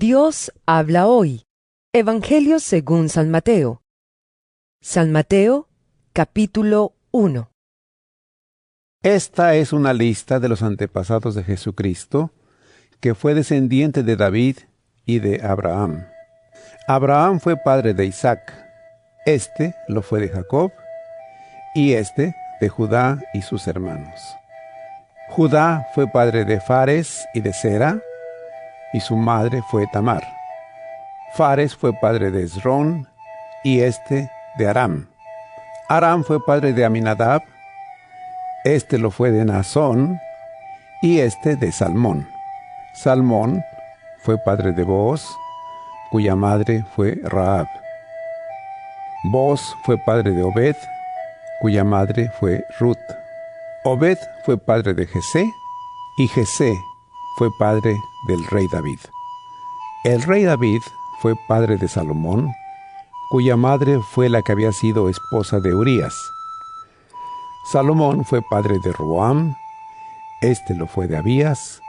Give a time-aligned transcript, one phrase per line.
[0.00, 1.44] Dios habla hoy.
[1.92, 3.82] Evangelio según San Mateo.
[4.80, 5.68] San Mateo,
[6.14, 7.50] capítulo 1.
[9.02, 12.32] Esta es una lista de los antepasados de Jesucristo,
[13.00, 14.60] que fue descendiente de David
[15.04, 16.06] y de Abraham.
[16.88, 18.54] Abraham fue padre de Isaac,
[19.26, 20.72] este lo fue de Jacob,
[21.74, 24.18] y este de Judá y sus hermanos.
[25.28, 28.00] Judá fue padre de Fares y de Sera,
[28.92, 30.22] y su madre fue Tamar.
[31.34, 33.08] Fares fue padre de Esrón,
[33.62, 35.08] y este de Aram.
[35.88, 37.42] Aram fue padre de Aminadab,
[38.64, 40.18] este lo fue de Nazón,
[41.02, 42.28] y este de Salmón.
[42.94, 43.62] Salmón
[44.22, 45.26] fue padre de Boaz,
[46.10, 47.66] cuya madre fue Raab.
[49.24, 50.76] Boaz fue padre de Obed,
[51.60, 52.98] cuya madre fue Ruth.
[53.84, 55.44] Obed fue padre de Jesé,
[56.18, 56.74] y Jesé
[57.40, 58.98] fue padre del rey David.
[60.04, 60.82] El rey David
[61.22, 62.52] fue padre de Salomón,
[63.30, 66.14] cuya madre fue la que había sido esposa de Urías.
[67.72, 69.56] Salomón fue padre de Roam,
[70.42, 71.80] este lo fue de Abías,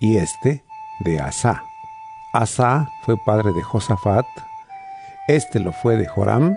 [0.00, 0.64] y este
[1.00, 1.62] de Asa.
[2.32, 4.24] Asa fue padre de Josafat,
[5.28, 6.56] este lo fue de Joram,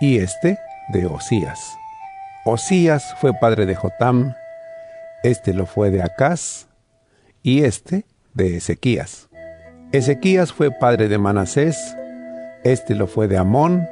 [0.00, 1.76] y este de Osías.
[2.46, 4.34] Osías fue padre de Jotam,
[5.22, 6.69] este lo fue de Acaz,
[7.42, 9.28] y este de Ezequías.
[9.92, 11.76] Ezequías fue padre de Manasés,
[12.64, 13.86] este lo fue de Amón,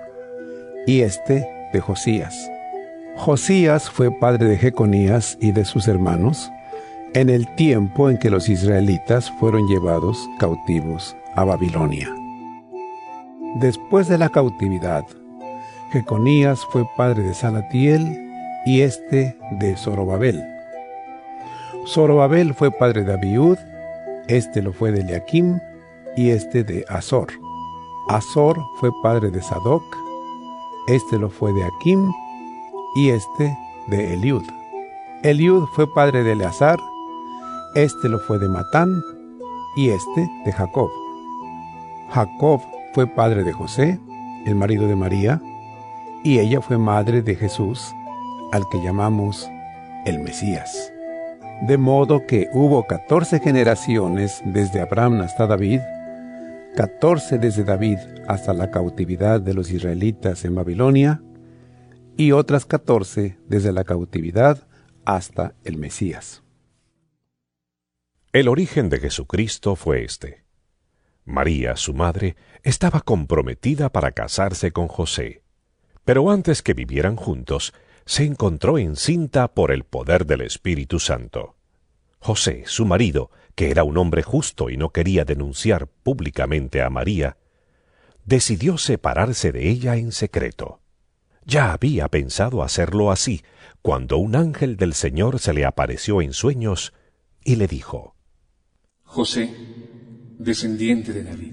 [0.86, 2.50] y este de Josías.
[3.16, 6.50] Josías fue padre de Jeconías y de sus hermanos,
[7.14, 12.14] en el tiempo en que los israelitas fueron llevados cautivos a Babilonia.
[13.60, 15.04] Después de la cautividad,
[15.90, 18.06] Jeconías fue padre de Salatiel
[18.66, 20.57] y este de Zorobabel.
[21.88, 23.56] Zorobabel fue padre de Abiud,
[24.28, 25.58] este lo fue de Eliakim
[26.18, 27.28] y este de Azor.
[28.08, 29.82] Azor fue padre de Sadoc,
[30.88, 32.12] este lo fue de Akim
[32.94, 34.42] y este de Eliud.
[35.22, 36.78] Eliud fue padre de Eleazar,
[37.74, 39.02] este lo fue de Matán
[39.74, 40.90] y este de Jacob.
[42.10, 42.60] Jacob
[42.92, 43.98] fue padre de José,
[44.44, 45.40] el marido de María,
[46.22, 47.94] y ella fue madre de Jesús,
[48.52, 49.48] al que llamamos
[50.04, 50.92] el Mesías.
[51.60, 55.80] De modo que hubo catorce generaciones desde Abraham hasta David,
[56.76, 57.98] catorce desde David
[58.28, 61.20] hasta la cautividad de los israelitas en Babilonia,
[62.16, 64.68] y otras catorce desde la cautividad
[65.04, 66.44] hasta el Mesías.
[68.32, 70.44] El origen de Jesucristo fue este.
[71.24, 75.42] María, su madre, estaba comprometida para casarse con José,
[76.04, 77.74] pero antes que vivieran juntos,
[78.08, 81.56] se encontró encinta por el poder del Espíritu Santo.
[82.20, 87.36] José, su marido, que era un hombre justo y no quería denunciar públicamente a María,
[88.24, 90.80] decidió separarse de ella en secreto.
[91.44, 93.42] Ya había pensado hacerlo así
[93.82, 96.94] cuando un ángel del Señor se le apareció en sueños
[97.44, 98.16] y le dijo,
[99.02, 99.54] José,
[100.38, 101.52] descendiente de David,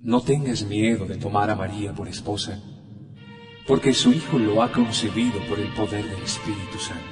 [0.00, 2.62] no tengas miedo de tomar a María por esposa
[3.68, 7.04] porque su Hijo lo ha concebido por el poder del Espíritu Santo.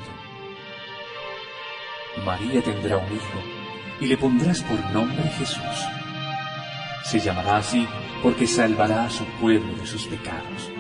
[2.25, 3.39] María tendrá un hijo
[4.00, 5.87] y le pondrás por nombre Jesús.
[7.05, 7.87] Se llamará así
[8.22, 10.72] porque salvará a su pueblo de sus pecados.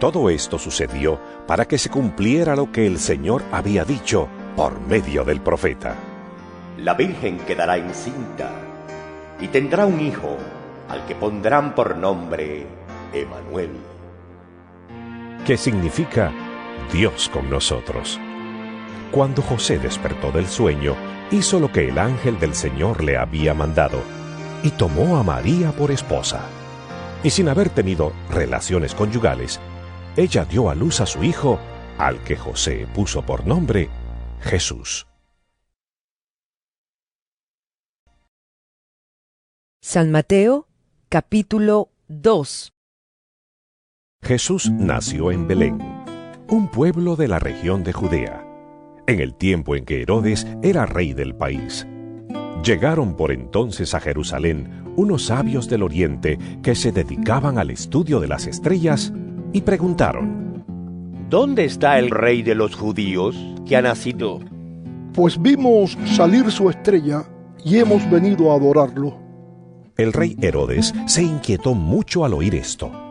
[0.00, 4.26] Todo esto sucedió para que se cumpliera lo que el Señor había dicho
[4.56, 5.94] por medio del profeta.
[6.78, 8.50] La Virgen quedará encinta
[9.38, 10.36] y tendrá un hijo
[10.88, 12.83] al que pondrán por nombre
[13.14, 13.70] Emanuel.
[15.46, 16.32] Que significa
[16.92, 18.18] Dios con nosotros.
[19.12, 20.96] Cuando José despertó del sueño,
[21.30, 24.02] hizo lo que el ángel del Señor le había mandado,
[24.64, 26.40] y tomó a María por esposa.
[27.22, 29.60] Y sin haber tenido relaciones conyugales,
[30.16, 31.60] ella dio a luz a su hijo,
[31.98, 33.88] al que José puso por nombre
[34.40, 35.06] Jesús.
[39.80, 40.66] San Mateo,
[41.08, 42.73] capítulo 2
[44.24, 45.78] Jesús nació en Belén,
[46.48, 48.42] un pueblo de la región de Judea,
[49.06, 51.86] en el tiempo en que Herodes era rey del país.
[52.64, 58.28] Llegaron por entonces a Jerusalén unos sabios del oriente que se dedicaban al estudio de
[58.28, 59.12] las estrellas
[59.52, 60.64] y preguntaron,
[61.28, 63.36] ¿Dónde está el rey de los judíos
[63.66, 64.40] que ha nacido?
[65.12, 67.24] Pues vimos salir su estrella
[67.62, 69.18] y hemos venido a adorarlo.
[69.98, 73.03] El rey Herodes se inquietó mucho al oír esto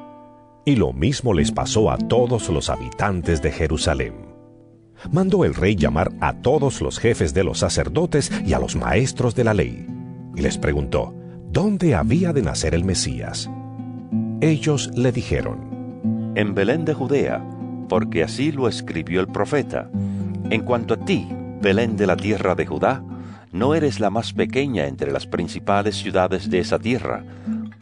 [0.65, 4.13] y lo mismo les pasó a todos los habitantes de Jerusalén.
[5.12, 9.36] Mandó el rey llamar a todos los jefes de los sacerdotes y a los maestros
[9.36, 9.88] de la ley,
[10.36, 11.13] y les preguntó
[11.51, 13.50] dónde había de nacer el Mesías.
[14.42, 17.44] Ellos le dijeron, En Belén de Judea,
[17.89, 19.89] porque así lo escribió el profeta.
[20.50, 21.27] En cuanto a ti,
[21.62, 23.04] Belén de la tierra de Judá,
[23.51, 27.24] no eres la más pequeña entre las principales ciudades de esa tierra,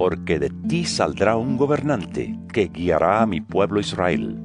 [0.01, 4.35] porque de ti saldrá un gobernante que guiará a mi pueblo Israel.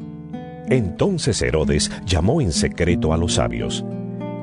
[0.68, 3.82] Entonces Herodes llamó en secreto a los sabios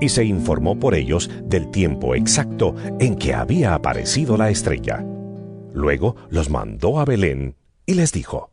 [0.01, 5.06] y se informó por ellos del tiempo exacto en que había aparecido la estrella.
[5.71, 8.50] Luego los mandó a Belén y les dijo,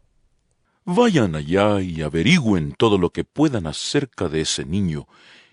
[0.84, 5.06] Vayan allá y averigüen todo lo que puedan acerca de ese niño,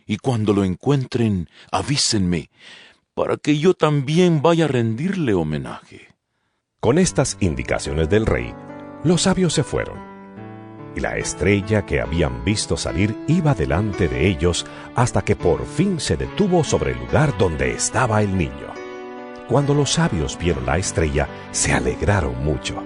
[0.05, 2.49] y cuando lo encuentren, avísenme,
[3.13, 6.16] para que yo también vaya a rendirle homenaje.
[6.79, 8.53] Con estas indicaciones del rey,
[9.03, 9.97] los sabios se fueron
[10.95, 14.63] y la estrella que habían visto salir iba delante de ellos
[14.95, 18.73] hasta que por fin se detuvo sobre el lugar donde estaba el niño.
[19.47, 22.83] Cuando los sabios vieron la estrella, se alegraron mucho.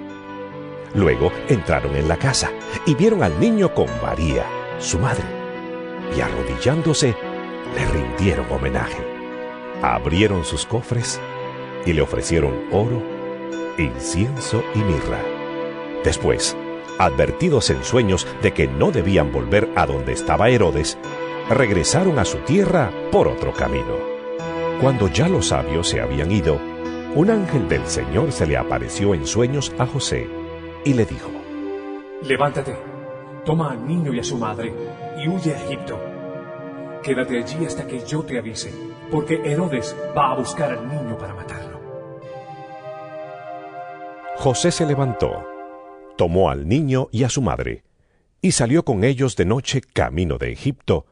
[0.95, 2.49] Luego entraron en la casa
[2.85, 4.45] y vieron al niño con María,
[4.79, 5.25] su madre,
[6.15, 7.13] y arrodillándose,
[7.75, 9.05] le rindieron homenaje.
[9.81, 11.19] Abrieron sus cofres
[11.85, 13.01] y le ofrecieron oro,
[13.83, 15.19] incienso y mirra.
[16.03, 16.57] Después,
[16.97, 20.97] advertidos en sueños de que no debían volver a donde estaba Herodes,
[21.49, 23.95] regresaron a su tierra por otro camino.
[24.81, 26.59] Cuando ya los sabios se habían ido,
[27.15, 30.27] un ángel del Señor se le apareció en sueños a José
[30.85, 31.29] y le dijo,
[32.23, 32.75] Levántate,
[33.45, 34.73] toma al niño y a su madre
[35.17, 35.99] y huye a Egipto.
[37.03, 38.71] Quédate allí hasta que yo te avise,
[39.09, 41.70] porque Herodes va a buscar al niño para matarlo.
[44.37, 45.51] José se levantó
[46.21, 47.83] tomó al niño y a su madre,
[48.43, 51.07] y salió con ellos de noche camino de Egipto,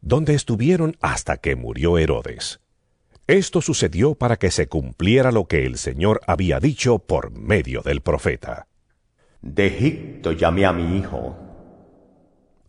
[0.00, 2.60] donde estuvieron hasta que murió Herodes.
[3.26, 8.00] Esto sucedió para que se cumpliera lo que el Señor había dicho por medio del
[8.00, 8.66] profeta.
[9.42, 11.36] De Egipto llamé a mi hijo.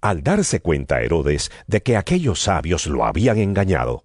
[0.01, 4.03] Al darse cuenta Herodes de que aquellos sabios lo habían engañado,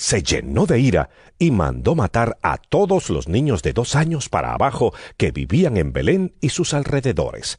[0.00, 4.54] se llenó de ira y mandó matar a todos los niños de dos años para
[4.54, 7.58] abajo que vivían en Belén y sus alrededores,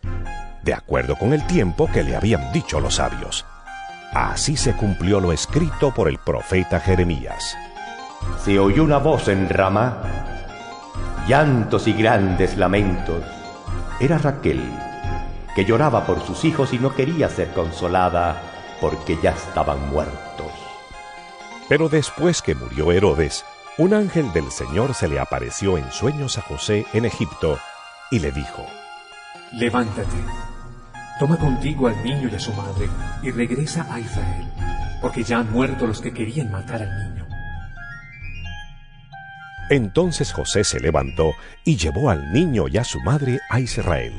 [0.64, 3.46] de acuerdo con el tiempo que le habían dicho los sabios.
[4.12, 7.56] Así se cumplió lo escrito por el profeta Jeremías.
[8.44, 10.02] Se oyó una voz en Ramá,
[11.28, 13.24] llantos y grandes lamentos.
[14.00, 14.64] Era Raquel,
[15.54, 18.42] que lloraba por sus hijos y no quería ser consolada
[18.82, 20.31] porque ya estaban muertos.
[21.72, 23.46] Pero después que murió Herodes,
[23.78, 27.58] un ángel del Señor se le apareció en sueños a José en Egipto
[28.12, 28.66] y le dijo,
[29.54, 30.18] Levántate,
[31.18, 32.90] toma contigo al niño y a su madre
[33.24, 34.52] y regresa a Israel,
[35.02, 37.26] porque ya han muerto los que querían matar al niño.
[39.70, 41.32] Entonces José se levantó
[41.64, 44.14] y llevó al niño y a su madre a Israel.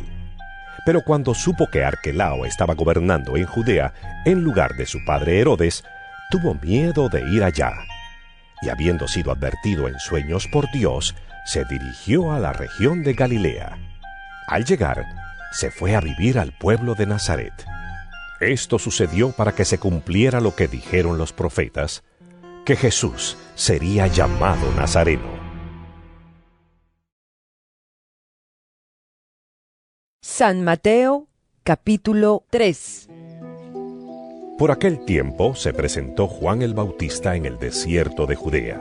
[0.86, 3.92] Pero cuando supo que Arquelao estaba gobernando en Judea
[4.24, 5.84] en lugar de su padre Herodes,
[6.32, 7.74] tuvo miedo de ir allá,
[8.62, 11.14] y habiendo sido advertido en sueños por Dios,
[11.44, 13.78] se dirigió a la región de Galilea.
[14.48, 15.04] Al llegar,
[15.52, 17.52] se fue a vivir al pueblo de Nazaret.
[18.40, 22.02] Esto sucedió para que se cumpliera lo que dijeron los profetas,
[22.64, 25.28] que Jesús sería llamado Nazareno.
[30.22, 31.28] San Mateo
[31.62, 33.11] capítulo 3
[34.62, 38.80] por aquel tiempo se presentó Juan el Bautista en el desierto de Judea.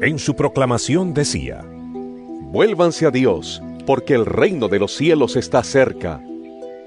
[0.00, 1.62] En su proclamación decía,
[2.50, 6.20] Vuélvanse a Dios, porque el reino de los cielos está cerca.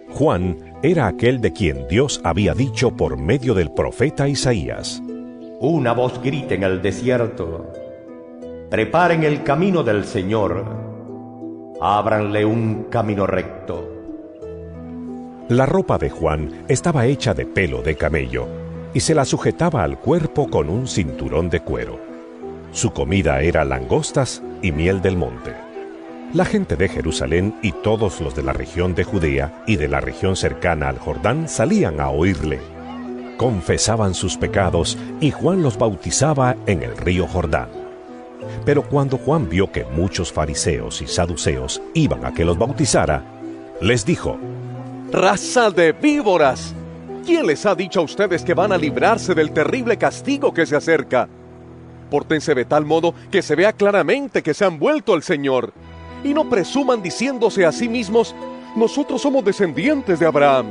[0.09, 5.01] Juan era aquel de quien Dios había dicho por medio del profeta Isaías.
[5.61, 7.71] Una voz grita en el desierto,
[8.69, 10.65] preparen el camino del Señor,
[11.79, 13.94] ábranle un camino recto.
[15.49, 18.47] La ropa de Juan estaba hecha de pelo de camello
[18.95, 21.99] y se la sujetaba al cuerpo con un cinturón de cuero.
[22.71, 25.53] Su comida era langostas y miel del monte.
[26.33, 30.01] La gente de Jerusalén y todos los de la región de Judea y de la
[30.01, 32.59] región cercana al Jordán salían a oírle.
[33.37, 37.69] Confesaban sus pecados y Juan los bautizaba en el río Jordán.
[38.65, 43.23] Pero cuando Juan vio que muchos fariseos y saduceos iban a que los bautizara,
[43.79, 44.39] les dijo,
[45.15, 46.75] raza de víboras.
[47.25, 50.75] ¿Quién les ha dicho a ustedes que van a librarse del terrible castigo que se
[50.75, 51.29] acerca?
[52.11, 55.71] Pórtense de tal modo que se vea claramente que se han vuelto al Señor,
[56.23, 58.35] y no presuman diciéndose a sí mismos,
[58.75, 60.67] nosotros somos descendientes de Abraham,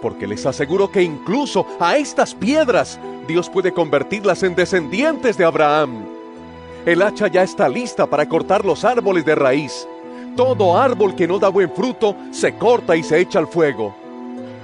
[0.00, 6.06] porque les aseguro que incluso a estas piedras Dios puede convertirlas en descendientes de Abraham.
[6.86, 9.86] El hacha ya está lista para cortar los árboles de raíz.
[10.36, 13.94] Todo árbol que no da buen fruto se corta y se echa al fuego.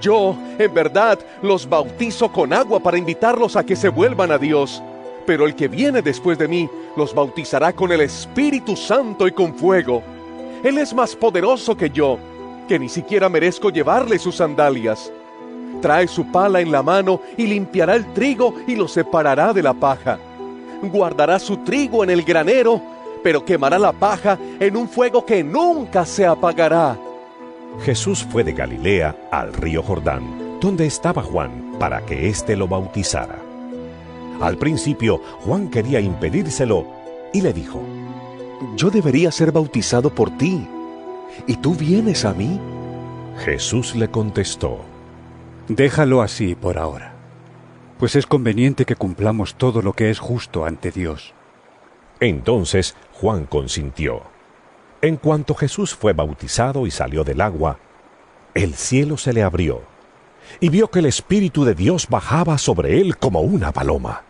[0.02, 4.83] Yo, en verdad, los bautizo con agua para invitarlos a que se vuelvan a Dios.
[5.25, 9.55] Pero el que viene después de mí los bautizará con el Espíritu Santo y con
[9.55, 10.02] fuego.
[10.62, 12.19] Él es más poderoso que yo,
[12.69, 15.11] que ni siquiera merezco llevarle sus sandalias.
[15.81, 19.73] Trae su pala en la mano y limpiará el trigo y lo separará de la
[19.73, 20.19] paja.
[20.83, 22.83] Guardará su trigo en el granero,
[23.23, 26.99] pero quemará la paja en un fuego que nunca se apagará.
[27.81, 33.38] Jesús fue de Galilea al río Jordán, donde estaba Juan, para que éste lo bautizara.
[34.41, 36.87] Al principio, Juan quería impedírselo
[37.33, 37.81] y le dijo,
[38.76, 40.67] Yo debería ser bautizado por ti,
[41.47, 42.61] ¿y tú vienes a mí?
[43.38, 44.81] Jesús le contestó,
[45.69, 47.14] Déjalo así por ahora,
[47.99, 51.35] pues es conveniente que cumplamos todo lo que es justo ante Dios.
[52.21, 54.25] Entonces Juan consintió.
[55.00, 57.79] En cuanto Jesús fue bautizado y salió del agua,
[58.52, 59.83] el cielo se le abrió,
[60.59, 64.25] y vio que el Espíritu de Dios bajaba sobre él como una paloma.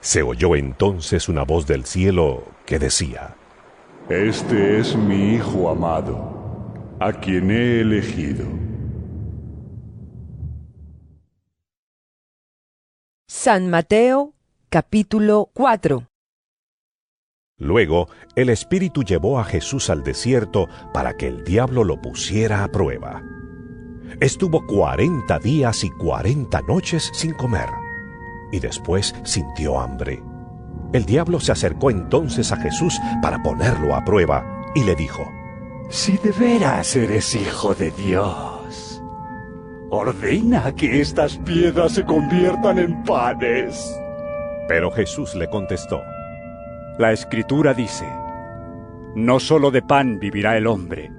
[0.00, 3.34] Se oyó entonces una voz del cielo que decía,
[4.08, 8.46] Este es mi Hijo amado, a quien he elegido.
[13.26, 14.34] San Mateo
[14.68, 16.09] capítulo 4
[17.60, 22.68] Luego el Espíritu llevó a Jesús al desierto para que el diablo lo pusiera a
[22.68, 23.22] prueba.
[24.18, 27.68] Estuvo cuarenta días y cuarenta noches sin comer,
[28.50, 30.22] y después sintió hambre.
[30.94, 35.30] El diablo se acercó entonces a Jesús para ponerlo a prueba, y le dijo,
[35.90, 39.02] Si de veras eres hijo de Dios,
[39.90, 44.00] ordena que estas piedras se conviertan en panes.
[44.66, 46.00] Pero Jesús le contestó,
[47.00, 48.06] La escritura dice,
[49.14, 51.10] No solo de pan vivirá el hombre,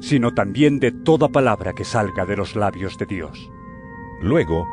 [0.00, 3.52] sino también de toda palabra que salga de los labios de Dios.
[4.22, 4.66] Luego,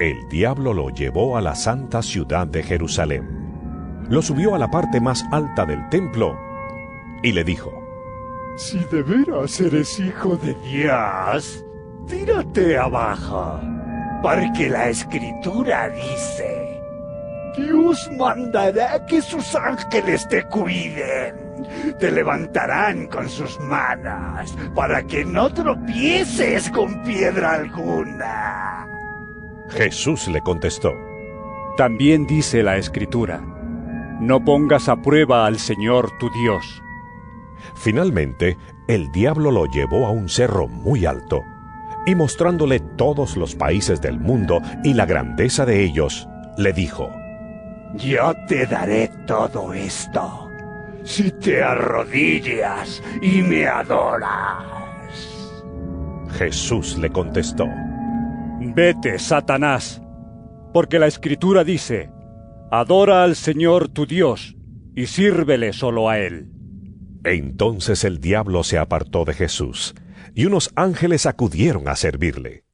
[0.00, 3.28] el diablo lo llevó a la santa ciudad de Jerusalén.
[4.08, 6.38] Lo subió a la parte más alta del templo
[7.22, 7.70] y le dijo,
[8.56, 11.66] Si de veras eres hijo de Dios,
[12.08, 13.60] tírate abajo,
[14.22, 16.65] porque la escritura dice,
[17.56, 21.34] Dios mandará que sus ángeles te cuiden,
[21.98, 28.86] te levantarán con sus manos, para que no tropieces con piedra alguna.
[29.70, 30.92] Jesús le contestó,
[31.76, 33.40] También dice la escritura,
[34.20, 36.82] No pongas a prueba al Señor tu Dios.
[37.74, 41.42] Finalmente, el diablo lo llevó a un cerro muy alto,
[42.06, 47.10] y mostrándole todos los países del mundo y la grandeza de ellos, le dijo,
[47.94, 50.50] Yo te daré todo esto,
[51.04, 54.64] si te arrodillas y me adoras.
[56.36, 57.66] Jesús le contestó,
[58.60, 60.02] Vete, Satanás,
[60.74, 62.10] porque la escritura dice,
[62.70, 64.56] Adora al Señor tu Dios
[64.94, 66.50] y sírvele solo a Él.
[67.24, 69.94] Entonces el diablo se apartó de Jesús,
[70.34, 72.65] y unos ángeles acudieron a servirle.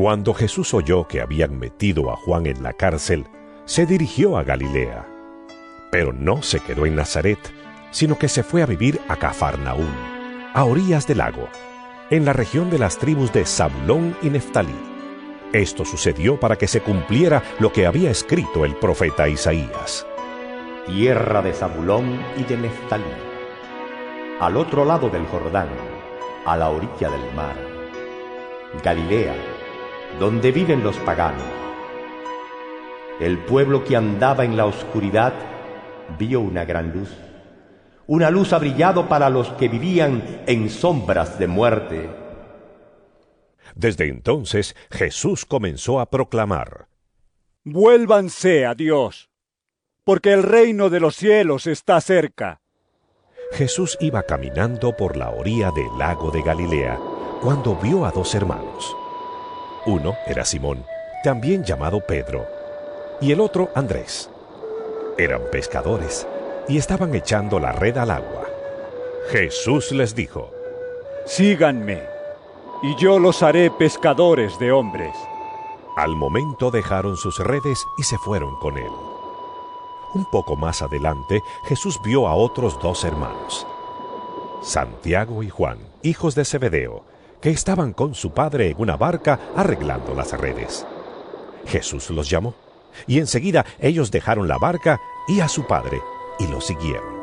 [0.00, 3.26] Cuando Jesús oyó que habían metido a Juan en la cárcel,
[3.66, 5.06] se dirigió a Galilea.
[5.92, 7.38] Pero no se quedó en Nazaret,
[7.90, 9.92] sino que se fue a vivir a Cafarnaún,
[10.54, 11.50] a orillas del lago,
[12.08, 14.74] en la región de las tribus de Zabulón y Neftalí.
[15.52, 20.06] Esto sucedió para que se cumpliera lo que había escrito el profeta Isaías.
[20.86, 23.04] Tierra de Zabulón y de Neftalí,
[24.40, 25.68] al otro lado del Jordán,
[26.46, 27.56] a la orilla del mar.
[28.82, 29.34] Galilea,
[30.18, 31.44] donde viven los paganos.
[33.20, 35.34] El pueblo que andaba en la oscuridad
[36.18, 37.10] vio una gran luz.
[38.06, 42.10] Una luz ha brillado para los que vivían en sombras de muerte.
[43.74, 46.88] Desde entonces Jesús comenzó a proclamar,
[47.62, 49.30] Vuélvanse a Dios,
[50.02, 52.60] porque el reino de los cielos está cerca.
[53.52, 56.98] Jesús iba caminando por la orilla del lago de Galilea
[57.42, 58.96] cuando vio a dos hermanos.
[59.86, 60.84] Uno era Simón,
[61.24, 62.46] también llamado Pedro,
[63.20, 64.30] y el otro Andrés.
[65.16, 66.26] Eran pescadores
[66.68, 68.46] y estaban echando la red al agua.
[69.30, 70.50] Jesús les dijo,
[71.26, 72.02] Síganme,
[72.82, 75.14] y yo los haré pescadores de hombres.
[75.96, 78.92] Al momento dejaron sus redes y se fueron con él.
[80.14, 83.66] Un poco más adelante, Jesús vio a otros dos hermanos,
[84.62, 87.04] Santiago y Juan, hijos de Zebedeo,
[87.40, 90.86] que estaban con su padre en una barca arreglando las redes.
[91.66, 92.54] Jesús los llamó,
[93.06, 96.00] y enseguida ellos dejaron la barca y a su padre,
[96.38, 97.20] y lo siguieron.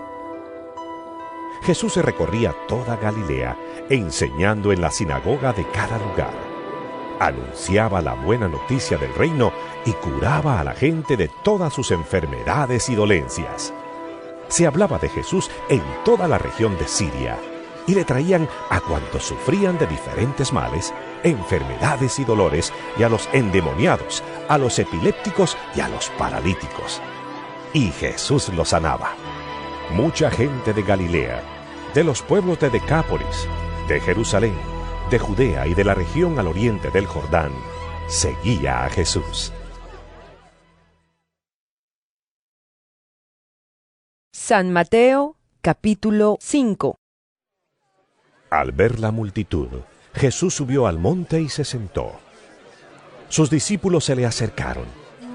[1.64, 3.58] Jesús recorría toda Galilea,
[3.90, 6.34] enseñando en la sinagoga de cada lugar.
[7.20, 9.52] Anunciaba la buena noticia del reino
[9.86, 13.74] y curaba a la gente de todas sus enfermedades y dolencias.
[14.50, 17.38] Se hablaba de Jesús en toda la región de Siria
[17.88, 23.27] y le traían a cuantos sufrían de diferentes males, enfermedades y dolores, y a los
[23.32, 27.01] endemoniados, a los epilépticos y a los paralíticos.
[27.74, 29.15] Y Jesús los sanaba.
[29.94, 31.41] Mucha gente de Galilea,
[31.94, 33.48] de los pueblos de Decápolis,
[33.88, 34.56] de Jerusalén,
[35.10, 37.53] de Judea y de la región al oriente del Jordán,
[38.08, 39.53] seguía a Jesús.
[44.34, 46.98] San Mateo capítulo 5
[48.50, 49.68] Al ver la multitud,
[50.13, 52.13] Jesús subió al monte y se sentó.
[53.27, 54.86] Sus discípulos se le acercaron,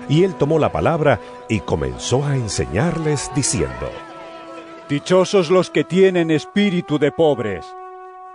[0.08, 3.90] y él tomó la palabra y comenzó a enseñarles diciendo,
[4.88, 7.66] Dichosos los que tienen espíritu de pobres,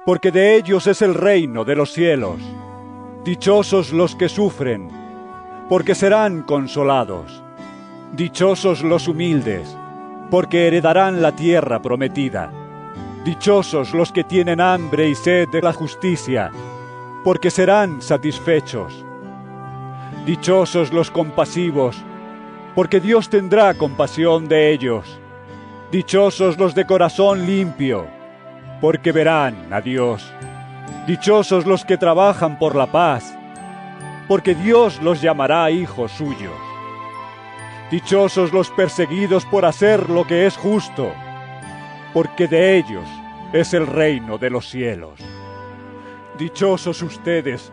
[0.06, 2.40] porque de ellos es el reino de los cielos.
[3.26, 4.90] Dichosos los que sufren,
[5.70, 7.44] porque serán consolados.
[8.14, 9.76] Dichosos los humildes,
[10.30, 12.67] porque heredarán la tierra prometida.
[13.28, 16.50] Dichosos los que tienen hambre y sed de la justicia,
[17.26, 19.04] porque serán satisfechos.
[20.26, 21.98] Dichosos los compasivos,
[22.74, 25.20] porque Dios tendrá compasión de ellos.
[25.92, 28.08] Dichosos los de corazón limpio,
[28.80, 30.32] porque verán a Dios.
[31.06, 33.38] Dichosos los que trabajan por la paz,
[34.30, 36.56] porque Dios los llamará hijos suyos.
[37.92, 41.12] Dichosos los perseguidos por hacer lo que es justo,
[42.14, 43.04] porque de ellos
[43.54, 45.20] es el reino de los cielos.
[46.38, 47.72] Dichosos ustedes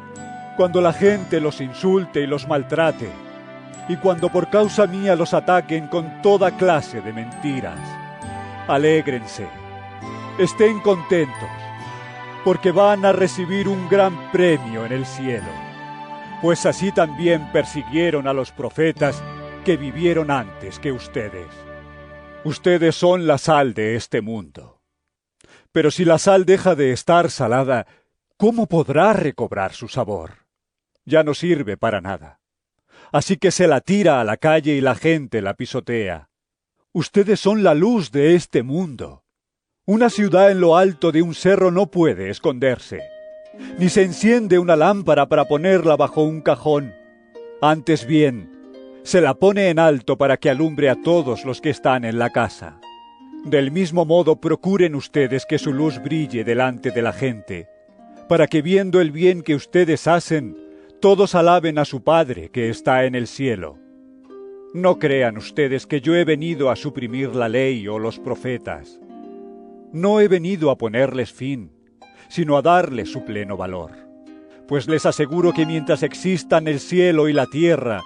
[0.56, 3.08] cuando la gente los insulte y los maltrate,
[3.88, 7.78] y cuando por causa mía los ataquen con toda clase de mentiras.
[8.68, 9.48] Alégrense,
[10.38, 11.50] estén contentos,
[12.44, 15.50] porque van a recibir un gran premio en el cielo,
[16.40, 19.22] pues así también persiguieron a los profetas
[19.64, 21.48] que vivieron antes que ustedes.
[22.44, 24.73] Ustedes son la sal de este mundo.
[25.74, 27.88] Pero si la sal deja de estar salada,
[28.36, 30.46] ¿cómo podrá recobrar su sabor?
[31.04, 32.38] Ya no sirve para nada.
[33.10, 36.28] Así que se la tira a la calle y la gente la pisotea.
[36.92, 39.24] Ustedes son la luz de este mundo.
[39.84, 43.00] Una ciudad en lo alto de un cerro no puede esconderse,
[43.76, 46.94] ni se enciende una lámpara para ponerla bajo un cajón.
[47.60, 48.48] Antes bien,
[49.02, 52.30] se la pone en alto para que alumbre a todos los que están en la
[52.30, 52.78] casa.
[53.44, 57.68] Del mismo modo procuren ustedes que su luz brille delante de la gente,
[58.26, 60.56] para que viendo el bien que ustedes hacen,
[60.98, 63.76] todos alaben a su Padre que está en el cielo.
[64.72, 68.98] No crean ustedes que yo he venido a suprimir la ley o los profetas.
[69.92, 71.70] No he venido a ponerles fin,
[72.28, 73.90] sino a darles su pleno valor.
[74.66, 78.00] Pues les aseguro que mientras existan el cielo y la tierra,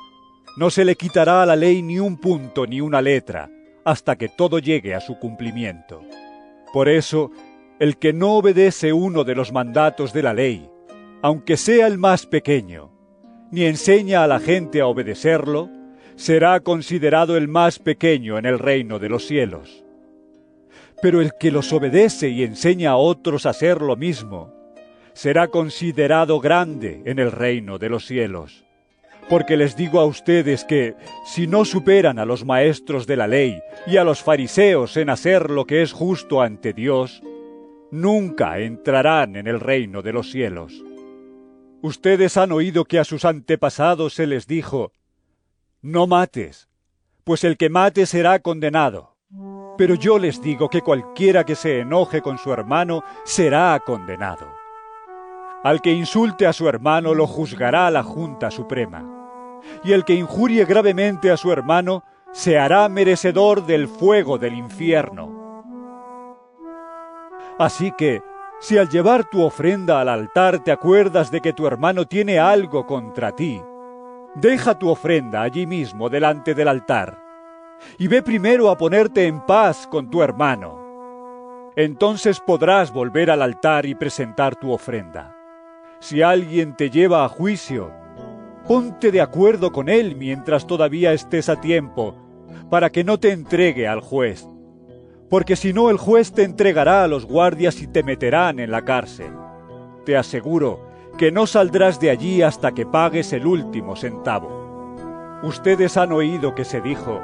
[0.56, 3.48] no se le quitará a la ley ni un punto ni una letra,
[3.84, 6.02] hasta que todo llegue a su cumplimiento.
[6.72, 7.30] Por eso,
[7.78, 10.68] el que no obedece uno de los mandatos de la ley,
[11.22, 12.90] aunque sea el más pequeño,
[13.50, 15.70] ni enseña a la gente a obedecerlo,
[16.16, 19.84] será considerado el más pequeño en el reino de los cielos.
[21.00, 24.52] Pero el que los obedece y enseña a otros a hacer lo mismo,
[25.12, 28.67] será considerado grande en el reino de los cielos.
[29.28, 30.94] Porque les digo a ustedes que,
[31.26, 35.50] si no superan a los maestros de la ley y a los fariseos en hacer
[35.50, 37.22] lo que es justo ante Dios,
[37.90, 40.82] nunca entrarán en el reino de los cielos.
[41.82, 44.92] Ustedes han oído que a sus antepasados se les dijo,
[45.82, 46.68] No mates,
[47.24, 49.16] pues el que mate será condenado.
[49.76, 54.48] Pero yo les digo que cualquiera que se enoje con su hermano será condenado.
[55.62, 59.17] Al que insulte a su hermano lo juzgará la Junta Suprema.
[59.84, 65.64] Y el que injurie gravemente a su hermano se hará merecedor del fuego del infierno.
[67.58, 68.22] Así que,
[68.60, 72.86] si al llevar tu ofrenda al altar te acuerdas de que tu hermano tiene algo
[72.86, 73.60] contra ti,
[74.34, 77.28] deja tu ofrenda allí mismo delante del altar
[77.98, 81.70] y ve primero a ponerte en paz con tu hermano.
[81.76, 85.34] Entonces podrás volver al altar y presentar tu ofrenda.
[86.00, 87.92] Si alguien te lleva a juicio,
[88.68, 92.14] ponte de acuerdo con él mientras todavía estés a tiempo,
[92.70, 94.46] para que no te entregue al juez
[95.28, 98.82] porque si no el juez te entregará a los guardias y te meterán en la
[98.82, 99.30] cárcel.
[100.04, 105.38] Te aseguro que no saldrás de allí hasta que pagues el último centavo.
[105.42, 107.20] Ustedes han oído que se dijo,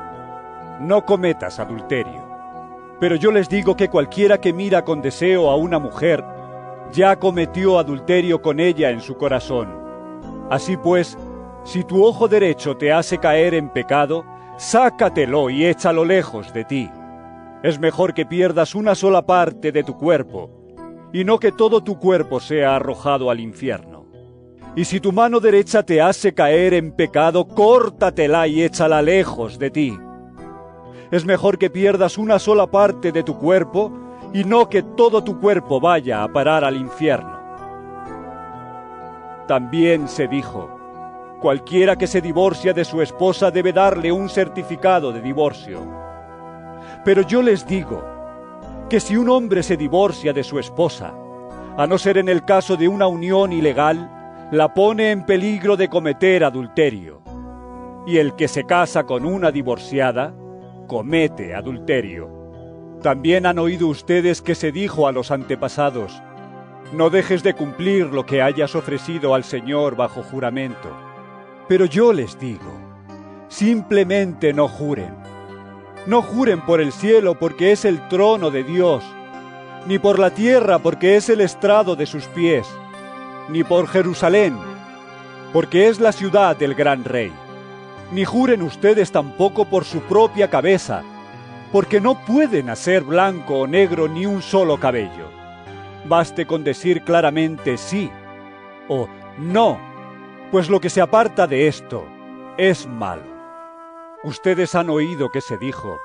[0.80, 2.22] no cometas adulterio.
[3.00, 6.24] Pero yo les digo que cualquiera que mira con deseo a una mujer,
[6.92, 9.68] ya cometió adulterio con ella en su corazón.
[10.50, 11.16] Así pues,
[11.64, 14.24] si tu ojo derecho te hace caer en pecado,
[14.59, 16.90] sácatelo y échalo lejos de ti.
[17.62, 20.50] Es mejor que pierdas una sola parte de tu cuerpo,
[21.12, 24.05] y no que todo tu cuerpo sea arrojado al infierno.
[24.77, 29.70] Y si tu mano derecha te hace caer en pecado, córtatela y échala lejos de
[29.70, 29.98] ti.
[31.11, 33.92] Es mejor que pierdas una sola parte de tu cuerpo,
[34.35, 37.38] y no que todo tu cuerpo vaya a parar al infierno.
[39.46, 40.73] También se dijo,
[41.44, 46.04] cualquiera que se divorcia de su esposa debe darle un certificado de divorcio
[47.04, 48.02] pero yo les digo
[48.88, 51.14] que si un hombre se divorcia de su esposa,
[51.76, 55.88] a no ser en el caso de una unión ilegal, la pone en peligro de
[55.88, 57.20] cometer adulterio.
[58.07, 60.35] Y el que se casa con una divorciada,
[60.87, 62.30] comete adulterio.
[63.02, 66.22] También han oído ustedes que se dijo a los antepasados,
[66.92, 71.03] no dejes de cumplir lo que hayas ofrecido al Señor bajo juramento.
[71.68, 72.72] Pero yo les digo,
[73.48, 75.24] simplemente no juren
[76.07, 79.03] no juren por el cielo porque es el trono de Dios,
[79.87, 82.66] ni por la tierra porque es el estrado de sus pies,
[83.48, 84.57] ni por Jerusalén,
[85.53, 87.33] porque es la ciudad del gran rey.
[88.12, 91.03] Ni juren ustedes tampoco por su propia cabeza,
[91.72, 95.31] porque no pueden hacer blanco o negro ni un solo cabello.
[96.05, 98.11] Baste con decir claramente sí
[98.88, 99.79] o no,
[100.54, 102.06] pues lo que se aparta de esto
[102.56, 103.24] es malo.
[104.22, 105.98] Ustedes han oído que se dijo,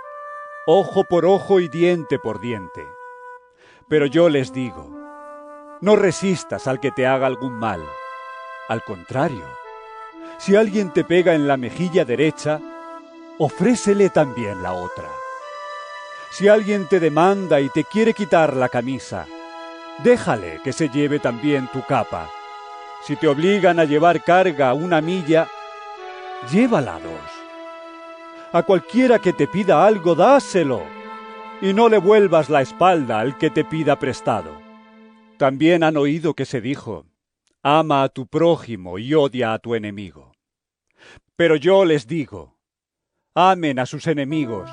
[0.65, 2.83] ojo por ojo y diente por diente.
[3.87, 4.89] Pero yo les digo,
[5.81, 7.79] no resistas al que te haga algún mal.
[8.69, 9.45] Al contrario,
[10.39, 12.59] si alguien te pega en la mejilla derecha,
[13.37, 15.09] ofrécele también la otra.
[16.31, 19.27] Si alguien te demanda y te quiere quitar la camisa,
[20.03, 22.31] déjale que se lleve también tu capa.
[23.01, 25.47] Si te obligan a llevar carga una milla,
[26.51, 27.39] llévala dos.
[28.51, 30.83] A cualquiera que te pida algo, dáselo,
[31.61, 34.59] y no le vuelvas la espalda al que te pida prestado.
[35.37, 37.05] También han oído que se dijo,
[37.63, 40.33] ama a tu prójimo y odia a tu enemigo.
[41.35, 42.57] Pero yo les digo,
[43.35, 44.69] amen a sus enemigos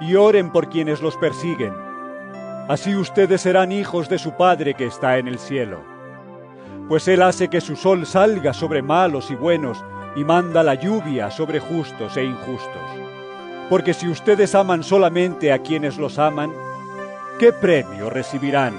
[0.00, 1.74] y oren por quienes los persiguen.
[2.68, 5.97] Así ustedes serán hijos de su Padre que está en el cielo.
[6.88, 9.84] Pues Él hace que su sol salga sobre malos y buenos
[10.16, 12.90] y manda la lluvia sobre justos e injustos.
[13.68, 16.50] Porque si ustedes aman solamente a quienes los aman,
[17.38, 18.74] ¿qué premio recibirán?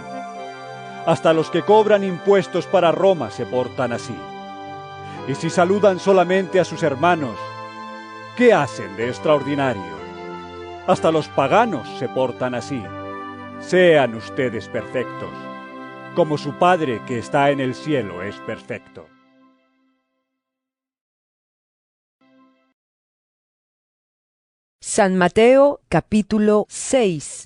[1.06, 4.16] Hasta los que cobran impuestos para Roma se portan así.
[5.28, 7.38] Y si saludan solamente a sus hermanos,
[8.36, 10.00] ¿qué hacen de extraordinario?
[10.88, 12.84] Hasta los paganos se portan así.
[13.60, 15.30] Sean ustedes perfectos,
[16.16, 19.08] como su Padre que está en el cielo es perfecto.
[24.82, 27.46] San Mateo capítulo 6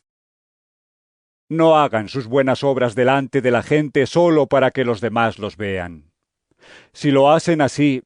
[1.50, 5.58] No hagan sus buenas obras delante de la gente solo para que los demás los
[5.58, 6.12] vean.
[6.94, 8.04] Si lo hacen así,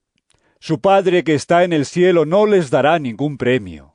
[0.59, 3.91] su Padre que está en el cielo no les dará ningún premio.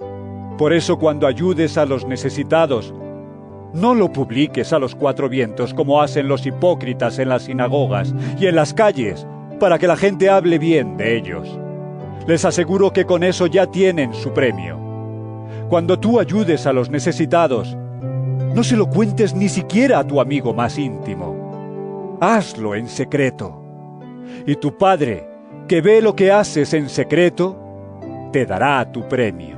[0.58, 2.94] Por eso cuando ayudes a los necesitados,
[3.72, 8.46] no lo publiques a los cuatro vientos como hacen los hipócritas en las sinagogas y
[8.46, 9.26] en las calles,
[9.58, 11.58] para que la gente hable bien de ellos.
[12.26, 14.78] Les aseguro que con eso ya tienen su premio.
[15.68, 17.76] Cuando tú ayudes a los necesitados,
[18.54, 22.18] no se lo cuentes ni siquiera a tu amigo más íntimo.
[22.20, 23.58] Hazlo en secreto.
[24.46, 25.26] Y tu Padre,
[25.66, 27.58] que ve lo que haces en secreto,
[28.32, 29.56] te dará tu premio.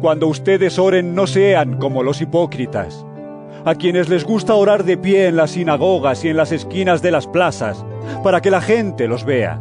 [0.00, 3.05] Cuando ustedes oren no sean como los hipócritas,
[3.66, 7.10] a quienes les gusta orar de pie en las sinagogas y en las esquinas de
[7.10, 7.84] las plazas,
[8.22, 9.60] para que la gente los vea.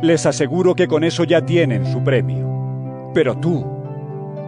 [0.00, 3.10] Les aseguro que con eso ya tienen su premio.
[3.12, 3.62] Pero tú,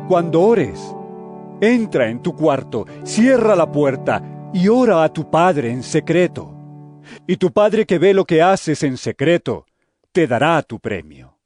[0.09, 0.97] cuando ores,
[1.61, 4.23] entra en tu cuarto, cierra la puerta
[4.55, 6.55] y ora a tu Padre en secreto.
[7.27, 9.67] Y tu Padre que ve lo que haces en secreto,
[10.13, 11.37] te dará tu premio.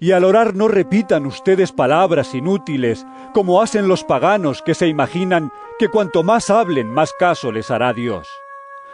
[0.00, 5.52] Y al orar no repitan ustedes palabras inútiles, como hacen los paganos que se imaginan
[5.80, 8.28] que cuanto más hablen, más caso les hará Dios.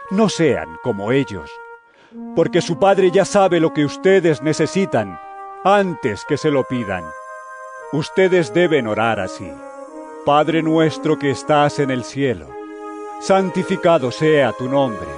[0.09, 1.51] No sean como ellos,
[2.33, 5.19] porque su Padre ya sabe lo que ustedes necesitan
[5.65, 7.03] antes que se lo pidan.
[7.91, 9.51] Ustedes deben orar así.
[10.25, 12.47] Padre nuestro que estás en el cielo,
[13.19, 15.09] santificado sea tu nombre.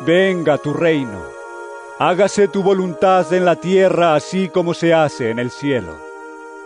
[0.00, 1.22] Venga tu reino.
[2.00, 5.94] Hágase tu voluntad en la tierra así como se hace en el cielo.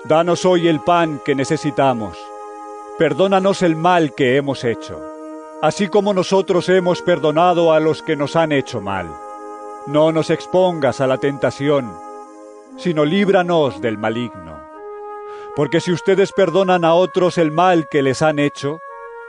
[0.04, 2.16] Danos hoy el pan que necesitamos.
[2.98, 5.00] Perdónanos el mal que hemos hecho,
[5.62, 9.08] así como nosotros hemos perdonado a los que nos han hecho mal.
[9.86, 11.90] No nos expongas a la tentación,
[12.76, 14.60] sino líbranos del maligno.
[15.56, 18.80] Porque si ustedes perdonan a otros el mal que les han hecho,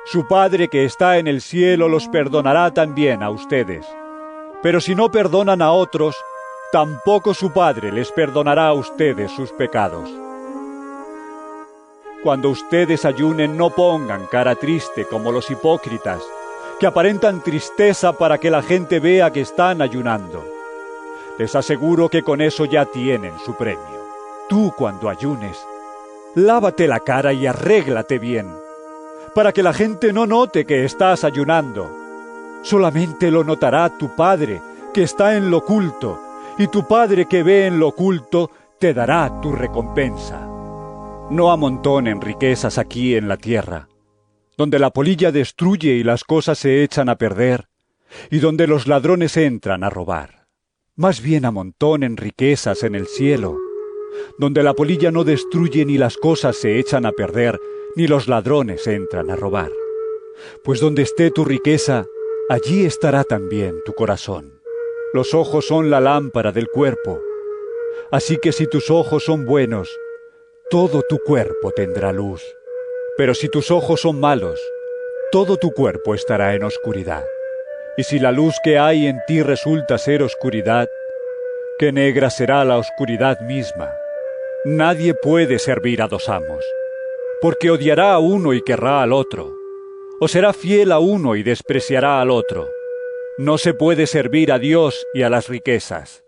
[0.05, 3.87] su Padre que está en el cielo los perdonará también a ustedes.
[4.61, 6.17] Pero si no perdonan a otros,
[6.73, 10.09] tampoco su Padre les perdonará a ustedes sus pecados.
[12.23, 16.21] Cuando ustedes ayunen no pongan cara triste como los hipócritas,
[16.79, 20.41] que aparentan tristeza para que la gente vea que están ayunando.
[21.37, 24.07] Les aseguro que con eso ya tienen su premio.
[24.47, 25.57] Tú cuando ayunes,
[26.35, 28.49] lávate la cara y arréglate bien,
[29.35, 31.91] para que la gente no note que estás ayunando.
[32.61, 34.61] Solamente lo notará tu Padre,
[34.93, 36.17] que está en lo oculto,
[36.57, 40.52] y tu Padre que ve en lo oculto te dará tu recompensa.
[41.29, 43.87] No amontonen riquezas aquí en la tierra,
[44.57, 47.69] donde la polilla destruye y las cosas se echan a perder,
[48.29, 50.47] y donde los ladrones entran a robar.
[50.95, 53.57] Más bien amontonen riquezas en el cielo,
[54.37, 57.59] donde la polilla no destruye ni las cosas se echan a perder,
[57.95, 59.71] ni los ladrones entran a robar.
[60.63, 62.05] Pues donde esté tu riqueza,
[62.49, 64.61] allí estará también tu corazón.
[65.13, 67.19] Los ojos son la lámpara del cuerpo.
[68.11, 69.89] Así que si tus ojos son buenos,
[70.69, 72.43] todo tu cuerpo tendrá luz.
[73.17, 74.59] Pero si tus ojos son malos,
[75.31, 77.25] todo tu cuerpo estará en oscuridad.
[77.97, 80.87] Y si la luz que hay en ti resulta ser oscuridad,
[81.77, 83.93] qué negra será la oscuridad misma.
[84.65, 86.65] Nadie puede servir a dos amos,
[87.41, 89.53] porque odiará a uno y querrá al otro,
[90.19, 92.69] o será fiel a uno y despreciará al otro.
[93.37, 96.23] No se puede servir a Dios y a las riquezas.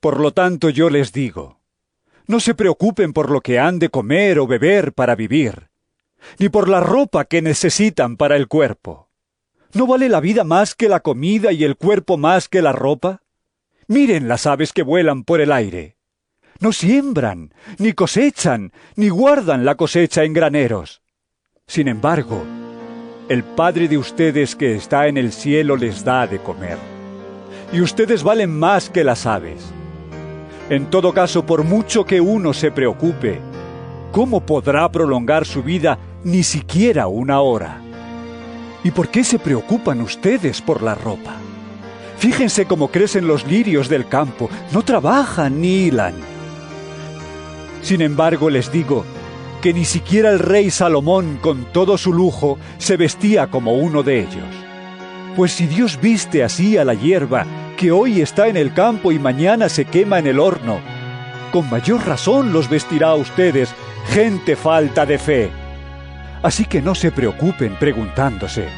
[0.00, 1.57] Por lo tanto yo les digo,
[2.28, 5.70] no se preocupen por lo que han de comer o beber para vivir,
[6.38, 9.08] ni por la ropa que necesitan para el cuerpo.
[9.72, 13.22] ¿No vale la vida más que la comida y el cuerpo más que la ropa?
[13.86, 15.96] Miren las aves que vuelan por el aire.
[16.60, 21.02] No siembran, ni cosechan, ni guardan la cosecha en graneros.
[21.66, 22.44] Sin embargo,
[23.28, 26.78] el Padre de ustedes que está en el cielo les da de comer.
[27.72, 29.72] Y ustedes valen más que las aves.
[30.70, 33.40] En todo caso, por mucho que uno se preocupe,
[34.12, 37.80] ¿cómo podrá prolongar su vida ni siquiera una hora?
[38.84, 41.36] ¿Y por qué se preocupan ustedes por la ropa?
[42.18, 46.14] Fíjense cómo crecen los lirios del campo, no trabajan ni hilan.
[47.80, 49.06] Sin embargo, les digo
[49.62, 54.20] que ni siquiera el rey Salomón, con todo su lujo, se vestía como uno de
[54.20, 54.67] ellos.
[55.36, 59.18] Pues si Dios viste así a la hierba que hoy está en el campo y
[59.18, 60.80] mañana se quema en el horno.
[61.52, 63.72] Con mayor razón los vestirá a ustedes,
[64.08, 65.50] gente falta de fe.
[66.42, 68.68] Así que no se preocupen preguntándose,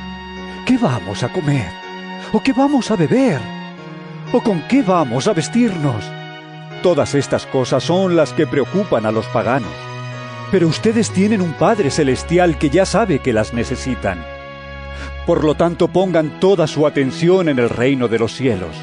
[0.67, 1.71] ¿qué vamos a comer?
[2.33, 3.41] ¿O qué vamos a beber?
[4.33, 6.05] ¿O con qué vamos a vestirnos?
[6.83, 9.73] Todas estas cosas son las que preocupan a los paganos.
[10.51, 14.25] Pero ustedes tienen un Padre Celestial que ya sabe que las necesitan.
[15.27, 18.75] Por lo tanto, pongan toda su atención en el reino de los cielos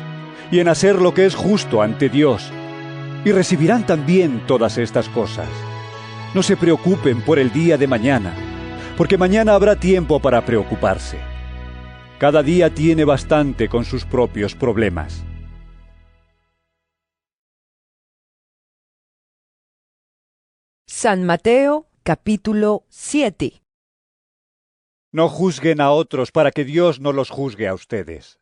[0.52, 2.52] y en hacer lo que es justo ante Dios,
[3.26, 5.50] y recibirán también todas estas cosas.
[6.34, 8.34] No se preocupen por el día de mañana,
[8.96, 11.18] porque mañana habrá tiempo para preocuparse.
[12.20, 15.24] Cada día tiene bastante con sus propios problemas.
[20.86, 23.62] San Mateo capítulo 7
[25.18, 28.40] No juzguen a otros para que Dios no los juzgue a ustedes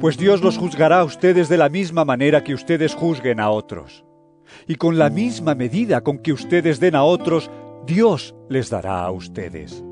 [0.00, 4.04] pues Dios los juzgará a ustedes de la misma manera que ustedes juzguen a otros.
[4.66, 7.50] Y con la misma medida con que ustedes den a otros,
[7.86, 9.84] Dios les dará a ustedes.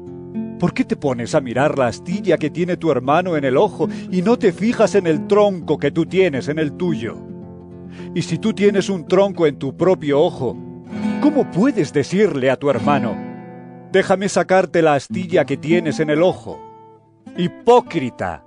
[0.59, 3.88] ¿Por qué te pones a mirar la astilla que tiene tu hermano en el ojo
[4.11, 7.16] y no te fijas en el tronco que tú tienes en el tuyo?
[8.14, 10.57] Y si tú tienes un tronco en tu propio ojo,
[11.20, 13.34] ¿cómo puedes decirle a tu hermano,
[13.94, 16.61] déjame sacarte la astilla que tienes en el ojo?
[17.37, 18.44] Hipócrita.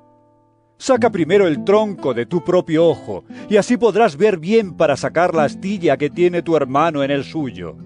[0.77, 5.33] Saca primero el tronco de tu propio ojo, y así podrás ver bien para sacar
[5.33, 7.77] la astilla que tiene tu hermano en el suyo.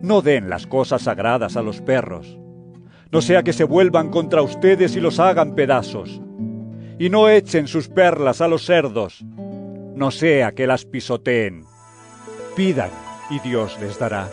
[0.00, 2.38] No den las cosas sagradas a los perros,
[3.10, 6.20] no sea que se vuelvan contra ustedes y los hagan pedazos.
[7.00, 9.24] Y no echen sus perlas a los cerdos,
[9.96, 11.64] no sea que las pisoteen.
[12.54, 12.90] Pidan
[13.28, 14.28] y Dios les dará.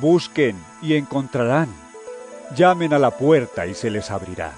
[0.00, 1.83] Busquen y encontrarán.
[2.54, 4.52] Llamen a la puerta y se les abrirá.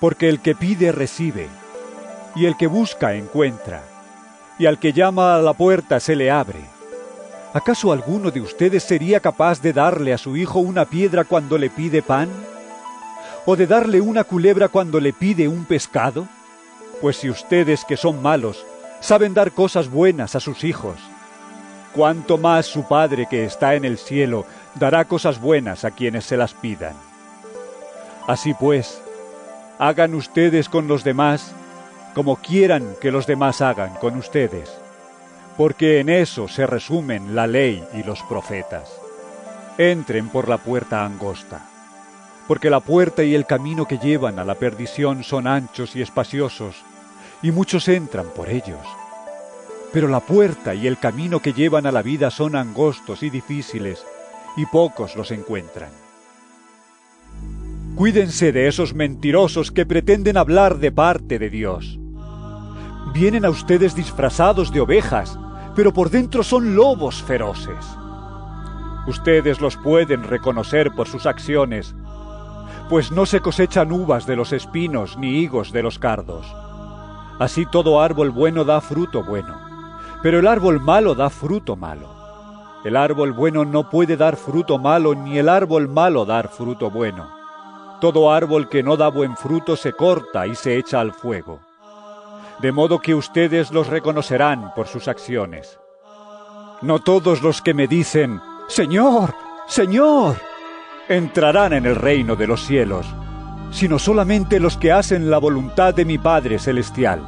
[0.00, 1.48] Porque el que pide recibe,
[2.34, 3.82] y el que busca encuentra,
[4.58, 6.60] y al que llama a la puerta se le abre.
[7.54, 11.70] ¿Acaso alguno de ustedes sería capaz de darle a su hijo una piedra cuando le
[11.70, 12.28] pide pan?
[13.46, 16.28] ¿O de darle una culebra cuando le pide un pescado?
[17.00, 18.64] Pues si ustedes que son malos
[19.00, 20.96] saben dar cosas buenas a sus hijos,
[21.94, 26.36] cuánto más su Padre que está en el cielo dará cosas buenas a quienes se
[26.36, 26.94] las pidan.
[28.26, 29.00] Así pues,
[29.78, 31.52] hagan ustedes con los demás
[32.14, 34.70] como quieran que los demás hagan con ustedes
[35.58, 38.88] porque en eso se resumen la ley y los profetas.
[39.76, 41.66] Entren por la puerta angosta,
[42.46, 46.76] porque la puerta y el camino que llevan a la perdición son anchos y espaciosos,
[47.42, 48.86] y muchos entran por ellos.
[49.92, 54.06] Pero la puerta y el camino que llevan a la vida son angostos y difíciles,
[54.58, 55.90] y pocos los encuentran.
[57.94, 61.98] Cuídense de esos mentirosos que pretenden hablar de parte de Dios.
[63.14, 65.38] Vienen a ustedes disfrazados de ovejas,
[65.76, 67.86] pero por dentro son lobos feroces.
[69.06, 71.94] Ustedes los pueden reconocer por sus acciones,
[72.88, 76.46] pues no se cosechan uvas de los espinos ni higos de los cardos.
[77.38, 79.56] Así todo árbol bueno da fruto bueno,
[80.20, 82.17] pero el árbol malo da fruto malo.
[82.84, 87.28] El árbol bueno no puede dar fruto malo, ni el árbol malo dar fruto bueno.
[88.00, 91.60] Todo árbol que no da buen fruto se corta y se echa al fuego
[92.60, 95.78] de modo que ustedes los reconocerán por sus acciones.
[96.82, 99.34] No todos los que me dicen, Señor,
[99.66, 100.36] Señor,
[101.08, 103.06] entrarán en el reino de los cielos,
[103.70, 107.20] sino solamente los que hacen la voluntad de mi Padre Celestial.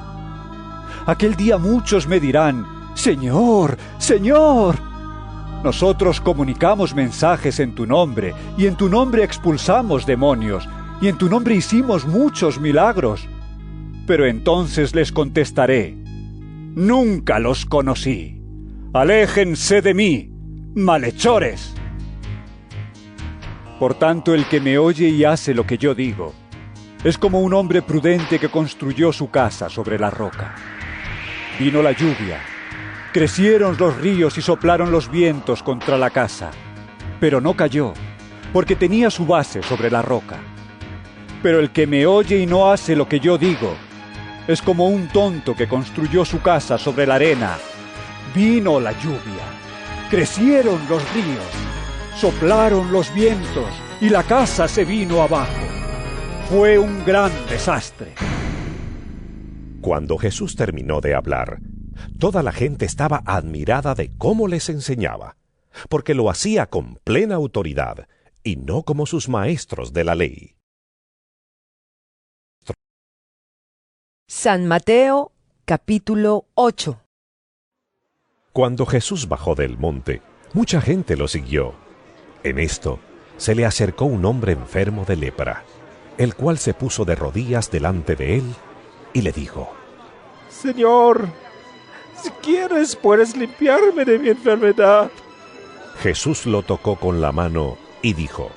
[1.06, 4.89] Aquel día muchos me dirán, Señor, Señor.
[5.62, 10.68] Nosotros comunicamos mensajes en tu nombre, y en tu nombre expulsamos demonios,
[11.00, 13.28] y en tu nombre hicimos muchos milagros.
[14.06, 16.00] Pero entonces les contestaré,
[16.74, 18.40] Nunca los conocí.
[18.94, 20.30] Aléjense de mí,
[20.76, 21.74] malhechores.
[23.80, 26.32] Por tanto, el que me oye y hace lo que yo digo,
[27.02, 30.54] es como un hombre prudente que construyó su casa sobre la roca.
[31.58, 32.40] Vino la lluvia,
[33.12, 36.50] crecieron los ríos y soplaron los vientos contra la casa,
[37.18, 37.92] pero no cayó,
[38.52, 40.38] porque tenía su base sobre la roca.
[41.42, 43.74] Pero el que me oye y no hace lo que yo digo,
[44.46, 47.58] es como un tonto que construyó su casa sobre la arena.
[48.34, 49.44] Vino la lluvia,
[50.08, 51.50] crecieron los ríos,
[52.16, 53.66] soplaron los vientos
[54.00, 55.50] y la casa se vino abajo.
[56.48, 58.14] Fue un gran desastre.
[59.80, 61.58] Cuando Jesús terminó de hablar,
[62.18, 65.36] toda la gente estaba admirada de cómo les enseñaba,
[65.88, 68.08] porque lo hacía con plena autoridad
[68.42, 70.56] y no como sus maestros de la ley.
[74.26, 75.32] San Mateo
[75.64, 77.00] capítulo 8
[78.52, 81.74] Cuando Jesús bajó del monte, mucha gente lo siguió.
[82.42, 83.00] En esto
[83.36, 85.64] se le acercó un hombre enfermo de lepra,
[86.16, 88.54] el cual se puso de rodillas delante de él
[89.12, 89.72] y le dijo,
[90.48, 91.28] Señor,
[92.22, 95.10] si quieres puedes limpiarme de mi enfermedad.
[96.02, 98.50] Jesús lo tocó con la mano y dijo,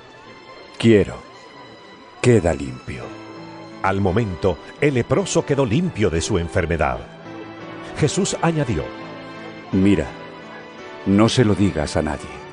[0.78, 1.18] Quiero,
[2.22, 3.04] queda limpio.
[3.82, 7.00] Al momento, el leproso quedó limpio de su enfermedad.
[7.98, 8.84] Jesús añadió,
[9.72, 10.08] Mira,
[11.06, 12.44] no se lo digas a nadie.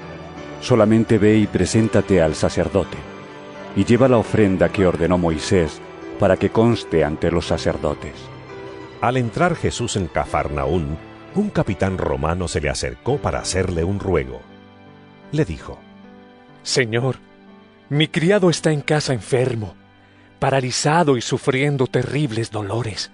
[0.61, 2.97] Solamente ve y preséntate al sacerdote,
[3.77, 5.81] y lleva la ofrenda que ordenó Moisés
[6.19, 8.15] para que conste ante los sacerdotes.
[9.01, 10.97] Al entrar Jesús en Cafarnaún,
[11.35, 14.41] un capitán romano se le acercó para hacerle un ruego.
[15.33, 15.79] Le dijo,
[16.63, 17.17] Señor,
[17.89, 19.75] mi criado está en casa enfermo
[20.41, 23.13] paralizado y sufriendo terribles dolores.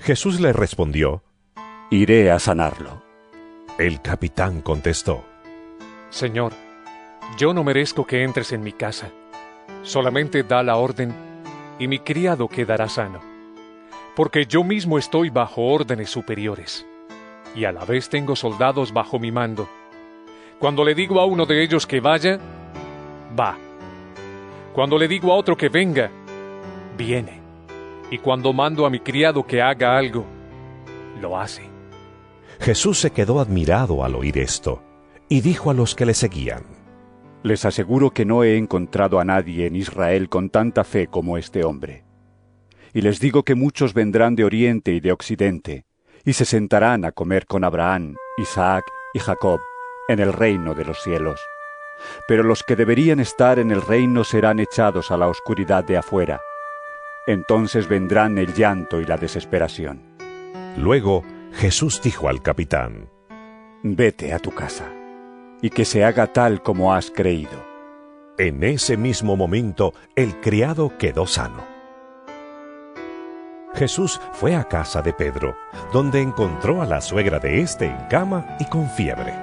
[0.00, 1.22] Jesús le respondió,
[1.90, 3.04] Iré a sanarlo.
[3.78, 5.24] El capitán contestó,
[6.08, 6.52] Señor,
[7.36, 9.10] yo no merezco que entres en mi casa.
[9.82, 11.14] Solamente da la orden
[11.78, 13.35] y mi criado quedará sano.
[14.16, 16.86] Porque yo mismo estoy bajo órdenes superiores
[17.54, 19.68] y a la vez tengo soldados bajo mi mando.
[20.58, 22.40] Cuando le digo a uno de ellos que vaya,
[23.38, 23.58] va.
[24.72, 26.10] Cuando le digo a otro que venga,
[26.96, 27.42] viene.
[28.10, 30.24] Y cuando mando a mi criado que haga algo,
[31.20, 31.68] lo hace.
[32.58, 34.82] Jesús se quedó admirado al oír esto,
[35.28, 36.64] y dijo a los que le seguían,
[37.42, 41.64] Les aseguro que no he encontrado a nadie en Israel con tanta fe como este
[41.64, 42.05] hombre.
[42.96, 45.84] Y les digo que muchos vendrán de oriente y de occidente,
[46.24, 48.84] y se sentarán a comer con Abraham, Isaac
[49.14, 49.60] y Jacob
[50.08, 51.40] en el reino de los cielos.
[52.26, 56.40] Pero los que deberían estar en el reino serán echados a la oscuridad de afuera
[57.26, 60.00] entonces vendrán el llanto y la desesperación.
[60.76, 63.10] Luego Jesús dijo al capitán,
[63.82, 64.90] Vete a tu casa,
[65.60, 67.64] y que se haga tal como has creído.
[68.38, 71.75] En ese mismo momento el criado quedó sano.
[73.76, 75.54] Jesús fue a casa de Pedro,
[75.92, 79.34] donde encontró a la suegra de éste en cama y con fiebre.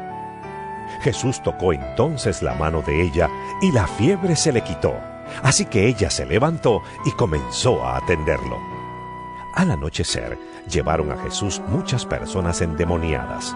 [1.02, 3.30] Jesús tocó entonces la mano de ella
[3.62, 4.96] y la fiebre se le quitó,
[5.44, 8.58] así que ella se levantó y comenzó a atenderlo.
[9.54, 13.56] Al anochecer llevaron a Jesús muchas personas endemoniadas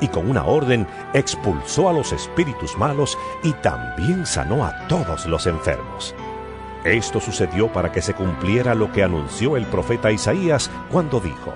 [0.00, 5.46] y con una orden expulsó a los espíritus malos y también sanó a todos los
[5.48, 6.14] enfermos.
[6.86, 11.52] Esto sucedió para que se cumpliera lo que anunció el profeta Isaías cuando dijo,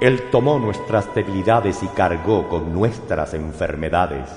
[0.00, 4.30] Él tomó nuestras debilidades y cargó con nuestras enfermedades.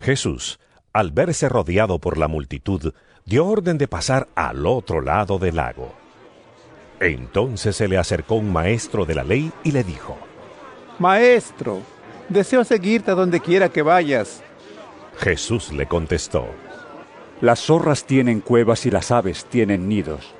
[0.00, 0.58] Jesús,
[0.94, 2.94] al verse rodeado por la multitud,
[3.26, 5.92] dio orden de pasar al otro lado del lago.
[7.00, 10.16] Entonces se le acercó un maestro de la ley y le dijo,
[10.98, 11.82] Maestro,
[12.30, 14.42] deseo seguirte a donde quiera que vayas.
[15.18, 16.46] Jesús le contestó,
[17.44, 20.32] Las zorras tienen cuevas y las aves tienen nidos,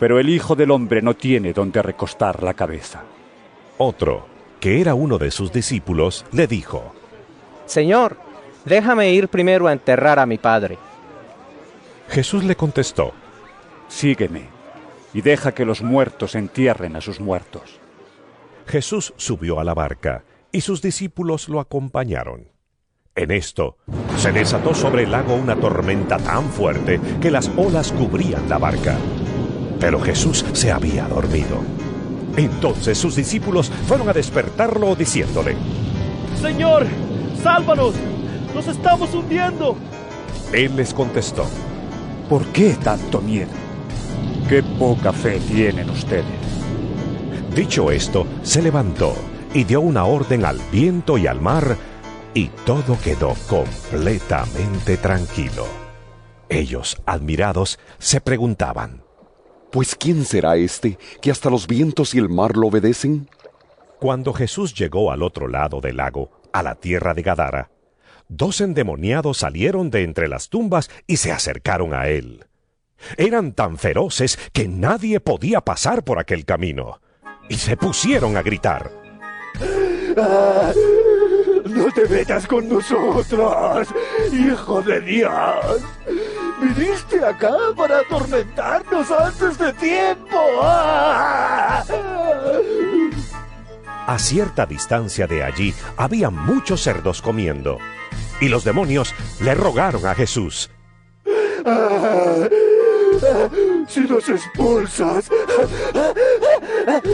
[0.00, 3.04] pero el Hijo del Hombre no tiene donde recostar la cabeza.
[3.78, 4.26] Otro,
[4.58, 6.92] que era uno de sus discípulos, le dijo,
[7.66, 8.16] Señor,
[8.64, 10.76] déjame ir primero a enterrar a mi padre.
[12.08, 13.12] Jesús le contestó,
[13.86, 14.48] Sígueme,
[15.14, 17.78] y deja que los muertos entierren a sus muertos.
[18.66, 22.48] Jesús subió a la barca y sus discípulos lo acompañaron.
[23.20, 23.76] En esto,
[24.16, 28.96] se desató sobre el lago una tormenta tan fuerte que las olas cubrían la barca.
[29.78, 31.60] Pero Jesús se había dormido.
[32.38, 35.54] Entonces sus discípulos fueron a despertarlo diciéndole,
[36.40, 36.86] Señor,
[37.42, 37.94] sálvanos,
[38.54, 39.76] nos estamos hundiendo.
[40.54, 41.44] Él les contestó,
[42.26, 43.52] ¿Por qué tanto miedo?
[44.48, 46.24] Qué poca fe tienen ustedes.
[47.54, 49.12] Dicho esto, se levantó
[49.52, 51.76] y dio una orden al viento y al mar,
[52.34, 55.66] y todo quedó completamente tranquilo.
[56.48, 59.02] Ellos, admirados, se preguntaban,
[59.70, 63.28] Pues ¿quién será este que hasta los vientos y el mar lo obedecen?
[64.00, 67.70] Cuando Jesús llegó al otro lado del lago, a la tierra de Gadara,
[68.28, 72.46] dos endemoniados salieron de entre las tumbas y se acercaron a él.
[73.16, 77.00] Eran tan feroces que nadie podía pasar por aquel camino
[77.48, 78.90] y se pusieron a gritar.
[81.80, 83.88] No te metas con nosotros,
[84.32, 85.82] hijo de Dios.
[86.60, 90.38] Viniste acá para atormentarnos antes de tiempo.
[90.62, 91.82] Ah.
[94.06, 97.78] A cierta distancia de allí había muchos cerdos comiendo,
[98.42, 100.70] y los demonios le rogaron a Jesús.
[101.64, 102.46] Ah,
[103.88, 105.30] si nos expulsas,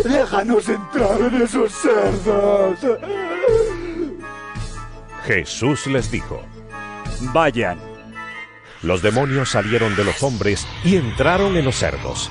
[0.04, 2.78] déjanos entrar en esos cerdos.
[5.27, 6.41] Jesús les dijo,
[7.33, 7.81] Vayan.
[8.83, 12.31] Los demonios salieron de los hombres y entraron en los cerdos.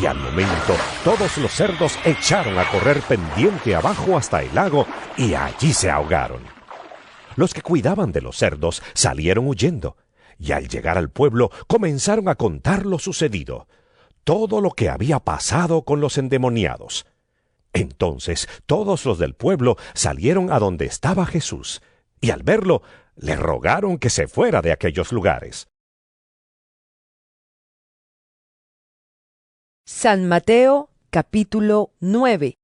[0.00, 4.86] Y al momento todos los cerdos echaron a correr pendiente abajo hasta el lago
[5.16, 6.40] y allí se ahogaron.
[7.34, 9.96] Los que cuidaban de los cerdos salieron huyendo
[10.38, 13.66] y al llegar al pueblo comenzaron a contar lo sucedido,
[14.22, 17.06] todo lo que había pasado con los endemoniados.
[17.72, 21.82] Entonces todos los del pueblo salieron a donde estaba Jesús,
[22.20, 22.82] y al verlo
[23.16, 25.68] le rogaron que se fuera de aquellos lugares.
[29.86, 32.58] San Mateo capítulo 9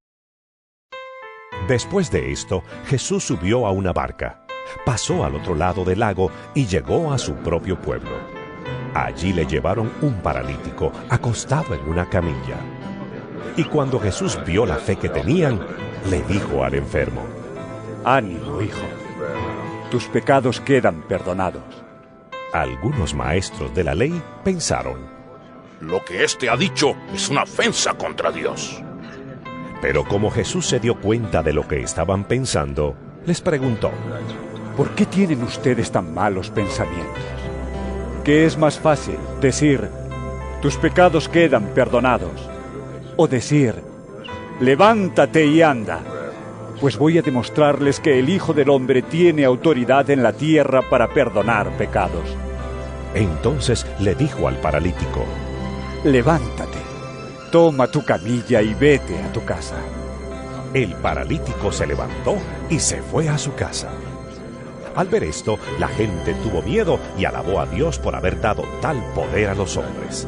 [1.67, 4.45] Después de esto, Jesús subió a una barca,
[4.85, 8.11] pasó al otro lado del lago y llegó a su propio pueblo.
[8.93, 12.57] Allí le llevaron un paralítico acostado en una camilla.
[13.57, 15.59] Y cuando Jesús vio la fe que tenían,
[16.09, 17.25] le dijo al enfermo,
[18.03, 18.85] Ánimo, hijo,
[19.95, 21.63] tus pecados quedan perdonados.
[22.51, 24.97] Algunos maestros de la ley pensaron,
[25.79, 28.83] lo que éste ha dicho es una ofensa contra Dios.
[29.81, 33.89] Pero como Jesús se dio cuenta de lo que estaban pensando, les preguntó,
[34.75, 37.23] ¿Por qué tienen ustedes tan malos pensamientos?
[38.25, 39.89] ¿Qué es más fácil decir,
[40.61, 42.49] tus pecados quedan perdonados?
[43.15, 43.81] O decir,
[44.59, 46.01] levántate y anda,
[46.79, 51.09] pues voy a demostrarles que el Hijo del Hombre tiene autoridad en la tierra para
[51.09, 52.35] perdonar pecados.
[53.13, 55.25] Entonces le dijo al paralítico,
[56.03, 56.77] Levántate,
[57.51, 59.77] toma tu camilla y vete a tu casa.
[60.73, 62.35] El paralítico se levantó
[62.69, 63.89] y se fue a su casa.
[64.95, 69.01] Al ver esto, la gente tuvo miedo y alabó a Dios por haber dado tal
[69.13, 70.27] poder a los hombres.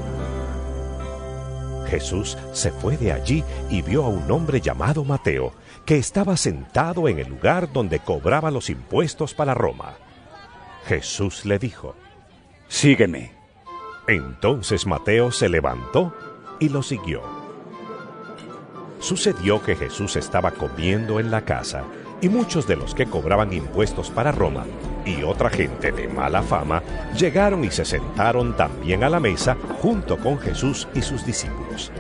[1.90, 5.54] Jesús se fue de allí y vio a un hombre llamado Mateo,
[5.88, 9.96] que estaba sentado en el lugar donde cobraba los impuestos para Roma.
[10.86, 11.96] Jesús le dijo,
[12.68, 13.32] Sígueme.
[14.06, 16.14] Entonces Mateo se levantó
[16.60, 17.22] y lo siguió.
[19.00, 21.86] Sucedió que Jesús estaba comiendo en la casa
[22.20, 24.66] y muchos de los que cobraban impuestos para Roma
[25.06, 26.84] y otra gente de mala fama
[27.18, 31.94] llegaron y se sentaron también a la mesa junto con Jesús y sus discípulos.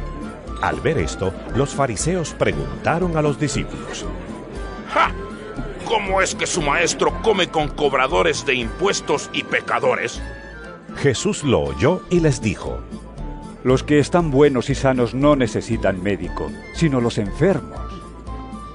[0.61, 4.05] Al ver esto, los fariseos preguntaron a los discípulos,
[4.89, 5.11] ¡Ja!
[5.85, 10.21] ¿Cómo es que su maestro come con cobradores de impuestos y pecadores?
[10.97, 12.79] Jesús lo oyó y les dijo,
[13.63, 17.79] Los que están buenos y sanos no necesitan médico, sino los enfermos.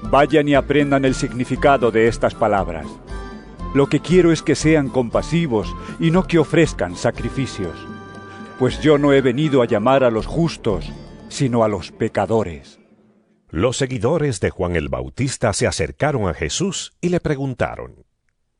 [0.03, 2.87] Vayan y aprendan el significado de estas palabras.
[3.73, 7.75] Lo que quiero es que sean compasivos y no que ofrezcan sacrificios,
[8.59, 10.91] pues yo no he venido a llamar a los justos,
[11.33, 12.79] sino a los pecadores.
[13.49, 18.05] Los seguidores de Juan el Bautista se acercaron a Jesús y le preguntaron,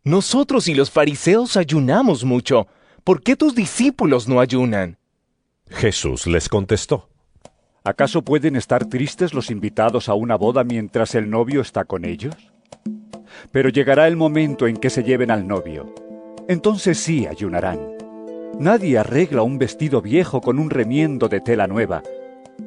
[0.04, 2.66] Nosotros y los fariseos ayunamos mucho.
[3.04, 4.98] ¿Por qué tus discípulos no ayunan?
[5.70, 7.10] Jesús les contestó,
[7.84, 12.36] ¿Acaso pueden estar tristes los invitados a una boda mientras el novio está con ellos?
[13.52, 15.94] Pero llegará el momento en que se lleven al novio.
[16.48, 17.80] Entonces sí ayunarán.
[18.58, 22.02] Nadie arregla un vestido viejo con un remiendo de tela nueva,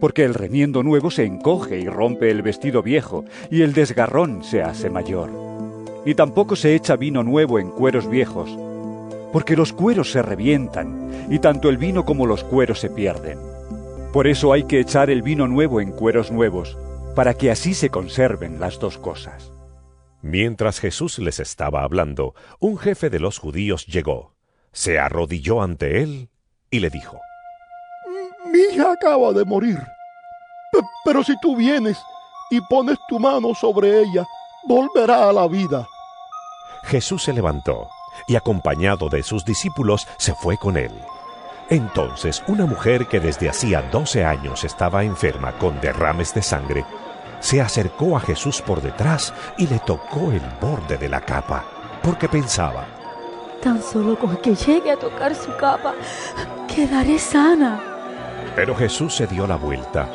[0.00, 4.62] porque el remiendo nuevo se encoge y rompe el vestido viejo, y el desgarrón se
[4.62, 5.30] hace mayor.
[6.04, 8.56] Y tampoco se echa vino nuevo en cueros viejos,
[9.32, 13.38] porque los cueros se revientan, y tanto el vino como los cueros se pierden.
[14.12, 16.76] Por eso hay que echar el vino nuevo en cueros nuevos,
[17.14, 19.52] para que así se conserven las dos cosas.
[20.22, 24.34] Mientras Jesús les estaba hablando, un jefe de los judíos llegó,
[24.72, 26.28] se arrodilló ante él
[26.70, 27.18] y le dijo,
[28.52, 29.78] Mi hija acaba de morir,
[30.72, 31.98] P pero si tú vienes
[32.50, 34.24] y pones tu mano sobre ella,
[34.64, 35.86] volverá a la vida.
[36.84, 37.88] Jesús se levantó
[38.28, 40.92] y acompañado de sus discípulos se fue con él.
[41.68, 46.84] Entonces una mujer que desde hacía doce años estaba enferma con derrames de sangre,
[47.40, 51.64] se acercó a Jesús por detrás y le tocó el borde de la capa,
[52.02, 52.86] porque pensaba,
[53.62, 55.94] Tan solo con que llegue a tocar su capa,
[56.72, 57.95] quedaré sana.
[58.56, 60.08] Pero Jesús se dio la vuelta,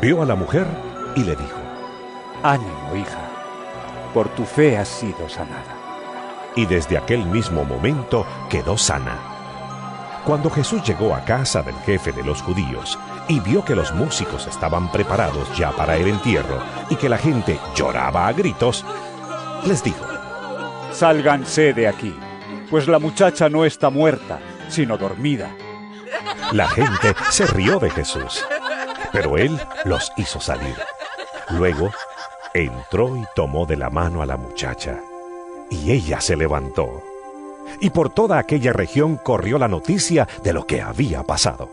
[0.00, 0.66] vio a la mujer
[1.14, 1.60] y le dijo,
[2.42, 3.20] Ánimo, hija,
[4.14, 5.76] por tu fe has sido sanada.
[6.56, 9.18] Y desde aquel mismo momento quedó sana.
[10.24, 12.98] Cuando Jesús llegó a casa del jefe de los judíos
[13.28, 17.60] y vio que los músicos estaban preparados ya para el entierro y que la gente
[17.74, 18.86] lloraba a gritos,
[19.66, 20.06] les dijo,
[20.92, 22.16] Sálganse de aquí,
[22.70, 25.50] pues la muchacha no está muerta, sino dormida.
[26.52, 28.44] La gente se rió de Jesús,
[29.12, 30.76] pero él los hizo salir.
[31.50, 31.90] Luego
[32.54, 35.00] entró y tomó de la mano a la muchacha,
[35.70, 37.02] y ella se levantó.
[37.80, 41.70] Y por toda aquella región corrió la noticia de lo que había pasado.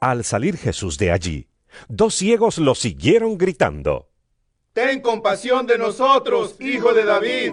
[0.00, 1.48] Al salir Jesús de allí,
[1.88, 4.10] dos ciegos lo siguieron gritando.
[4.74, 7.52] Ten compasión de nosotros, hijo de David.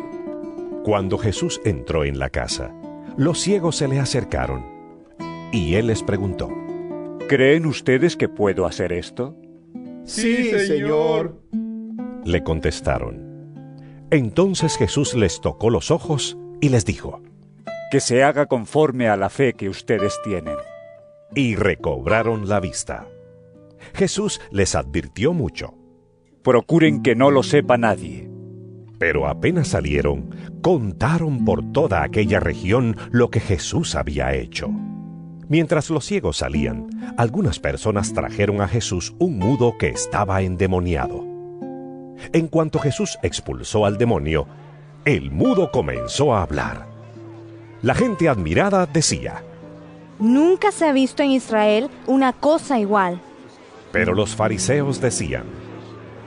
[0.83, 2.71] Cuando Jesús entró en la casa,
[3.15, 4.65] los ciegos se le acercaron,
[5.51, 6.49] y él les preguntó,
[7.27, 9.37] ¿Creen ustedes que puedo hacer esto?
[10.03, 11.39] Sí, Señor.
[12.25, 13.31] Le contestaron.
[14.09, 17.21] Entonces Jesús les tocó los ojos y les dijo,
[17.89, 20.57] Que se haga conforme a la fe que ustedes tienen.
[21.33, 23.07] Y recobraron la vista.
[23.93, 25.73] Jesús les advirtió mucho.
[26.43, 28.29] Procuren que no lo sepa nadie.
[28.99, 34.69] Pero apenas salieron, contaron por toda aquella región lo que Jesús había hecho.
[35.51, 36.87] Mientras los ciegos salían,
[37.17, 41.25] algunas personas trajeron a Jesús un mudo que estaba endemoniado.
[42.31, 44.47] En cuanto Jesús expulsó al demonio,
[45.03, 46.87] el mudo comenzó a hablar.
[47.81, 49.43] La gente admirada decía,
[50.19, 53.19] Nunca se ha visto en Israel una cosa igual.
[53.91, 55.43] pero los fariseos decían,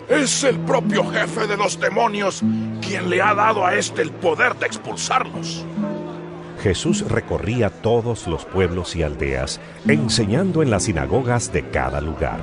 [0.07, 2.43] Es el propio jefe de los demonios
[2.83, 5.65] quien le ha dado a éste el poder de expulsarlos.
[6.65, 12.39] Jesús recorría todos los pueblos y aldeas, enseñando en las sinagogas de cada lugar.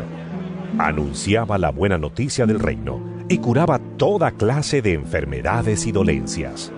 [0.78, 6.72] Anunciaba la buena noticia del reino y curaba toda clase de enfermedades y dolencias.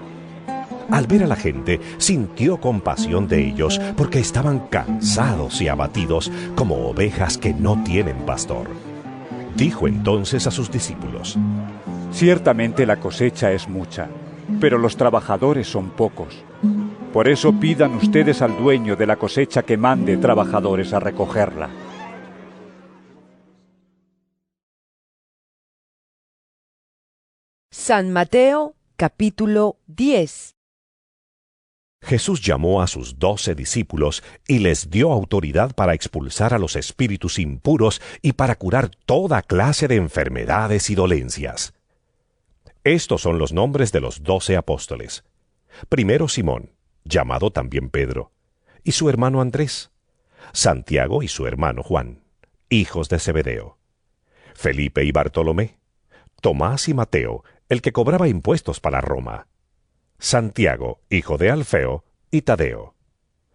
[0.89, 6.87] Al ver a la gente, sintió compasión de ellos porque estaban cansados y abatidos como
[6.87, 8.67] ovejas que no tienen pastor.
[9.57, 11.37] Dijo entonces a sus discípulos,
[12.13, 14.07] Ciertamente la cosecha es mucha,
[14.61, 16.45] pero los trabajadores son pocos.
[17.13, 21.69] Por eso pidan ustedes al dueño de la cosecha que mande trabajadores a recogerla.
[27.69, 30.55] San Mateo capítulo 10
[32.01, 37.37] Jesús llamó a sus doce discípulos y les dio autoridad para expulsar a los espíritus
[37.37, 41.75] impuros y para curar toda clase de enfermedades y dolencias.
[42.83, 45.23] Estos son los nombres de los doce apóstoles.
[45.89, 46.72] Primero Simón,
[47.05, 48.31] llamado también Pedro,
[48.83, 49.91] y su hermano Andrés,
[50.51, 52.23] Santiago y su hermano Juan,
[52.69, 53.77] hijos de Zebedeo,
[54.53, 55.77] Felipe y Bartolomé,
[56.41, 59.47] Tomás y Mateo, el que cobraba impuestos para Roma,
[60.19, 62.95] Santiago, hijo de Alfeo, y Tadeo,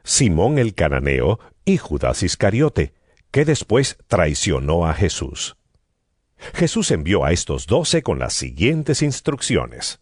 [0.05, 2.95] Simón el cananeo y Judas Iscariote,
[3.31, 5.57] que después traicionó a Jesús.
[6.55, 10.01] Jesús envió a estos doce con las siguientes instrucciones.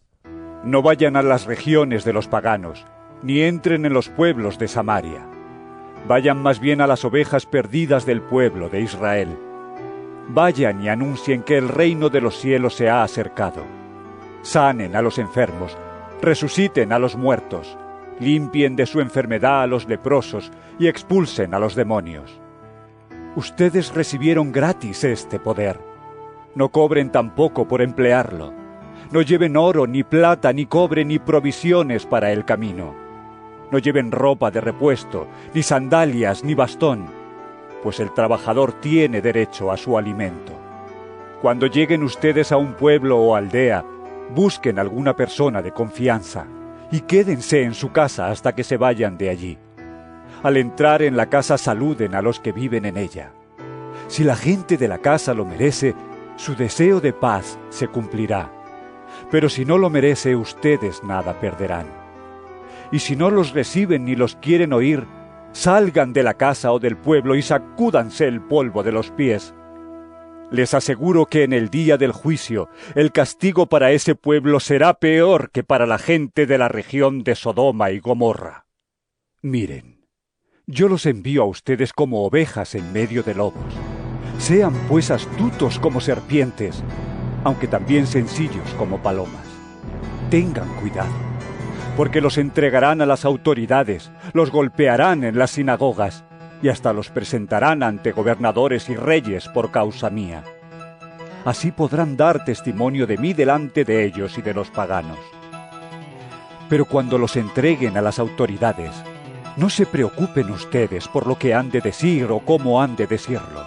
[0.63, 2.85] No vayan a las regiones de los paganos,
[3.21, 5.25] ni entren en los pueblos de Samaria.
[6.07, 9.37] Vayan más bien a las ovejas perdidas del pueblo de Israel.
[10.29, 13.63] Vayan y anuncien que el reino de los cielos se ha acercado.
[14.41, 15.77] Sanen a los enfermos,
[16.21, 17.77] resuciten a los muertos,
[18.19, 22.39] limpien de su enfermedad a los leprosos y expulsen a los demonios.
[23.35, 25.79] Ustedes recibieron gratis este poder.
[26.55, 28.53] No cobren tampoco por emplearlo.
[29.11, 33.06] No lleven oro, ni plata, ni cobre, ni provisiones para el camino.
[33.71, 37.07] No lleven ropa de repuesto, ni sandalias, ni bastón,
[37.83, 40.53] pues el trabajador tiene derecho a su alimento.
[41.41, 43.85] Cuando lleguen ustedes a un pueblo o aldea,
[44.33, 46.47] busquen alguna persona de confianza
[46.91, 49.57] y quédense en su casa hasta que se vayan de allí.
[50.43, 53.31] Al entrar en la casa saluden a los que viven en ella.
[54.07, 55.93] Si la gente de la casa lo merece,
[56.37, 58.51] su deseo de paz se cumplirá.
[59.31, 61.96] Pero si no lo merece, ustedes nada perderán.
[62.91, 65.05] Y si no los reciben ni los quieren oír,
[65.51, 69.53] salgan de la casa o del pueblo y sacúdanse el polvo de los pies.
[70.49, 75.51] Les aseguro que en el día del juicio el castigo para ese pueblo será peor
[75.51, 78.65] que para la gente de la región de Sodoma y Gomorra.
[79.41, 80.05] Miren,
[80.65, 83.73] yo los envío a ustedes como ovejas en medio de lobos.
[84.39, 86.83] Sean pues astutos como serpientes,
[87.43, 89.45] aunque también sencillos como palomas.
[90.29, 91.13] Tengan cuidado,
[91.97, 96.23] porque los entregarán a las autoridades, los golpearán en las sinagogas
[96.61, 100.43] y hasta los presentarán ante gobernadores y reyes por causa mía.
[101.43, 105.17] Así podrán dar testimonio de mí delante de ellos y de los paganos.
[106.69, 108.91] Pero cuando los entreguen a las autoridades,
[109.55, 113.65] no se preocupen ustedes por lo que han de decir o cómo han de decirlo,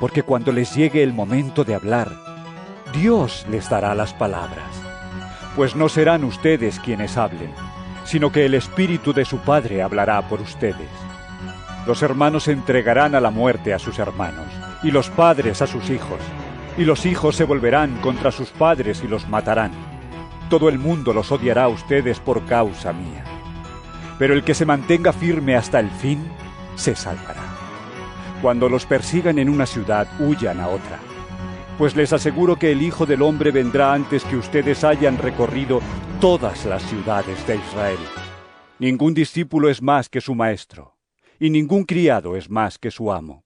[0.00, 2.10] porque cuando les llegue el momento de hablar,
[2.92, 4.83] Dios les dará las palabras,
[5.56, 7.52] pues no serán ustedes quienes hablen,
[8.04, 10.88] sino que el Espíritu de su Padre hablará por ustedes.
[11.86, 14.46] Los hermanos entregarán a la muerte a sus hermanos,
[14.82, 16.20] y los padres a sus hijos,
[16.78, 19.72] y los hijos se volverán contra sus padres y los matarán.
[20.48, 23.24] Todo el mundo los odiará a ustedes por causa mía.
[24.18, 26.26] Pero el que se mantenga firme hasta el fin,
[26.74, 27.42] se salvará.
[28.42, 30.98] Cuando los persigan en una ciudad, huyan a otra.
[31.78, 35.80] Pues les aseguro que el Hijo del Hombre vendrá antes que ustedes hayan recorrido
[36.20, 37.98] todas las ciudades de Israel.
[38.78, 40.94] Ningún discípulo es más que su maestro
[41.38, 43.44] y ningún criado es más que su amo.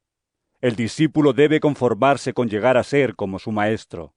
[0.60, 4.14] El discípulo debe conformarse con llegar a ser como su maestro,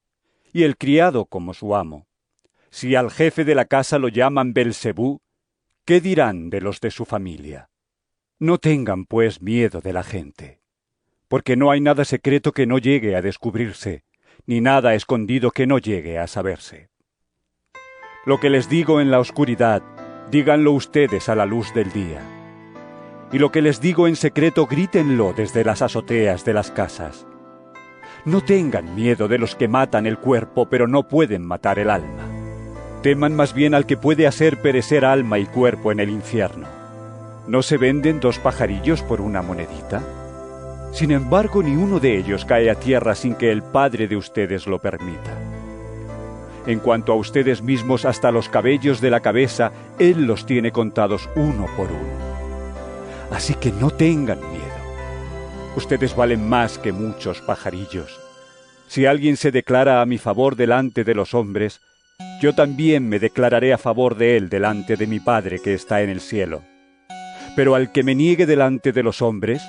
[0.53, 2.07] y el criado como su amo.
[2.69, 5.21] Si al jefe de la casa lo llaman Belcebú,
[5.85, 7.69] ¿qué dirán de los de su familia?
[8.39, 10.60] No tengan, pues, miedo de la gente,
[11.31, 14.03] porque no hay nada secreto que no llegue a descubrirse,
[14.45, 16.89] ni nada escondido que no llegue a saberse.
[18.25, 19.81] Lo que les digo en la oscuridad,
[20.29, 22.19] díganlo ustedes a la luz del día
[23.31, 27.25] y lo que les digo en secreto grítenlo desde las azoteas de las casas.
[28.25, 32.27] No tengan miedo de los que matan el cuerpo pero no pueden matar el alma.
[33.03, 36.67] Teman más bien al que puede hacer perecer alma y cuerpo en el infierno.
[37.47, 40.03] ¿No se venden dos pajarillos por una monedita?
[40.91, 44.67] Sin embargo, ni uno de ellos cae a tierra sin que el Padre de ustedes
[44.67, 45.37] lo permita.
[46.67, 51.29] En cuanto a ustedes mismos, hasta los cabellos de la cabeza, Él los tiene contados
[51.35, 52.31] uno por uno.
[53.31, 54.61] Así que no tengan miedo.
[55.75, 58.19] Ustedes valen más que muchos pajarillos.
[58.87, 61.79] Si alguien se declara a mi favor delante de los hombres,
[62.41, 66.09] yo también me declararé a favor de él delante de mi Padre que está en
[66.09, 66.61] el cielo.
[67.55, 69.63] Pero al que me niegue delante de los hombres,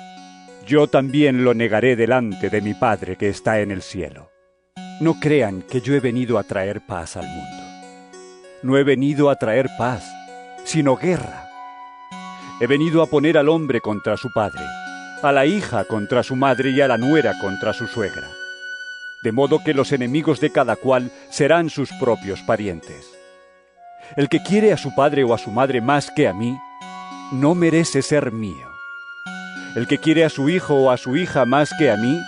[0.65, 4.29] yo también lo negaré delante de mi Padre que está en el cielo.
[5.01, 7.63] No crean que yo he venido a traer paz al mundo.
[8.61, 10.05] No he venido a traer paz,
[10.63, 11.49] sino guerra.
[12.61, 14.61] He venido a poner al hombre contra su padre,
[15.21, 18.29] a la hija contra su madre y a la nuera contra su suegra.
[19.23, 23.09] de modo que los enemigos de cada cual serán sus propios parientes.
[24.17, 26.57] El que quiere a su padre o a su madre más que a mí,
[27.31, 28.72] no merece ser mío.
[29.75, 32.21] El que quiere a su hijo o a su hija más que a mí,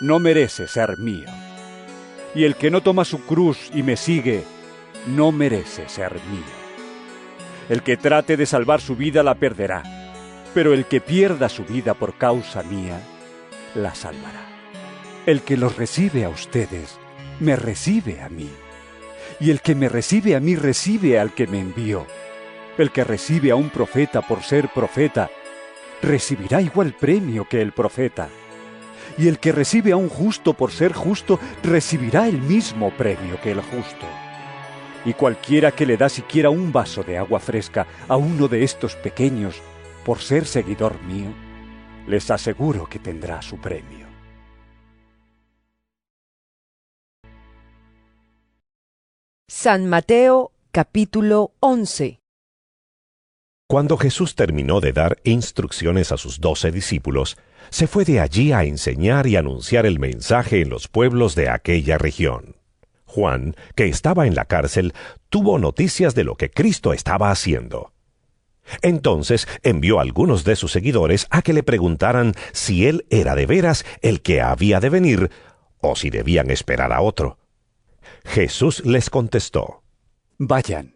[0.00, 1.28] no merece ser mío.
[2.34, 4.44] Y el que no toma su cruz y me sigue,
[5.06, 6.64] no merece ser mío.
[7.70, 9.82] El que trate de salvar su vida la perderá,
[10.52, 13.00] pero el que pierda su vida por causa mía,
[13.74, 14.46] la salvará.
[15.24, 16.98] El que los recibe a ustedes,
[17.40, 18.50] me recibe a mí.
[19.40, 22.06] Y el que me recibe a mí, recibe al que me envió.
[22.76, 25.30] El que recibe a un profeta por ser profeta,
[26.04, 28.28] recibirá igual premio que el profeta.
[29.18, 33.52] Y el que recibe a un justo por ser justo, recibirá el mismo premio que
[33.52, 34.06] el justo.
[35.04, 38.96] Y cualquiera que le da siquiera un vaso de agua fresca a uno de estos
[38.96, 39.60] pequeños,
[40.04, 41.32] por ser seguidor mío,
[42.06, 44.04] les aseguro que tendrá su premio.
[49.48, 52.23] San Mateo capítulo 11
[53.66, 57.38] Cuando Jesús terminó de dar instrucciones a sus doce discípulos,
[57.70, 61.96] se fue de allí a enseñar y anunciar el mensaje en los pueblos de aquella
[61.96, 62.56] región.
[63.06, 64.92] Juan, que estaba en la cárcel,
[65.30, 67.92] tuvo noticias de lo que Cristo estaba haciendo.
[68.82, 73.46] Entonces envió a algunos de sus seguidores a que le preguntaran si él era de
[73.46, 75.30] veras el que había de venir
[75.80, 77.38] o si debían esperar a otro.
[78.24, 79.82] Jesús les contestó,
[80.38, 80.93] Vayan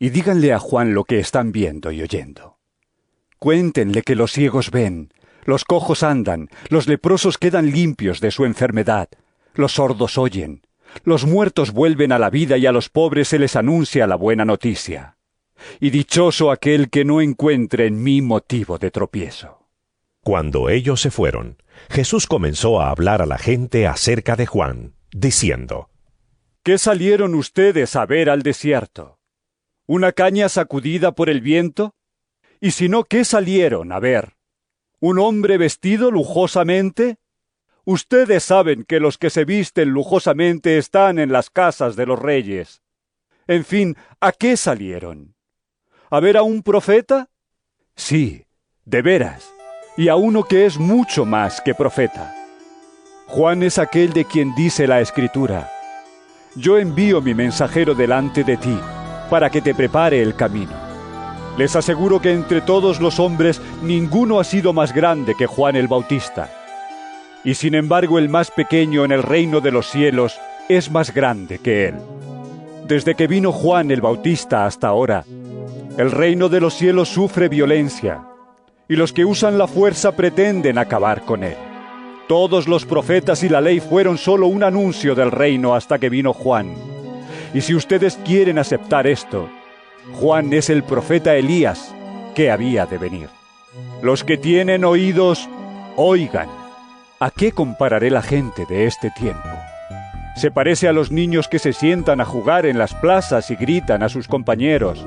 [0.00, 2.58] y díganle a Juan lo que están viendo y oyendo.
[3.38, 5.12] Cuéntenle que los ciegos ven,
[5.44, 9.10] los cojos andan, los leprosos quedan limpios de su enfermedad,
[9.54, 10.62] los sordos oyen,
[11.04, 14.44] los muertos vuelven a la vida y a los pobres se les anuncia la buena
[14.44, 15.18] noticia.
[15.78, 19.68] Y dichoso aquel que no encuentre en mí motivo de tropiezo.
[20.22, 25.90] Cuando ellos se fueron, Jesús comenzó a hablar a la gente acerca de Juan, diciendo,
[26.62, 29.19] ¿Qué salieron ustedes a ver al desierto?
[29.92, 31.96] ¿Una caña sacudida por el viento?
[32.60, 34.36] Y si no, ¿qué salieron a ver?
[35.00, 37.18] ¿Un hombre vestido lujosamente?
[37.84, 42.82] Ustedes saben que los que se visten lujosamente están en las casas de los reyes.
[43.48, 45.34] En fin, ¿a qué salieron?
[46.08, 47.28] ¿A ver a un profeta?
[47.96, 48.46] Sí,
[48.84, 49.52] de veras,
[49.96, 52.32] y a uno que es mucho más que profeta.
[53.26, 55.68] Juan es aquel de quien dice la Escritura,
[56.54, 58.78] Yo envío mi mensajero delante de ti,
[59.30, 60.72] para que te prepare el camino.
[61.56, 65.88] Les aseguro que entre todos los hombres ninguno ha sido más grande que Juan el
[65.88, 66.50] Bautista.
[67.44, 71.58] Y sin embargo el más pequeño en el reino de los cielos es más grande
[71.58, 71.94] que él.
[72.86, 75.24] Desde que vino Juan el Bautista hasta ahora,
[75.96, 78.22] el reino de los cielos sufre violencia,
[78.88, 81.56] y los que usan la fuerza pretenden acabar con él.
[82.28, 86.32] Todos los profetas y la ley fueron solo un anuncio del reino hasta que vino
[86.32, 86.99] Juan.
[87.52, 89.48] Y si ustedes quieren aceptar esto,
[90.12, 91.94] Juan es el profeta Elías
[92.34, 93.28] que había de venir.
[94.02, 95.48] Los que tienen oídos,
[95.96, 96.48] oigan.
[97.18, 99.48] ¿A qué compararé la gente de este tiempo?
[100.36, 104.02] Se parece a los niños que se sientan a jugar en las plazas y gritan
[104.02, 105.04] a sus compañeros.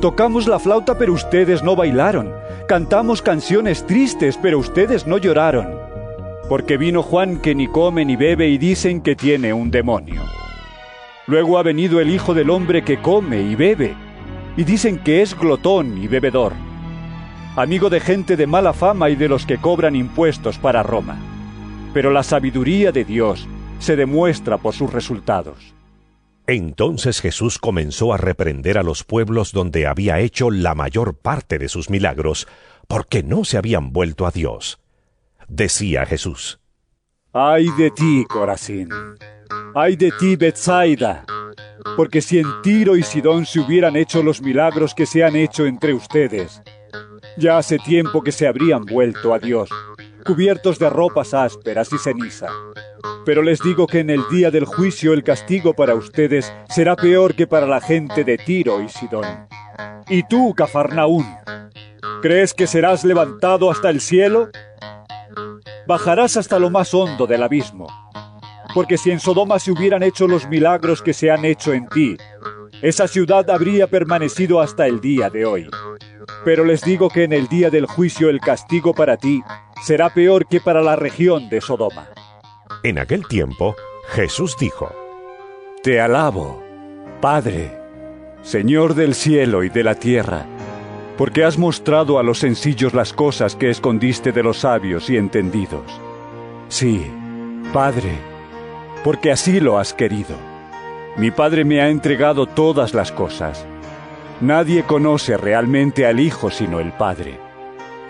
[0.00, 2.34] Tocamos la flauta pero ustedes no bailaron.
[2.66, 5.74] Cantamos canciones tristes pero ustedes no lloraron.
[6.48, 10.22] Porque vino Juan que ni come ni bebe y dicen que tiene un demonio.
[11.28, 13.94] Luego ha venido el Hijo del Hombre que come y bebe
[14.56, 16.54] y dicen que es glotón y bebedor.
[17.54, 21.18] Amigo de gente de mala fama y de los que cobran impuestos para Roma.
[21.92, 23.46] Pero la sabiduría de Dios
[23.78, 25.74] se demuestra por sus resultados.
[26.46, 31.68] Entonces Jesús comenzó a reprender a los pueblos donde había hecho la mayor parte de
[31.68, 32.48] sus milagros,
[32.86, 34.80] porque no se habían vuelto a Dios.
[35.46, 36.58] Decía Jesús,
[37.40, 38.88] Ay de ti, Corazín.
[39.72, 41.24] Ay de ti, Bethsaida.
[41.96, 45.64] Porque si en Tiro y Sidón se hubieran hecho los milagros que se han hecho
[45.64, 46.60] entre ustedes,
[47.36, 49.70] ya hace tiempo que se habrían vuelto a Dios,
[50.26, 52.48] cubiertos de ropas ásperas y ceniza.
[53.24, 57.36] Pero les digo que en el día del juicio el castigo para ustedes será peor
[57.36, 59.46] que para la gente de Tiro y Sidón.
[60.08, 61.24] Y tú, Cafarnaún,
[62.20, 64.50] ¿crees que serás levantado hasta el cielo?
[65.88, 67.86] Bajarás hasta lo más hondo del abismo.
[68.74, 72.14] Porque si en Sodoma se hubieran hecho los milagros que se han hecho en ti,
[72.82, 75.70] esa ciudad habría permanecido hasta el día de hoy.
[76.44, 79.42] Pero les digo que en el día del juicio el castigo para ti
[79.82, 82.10] será peor que para la región de Sodoma.
[82.82, 83.74] En aquel tiempo,
[84.10, 84.94] Jesús dijo,
[85.82, 86.62] Te alabo,
[87.22, 87.80] Padre,
[88.42, 90.44] Señor del cielo y de la tierra,
[91.18, 95.82] porque has mostrado a los sencillos las cosas que escondiste de los sabios y entendidos.
[96.68, 97.10] Sí,
[97.72, 98.12] Padre,
[99.02, 100.36] porque así lo has querido.
[101.16, 103.66] Mi Padre me ha entregado todas las cosas.
[104.40, 107.40] Nadie conoce realmente al Hijo sino el Padre.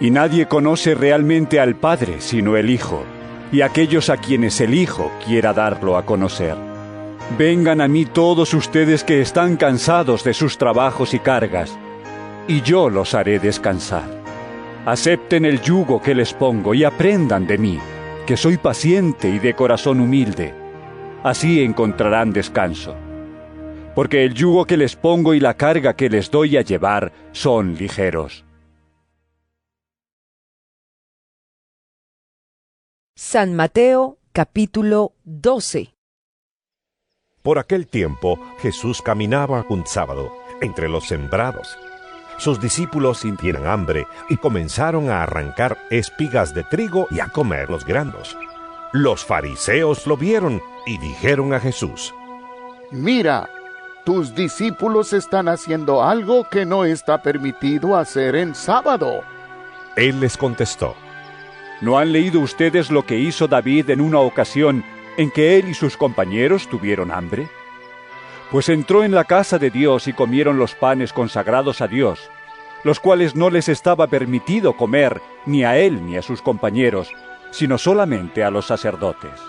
[0.00, 3.04] Y nadie conoce realmente al Padre sino el Hijo,
[3.50, 6.56] y aquellos a quienes el Hijo quiera darlo a conocer.
[7.38, 11.78] Vengan a mí todos ustedes que están cansados de sus trabajos y cargas,
[12.48, 14.08] y yo los haré descansar.
[14.86, 17.78] Acepten el yugo que les pongo y aprendan de mí,
[18.26, 20.54] que soy paciente y de corazón humilde.
[21.22, 22.96] Así encontrarán descanso.
[23.94, 27.74] Porque el yugo que les pongo y la carga que les doy a llevar son
[27.74, 28.44] ligeros.
[33.14, 35.92] San Mateo capítulo 12
[37.42, 40.32] Por aquel tiempo Jesús caminaba un sábado
[40.62, 41.76] entre los sembrados.
[42.38, 47.84] Sus discípulos sintieron hambre y comenzaron a arrancar espigas de trigo y a comer los
[47.84, 48.36] granos.
[48.92, 52.14] Los fariseos lo vieron y dijeron a Jesús,
[52.92, 53.50] Mira,
[54.04, 59.20] tus discípulos están haciendo algo que no está permitido hacer en sábado.
[59.96, 60.94] Él les contestó,
[61.80, 64.84] ¿No han leído ustedes lo que hizo David en una ocasión
[65.16, 67.48] en que él y sus compañeros tuvieron hambre?
[68.50, 72.30] Pues entró en la casa de Dios y comieron los panes consagrados a Dios,
[72.82, 77.10] los cuales no les estaba permitido comer ni a él ni a sus compañeros,
[77.50, 79.40] sino solamente a los sacerdotes.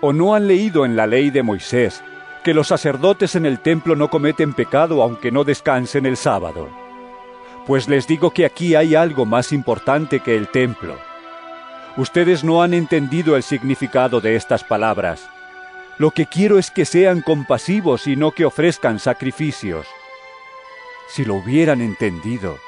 [0.00, 2.02] ¿O no han leído en la ley de Moisés
[2.44, 6.68] que los sacerdotes en el templo no cometen pecado aunque no descansen el sábado?
[7.66, 10.96] Pues les digo que aquí hay algo más importante que el templo.
[11.98, 15.28] Ustedes no han entendido el significado de estas palabras.
[15.98, 19.86] Lo que quiero es que sean compasivos y no que ofrezcan sacrificios.
[21.08, 22.58] Si lo hubieran entendido,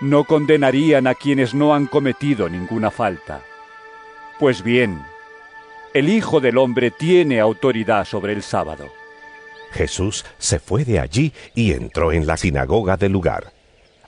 [0.00, 3.42] no condenarían a quienes no han cometido ninguna falta.
[4.38, 5.02] Pues bien,
[5.94, 8.88] el Hijo del Hombre tiene autoridad sobre el sábado.
[9.72, 13.52] Jesús se fue de allí y entró en la sinagoga del lugar.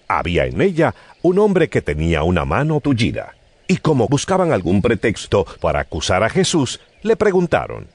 [0.08, 3.34] Había en ella un hombre que tenía una mano tullida
[3.66, 7.86] y como buscaban algún pretexto para acusar a Jesús, le preguntaron,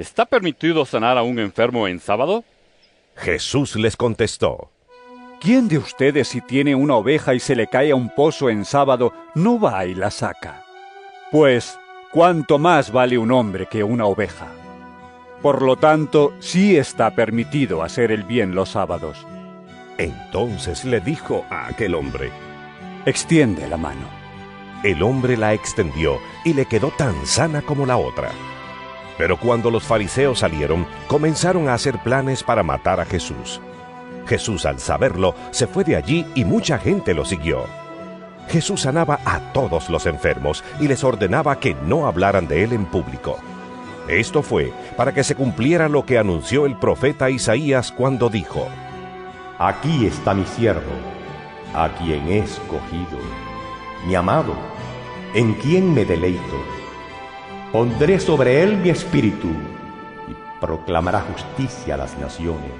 [0.00, 2.42] ¿Está permitido sanar a un enfermo en sábado?
[3.16, 4.70] Jesús les contestó,
[5.42, 8.64] ¿Quién de ustedes si tiene una oveja y se le cae a un pozo en
[8.64, 10.64] sábado, no va y la saca?
[11.30, 11.78] Pues,
[12.12, 14.48] ¿cuánto más vale un hombre que una oveja?
[15.42, 19.26] Por lo tanto, sí está permitido hacer el bien los sábados.
[19.98, 22.30] Entonces le dijo a aquel hombre,
[23.04, 24.08] Extiende la mano.
[24.82, 28.30] El hombre la extendió y le quedó tan sana como la otra.
[29.20, 33.60] Pero cuando los fariseos salieron, comenzaron a hacer planes para matar a Jesús.
[34.26, 37.66] Jesús al saberlo, se fue de allí y mucha gente lo siguió.
[38.48, 42.86] Jesús sanaba a todos los enfermos y les ordenaba que no hablaran de él en
[42.86, 43.36] público.
[44.08, 48.68] Esto fue para que se cumpliera lo que anunció el profeta Isaías cuando dijo,
[49.58, 50.94] Aquí está mi siervo,
[51.74, 53.18] a quien he escogido,
[54.06, 54.54] mi amado
[55.34, 56.79] en quien me deleito.
[57.72, 62.72] Pondré sobre él mi espíritu y proclamará justicia a las naciones.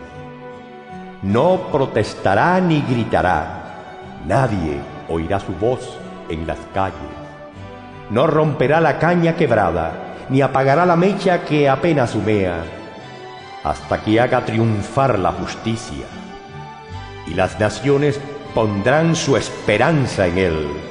[1.22, 5.96] No protestará ni gritará, nadie oirá su voz
[6.28, 6.98] en las calles.
[8.10, 9.92] No romperá la caña quebrada,
[10.28, 12.64] ni apagará la mecha que apenas humea,
[13.62, 16.06] hasta que haga triunfar la justicia.
[17.28, 18.20] Y las naciones
[18.56, 20.89] pondrán su esperanza en él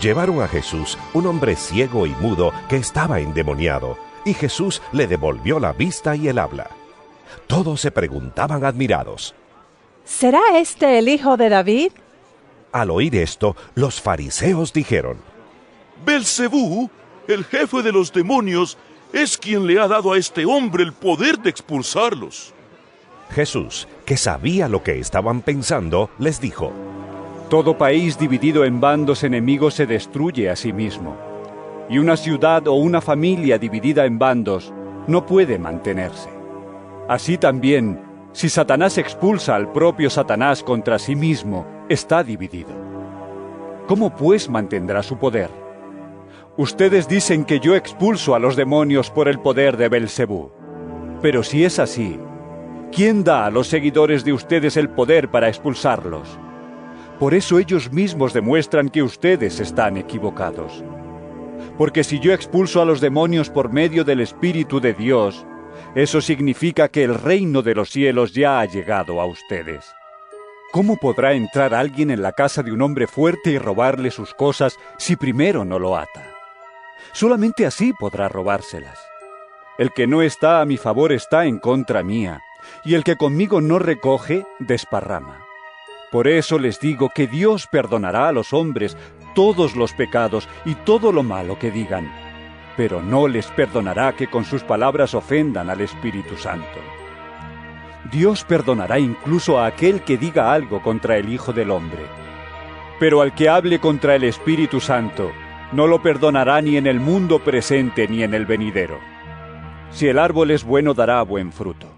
[0.00, 5.58] llevaron a Jesús un hombre ciego y mudo que estaba endemoniado, y Jesús le devolvió
[5.60, 6.70] la vista y el habla.
[7.46, 9.34] Todos se preguntaban admirados,
[10.04, 11.92] ¿Será este el hijo de David?
[12.72, 15.18] Al oír esto, los fariseos dijeron,
[16.04, 16.90] Belcebú,
[17.26, 18.78] el jefe de los demonios,
[19.12, 22.54] es quien le ha dado a este hombre el poder de expulsarlos.
[23.30, 26.72] Jesús, que sabía lo que estaban pensando, les dijo,
[27.48, 31.16] todo país dividido en bandos enemigos se destruye a sí mismo,
[31.88, 34.72] y una ciudad o una familia dividida en bandos
[35.06, 36.28] no puede mantenerse.
[37.08, 38.00] Así también,
[38.32, 42.70] si Satanás expulsa al propio Satanás contra sí mismo, está dividido.
[43.86, 45.48] ¿Cómo pues mantendrá su poder?
[46.58, 50.50] Ustedes dicen que yo expulso a los demonios por el poder de Belcebú.
[51.22, 52.18] Pero si es así,
[52.92, 56.38] ¿quién da a los seguidores de ustedes el poder para expulsarlos?
[57.18, 60.84] Por eso ellos mismos demuestran que ustedes están equivocados.
[61.76, 65.44] Porque si yo expulso a los demonios por medio del Espíritu de Dios,
[65.96, 69.84] eso significa que el reino de los cielos ya ha llegado a ustedes.
[70.70, 74.78] ¿Cómo podrá entrar alguien en la casa de un hombre fuerte y robarle sus cosas
[74.98, 76.30] si primero no lo ata?
[77.12, 78.98] Solamente así podrá robárselas.
[79.78, 82.42] El que no está a mi favor está en contra mía,
[82.84, 85.47] y el que conmigo no recoge, desparrama.
[86.10, 88.96] Por eso les digo que Dios perdonará a los hombres
[89.34, 92.10] todos los pecados y todo lo malo que digan,
[92.76, 96.78] pero no les perdonará que con sus palabras ofendan al Espíritu Santo.
[98.10, 102.06] Dios perdonará incluso a aquel que diga algo contra el Hijo del Hombre.
[102.98, 105.30] Pero al que hable contra el Espíritu Santo,
[105.72, 108.98] no lo perdonará ni en el mundo presente ni en el venidero.
[109.90, 111.97] Si el árbol es bueno dará buen fruto.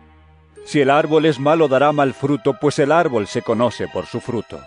[0.70, 4.20] Si el árbol es malo dará mal fruto, pues el árbol se conoce por su
[4.20, 4.60] fruto.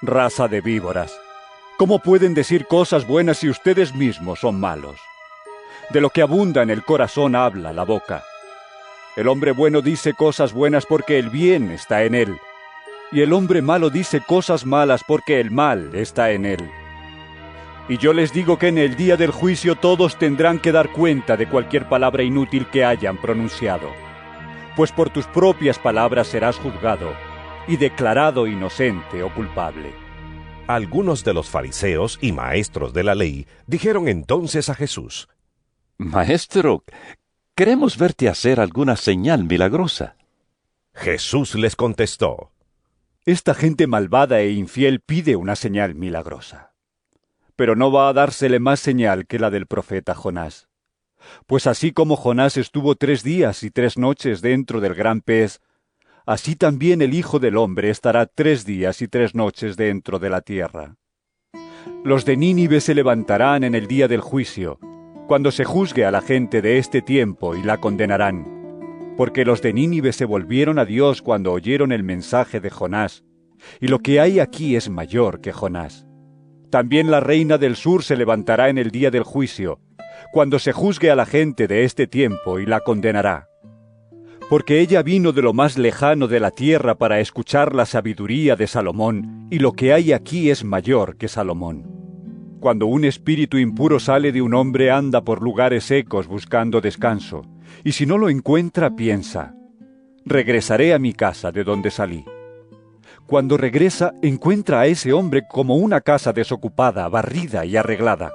[0.00, 1.16] Raza de víboras,
[1.78, 4.98] ¿cómo pueden decir cosas buenas si ustedes mismos son malos?
[5.90, 8.24] De lo que abunda en el corazón habla la boca.
[9.14, 12.36] El hombre bueno dice cosas buenas porque el bien está en él,
[13.12, 16.68] y el hombre malo dice cosas malas porque el mal está en él.
[17.88, 21.36] Y yo les digo que en el día del juicio todos tendrán que dar cuenta
[21.36, 23.88] de cualquier palabra inútil que hayan pronunciado,
[24.76, 27.12] pues por tus propias palabras serás juzgado
[27.68, 29.94] y declarado inocente o culpable.
[30.66, 35.28] Algunos de los fariseos y maestros de la ley dijeron entonces a Jesús,
[35.98, 36.84] Maestro,
[37.54, 40.16] queremos verte hacer alguna señal milagrosa.
[40.94, 42.52] Jesús les contestó,
[43.24, 46.72] Esta gente malvada e infiel pide una señal milagrosa
[47.56, 50.68] pero no va a dársele más señal que la del profeta Jonás.
[51.46, 55.60] Pues así como Jonás estuvo tres días y tres noches dentro del gran pez,
[56.26, 60.40] así también el Hijo del Hombre estará tres días y tres noches dentro de la
[60.40, 60.96] tierra.
[62.04, 64.78] Los de Nínive se levantarán en el día del juicio,
[65.26, 69.72] cuando se juzgue a la gente de este tiempo y la condenarán, porque los de
[69.72, 73.24] Nínive se volvieron a Dios cuando oyeron el mensaje de Jonás,
[73.80, 76.06] y lo que hay aquí es mayor que Jonás.
[76.70, 79.80] También la reina del sur se levantará en el día del juicio,
[80.32, 83.48] cuando se juzgue a la gente de este tiempo y la condenará.
[84.48, 88.66] Porque ella vino de lo más lejano de la tierra para escuchar la sabiduría de
[88.66, 91.84] Salomón, y lo que hay aquí es mayor que Salomón.
[92.60, 97.42] Cuando un espíritu impuro sale de un hombre anda por lugares secos buscando descanso,
[97.84, 99.54] y si no lo encuentra piensa,
[100.24, 102.24] regresaré a mi casa de donde salí.
[103.26, 108.32] Cuando regresa, encuentra a ese hombre como una casa desocupada, barrida y arreglada.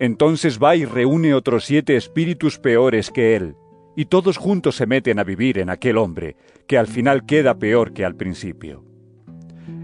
[0.00, 3.54] Entonces va y reúne otros siete espíritus peores que él,
[3.94, 6.36] y todos juntos se meten a vivir en aquel hombre,
[6.66, 8.82] que al final queda peor que al principio.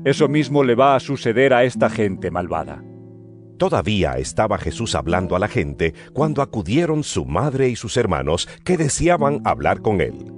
[0.07, 2.83] Eso mismo le va a suceder a esta gente malvada.
[3.59, 8.77] Todavía estaba Jesús hablando a la gente cuando acudieron su madre y sus hermanos que
[8.77, 10.33] deseaban hablar con él.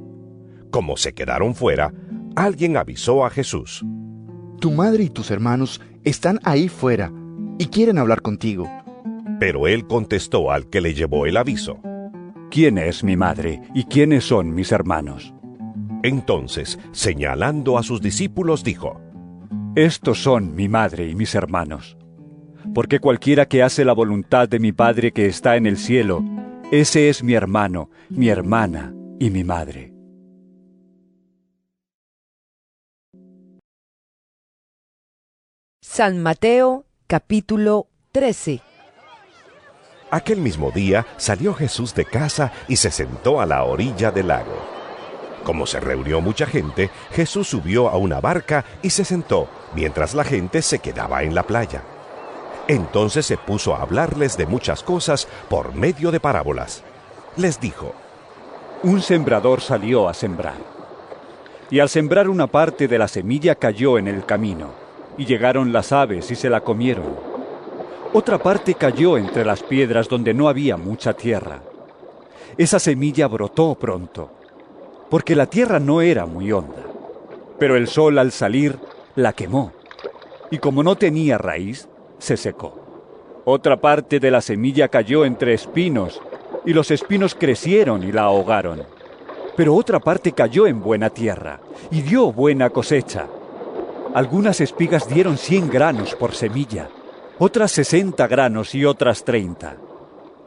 [0.70, 1.92] Como se quedaron fuera,
[2.34, 3.84] alguien avisó a Jesús.
[4.60, 7.12] Tu madre y tus hermanos están ahí fuera
[7.58, 8.68] y quieren hablar contigo.
[9.38, 11.80] Pero él contestó al que le llevó el aviso.
[12.50, 15.34] ¿Quién es mi madre y quiénes son mis hermanos?
[16.02, 19.00] Entonces, señalando a sus discípulos, dijo,
[19.76, 21.96] Estos son mi madre y mis hermanos.
[22.74, 26.22] Porque cualquiera que hace la voluntad de mi Padre que está en el cielo,
[26.70, 29.92] ese es mi hermano, mi hermana y mi madre.
[35.80, 38.67] San Mateo capítulo 13
[40.10, 44.56] Aquel mismo día salió Jesús de casa y se sentó a la orilla del lago.
[45.44, 50.24] Como se reunió mucha gente, Jesús subió a una barca y se sentó, mientras la
[50.24, 51.82] gente se quedaba en la playa.
[52.68, 56.82] Entonces se puso a hablarles de muchas cosas por medio de parábolas.
[57.36, 57.94] Les dijo,
[58.82, 60.56] Un sembrador salió a sembrar.
[61.70, 64.70] Y al sembrar una parte de la semilla cayó en el camino
[65.18, 67.27] y llegaron las aves y se la comieron.
[68.12, 71.60] Otra parte cayó entre las piedras donde no había mucha tierra.
[72.56, 74.30] Esa semilla brotó pronto,
[75.10, 76.84] porque la tierra no era muy honda.
[77.58, 78.78] Pero el sol al salir
[79.14, 79.72] la quemó,
[80.50, 81.88] y como no tenía raíz,
[82.18, 83.42] se secó.
[83.44, 86.20] Otra parte de la semilla cayó entre espinos,
[86.64, 88.82] y los espinos crecieron y la ahogaron.
[89.56, 93.26] Pero otra parte cayó en buena tierra, y dio buena cosecha
[94.14, 96.88] algunas espigas dieron 100 granos por semilla,
[97.38, 99.76] otras 60 granos y otras 30.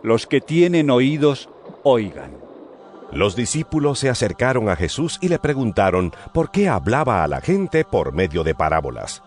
[0.03, 1.49] Los que tienen oídos,
[1.83, 2.31] oigan.
[3.11, 7.83] Los discípulos se acercaron a Jesús y le preguntaron por qué hablaba a la gente
[7.83, 9.21] por medio de parábolas.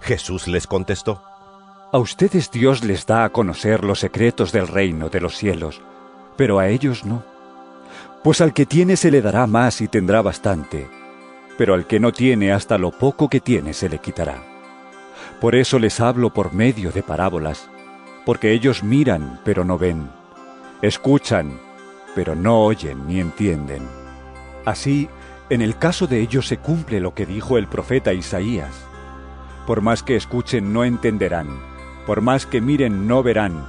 [0.00, 1.22] Jesús les contestó,
[1.92, 5.82] A ustedes Dios les da a conocer los secretos del reino de los cielos,
[6.36, 7.22] pero a ellos no.
[8.22, 10.88] Pues al que tiene se le dará más y tendrá bastante
[11.56, 14.55] pero al que no tiene hasta lo poco que tiene se le quitará.
[15.40, 17.68] Por eso les hablo por medio de parábolas,
[18.24, 20.08] porque ellos miran, pero no ven,
[20.80, 21.60] escuchan,
[22.14, 23.82] pero no oyen ni entienden.
[24.64, 25.08] Así,
[25.50, 28.72] en el caso de ellos se cumple lo que dijo el profeta Isaías.
[29.66, 31.48] Por más que escuchen no entenderán,
[32.06, 33.66] por más que miren no verán,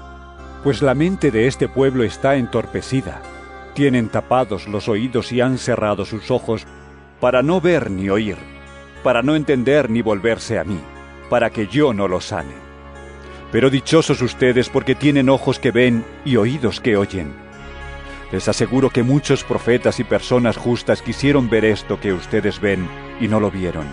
[0.63, 3.21] pues la mente de este pueblo está entorpecida.
[3.73, 6.65] Tienen tapados los oídos y han cerrado sus ojos
[7.19, 8.37] para no ver ni oír,
[9.03, 10.79] para no entender ni volverse a mí,
[11.29, 12.53] para que yo no los sane.
[13.51, 17.33] Pero dichosos ustedes porque tienen ojos que ven y oídos que oyen.
[18.31, 22.87] Les aseguro que muchos profetas y personas justas quisieron ver esto que ustedes ven
[23.21, 23.85] y no lo vieron.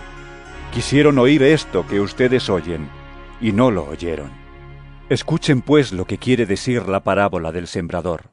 [0.72, 2.88] Quisieron oír esto que ustedes oyen
[3.40, 4.32] y no lo oyeron.
[5.08, 8.30] Escuchen pues lo que quiere decir la parábola del sembrador.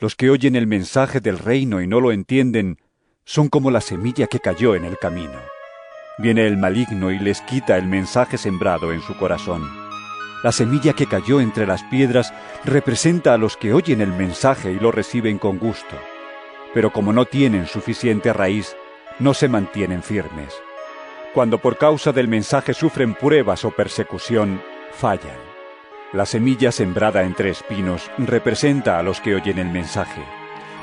[0.00, 2.78] Los que oyen el mensaje del reino y no lo entienden
[3.24, 5.38] son como la semilla que cayó en el camino.
[6.18, 9.62] Viene el maligno y les quita el mensaje sembrado en su corazón.
[10.42, 14.80] La semilla que cayó entre las piedras representa a los que oyen el mensaje y
[14.80, 15.96] lo reciben con gusto.
[16.74, 18.76] Pero como no tienen suficiente raíz,
[19.20, 20.52] no se mantienen firmes.
[21.34, 24.60] Cuando por causa del mensaje sufren pruebas o persecución,
[24.92, 25.38] fallan.
[26.12, 30.24] La semilla sembrada entre espinos representa a los que oyen el mensaje.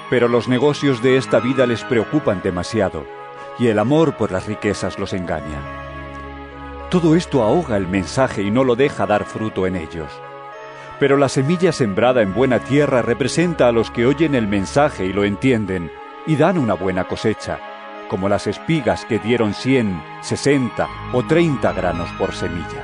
[0.09, 3.05] Pero los negocios de esta vida les preocupan demasiado,
[3.59, 5.61] y el amor por las riquezas los engaña.
[6.89, 10.11] Todo esto ahoga el mensaje y no lo deja dar fruto en ellos.
[10.99, 15.13] Pero la semilla sembrada en buena tierra representa a los que oyen el mensaje y
[15.13, 15.91] lo entienden,
[16.25, 17.59] y dan una buena cosecha,
[18.07, 22.83] como las espigas que dieron cien, sesenta o treinta granos por semilla.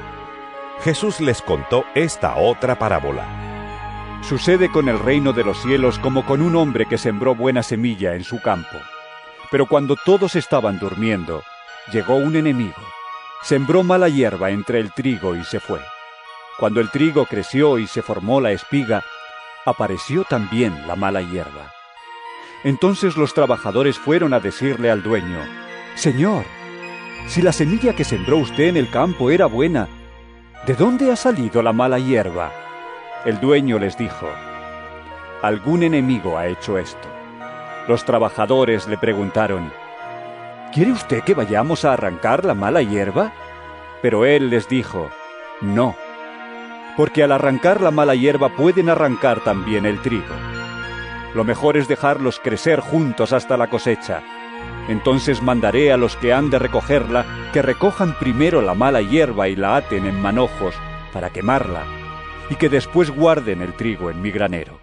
[0.83, 4.19] Jesús les contó esta otra parábola.
[4.23, 8.15] Sucede con el reino de los cielos como con un hombre que sembró buena semilla
[8.15, 8.77] en su campo.
[9.51, 11.43] Pero cuando todos estaban durmiendo,
[11.91, 12.81] llegó un enemigo,
[13.43, 15.81] sembró mala hierba entre el trigo y se fue.
[16.57, 19.03] Cuando el trigo creció y se formó la espiga,
[19.65, 21.73] apareció también la mala hierba.
[22.63, 25.39] Entonces los trabajadores fueron a decirle al dueño,
[25.95, 26.45] Señor,
[27.27, 29.87] si la semilla que sembró usted en el campo era buena,
[30.65, 32.51] ¿de dónde ha salido la mala hierba?
[33.25, 34.29] El dueño les dijo,
[35.41, 37.20] Algún enemigo ha hecho esto.
[37.87, 39.71] Los trabajadores le preguntaron,
[40.73, 43.33] ¿Quiere usted que vayamos a arrancar la mala hierba?
[44.01, 45.09] Pero él les dijo,
[45.61, 45.95] No,
[46.95, 50.35] porque al arrancar la mala hierba pueden arrancar también el trigo.
[51.33, 54.21] Lo mejor es dejarlos crecer juntos hasta la cosecha.
[54.87, 59.55] Entonces mandaré a los que han de recogerla que recojan primero la mala hierba y
[59.55, 60.75] la aten en manojos
[61.13, 61.83] para quemarla,
[62.49, 64.80] y que después guarden el trigo en mi granero.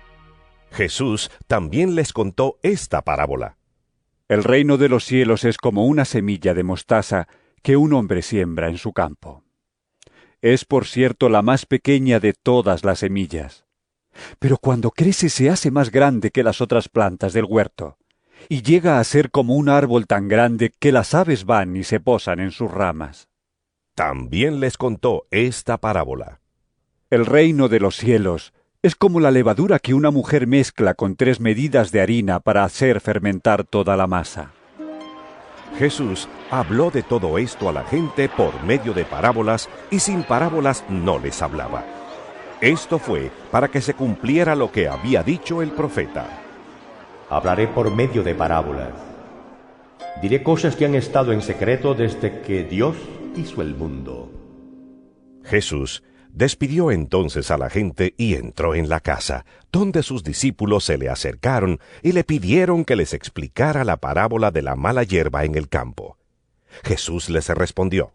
[0.78, 3.56] Jesús también les contó esta parábola.
[4.28, 7.26] El reino de los cielos es como una semilla de mostaza
[7.64, 9.42] que un hombre siembra en su campo.
[10.40, 13.66] Es, por cierto, la más pequeña de todas las semillas.
[14.38, 17.98] Pero cuando crece se hace más grande que las otras plantas del huerto,
[18.48, 21.98] y llega a ser como un árbol tan grande que las aves van y se
[21.98, 23.28] posan en sus ramas.
[23.96, 26.40] También les contó esta parábola.
[27.10, 31.40] El reino de los cielos es como la levadura que una mujer mezcla con tres
[31.40, 34.52] medidas de harina para hacer fermentar toda la masa.
[35.78, 40.84] Jesús habló de todo esto a la gente por medio de parábolas y sin parábolas
[40.88, 41.84] no les hablaba.
[42.60, 46.26] Esto fue para que se cumpliera lo que había dicho el profeta.
[47.30, 48.92] Hablaré por medio de parábolas.
[50.22, 52.96] Diré cosas que han estado en secreto desde que Dios
[53.36, 54.32] hizo el mundo.
[55.44, 56.02] Jesús
[56.32, 61.08] despidió entonces a la gente y entró en la casa, donde sus discípulos se le
[61.08, 65.68] acercaron y le pidieron que les explicara la parábola de la mala hierba en el
[65.68, 66.16] campo.
[66.84, 68.12] Jesús les respondió,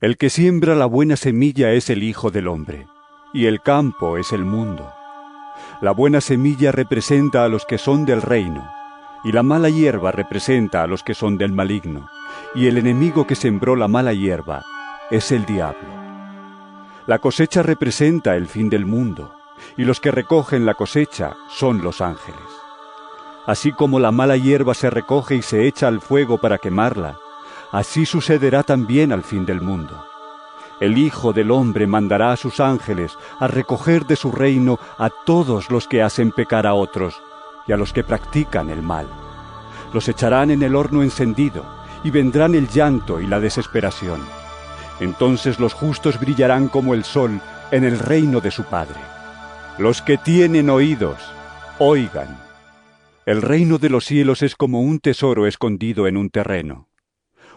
[0.00, 2.86] El que siembra la buena semilla es el Hijo del Hombre,
[3.32, 4.92] y el campo es el mundo.
[5.80, 8.70] La buena semilla representa a los que son del reino,
[9.24, 12.08] y la mala hierba representa a los que son del maligno,
[12.54, 14.64] y el enemigo que sembró la mala hierba
[15.10, 16.07] es el diablo.
[17.08, 19.32] La cosecha representa el fin del mundo,
[19.78, 22.38] y los que recogen la cosecha son los ángeles.
[23.46, 27.16] Así como la mala hierba se recoge y se echa al fuego para quemarla,
[27.72, 30.04] así sucederá también al fin del mundo.
[30.80, 35.70] El Hijo del Hombre mandará a sus ángeles a recoger de su reino a todos
[35.70, 37.22] los que hacen pecar a otros
[37.66, 39.06] y a los que practican el mal.
[39.94, 41.64] Los echarán en el horno encendido
[42.04, 44.20] y vendrán el llanto y la desesperación.
[45.00, 48.98] Entonces los justos brillarán como el sol en el reino de su Padre.
[49.78, 51.18] Los que tienen oídos,
[51.78, 52.36] oigan.
[53.26, 56.88] El reino de los cielos es como un tesoro escondido en un terreno.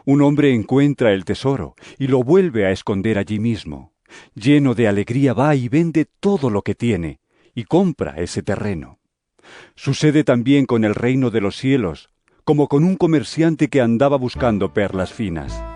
[0.06, 3.92] Un hombre encuentra el tesoro y lo vuelve a esconder allí mismo,
[4.36, 7.20] Lleno de alegría va y vende todo lo que tiene
[7.54, 9.00] y compra ese terreno.
[9.76, 12.10] Sucede también con el reino de los cielos,
[12.44, 15.71] como con un comerciante que andaba buscando perlas finas.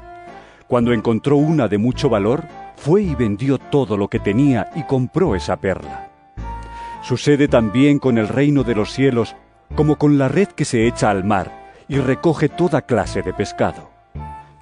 [0.68, 2.44] Cuando encontró una de mucho valor,
[2.76, 6.10] fue y vendió todo lo que tenía y compró esa perla.
[7.02, 9.36] Sucede también con el reino de los cielos,
[9.76, 13.92] como con la red que se echa al mar y recoge toda clase de pescado.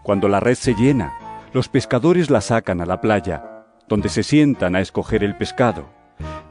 [0.04, 1.14] Cuando la red se llena,
[1.54, 5.86] los pescadores la sacan a la playa, donde se sientan a escoger el pescado.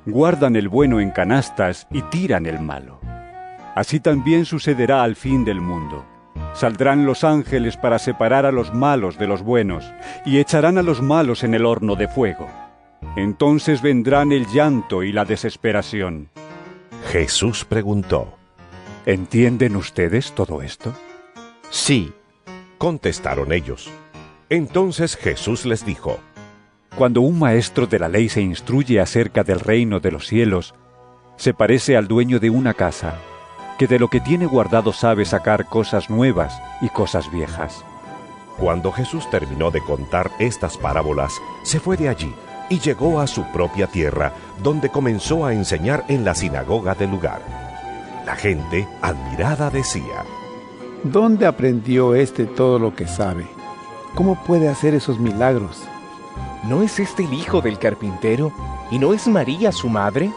[0.07, 3.01] Guardan el bueno en canastas y tiran el malo.
[3.75, 6.07] Así también sucederá al fin del mundo.
[6.55, 9.85] Saldrán los ángeles para separar a los malos de los buenos
[10.27, 12.49] y echarán a los malos en el horno de fuego.
[13.17, 16.29] Entonces vendrán el llanto y la desesperación.
[17.11, 18.37] Jesús preguntó,
[19.07, 20.95] ¿Entienden ustedes todo esto?
[21.71, 22.13] Sí,
[22.79, 23.91] contestaron ellos.
[24.49, 26.21] Entonces Jesús les dijo,
[26.97, 30.75] Cuando un maestro de la ley se instruye acerca del reino de los cielos,
[31.37, 33.17] se parece al dueño de una casa,
[33.83, 37.85] que de lo que tiene guardado sabe sacar cosas nuevas y cosas viejas.
[38.57, 41.33] Cuando Jesús terminó de contar estas parábolas,
[41.65, 42.33] se fue de allí
[42.71, 47.43] y llegó a su propia tierra, donde comenzó a enseñar en la sinagoga del lugar.
[48.25, 50.25] La gente, admirada, decía,
[51.03, 53.49] ¿Dónde aprendió este todo lo que sabe?
[54.15, 55.83] ¿Cómo puede hacer esos milagros?
[56.63, 58.53] ¿No es este el hijo del carpintero?
[58.93, 60.31] ¿Y no es María su madre?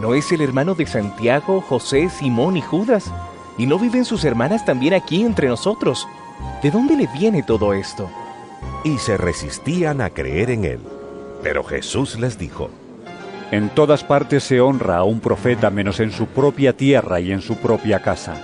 [0.00, 3.12] ¿No es el hermano de Santiago, José, Simón y Judas?
[3.56, 6.08] ¿Y no viven sus hermanas también aquí entre nosotros?
[6.62, 8.10] ¿De dónde le viene todo esto?
[8.82, 10.80] Y se resistían a creer en él.
[11.42, 12.70] Pero Jesús les dijo,
[13.52, 17.40] En todas partes se honra a un profeta menos en su propia tierra y en
[17.40, 18.34] su propia casa.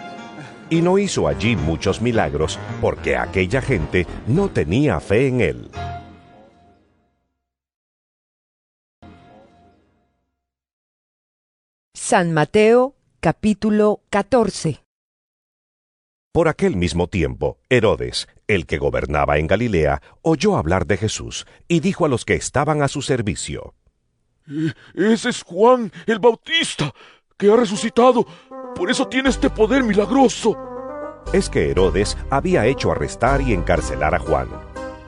[0.70, 5.70] Y no hizo allí muchos milagros, porque aquella gente no tenía fe en él.
[12.10, 14.82] San Mateo capítulo 14
[16.32, 21.78] Por aquel mismo tiempo, Herodes, el que gobernaba en Galilea, oyó hablar de Jesús y
[21.78, 23.76] dijo a los que estaban a su servicio,
[24.92, 26.92] Ese es Juan el Bautista,
[27.38, 28.26] que ha resucitado.
[28.74, 30.58] Por eso tiene este poder milagroso.
[31.32, 34.48] Es que Herodes había hecho arrestar y encarcelar a Juan.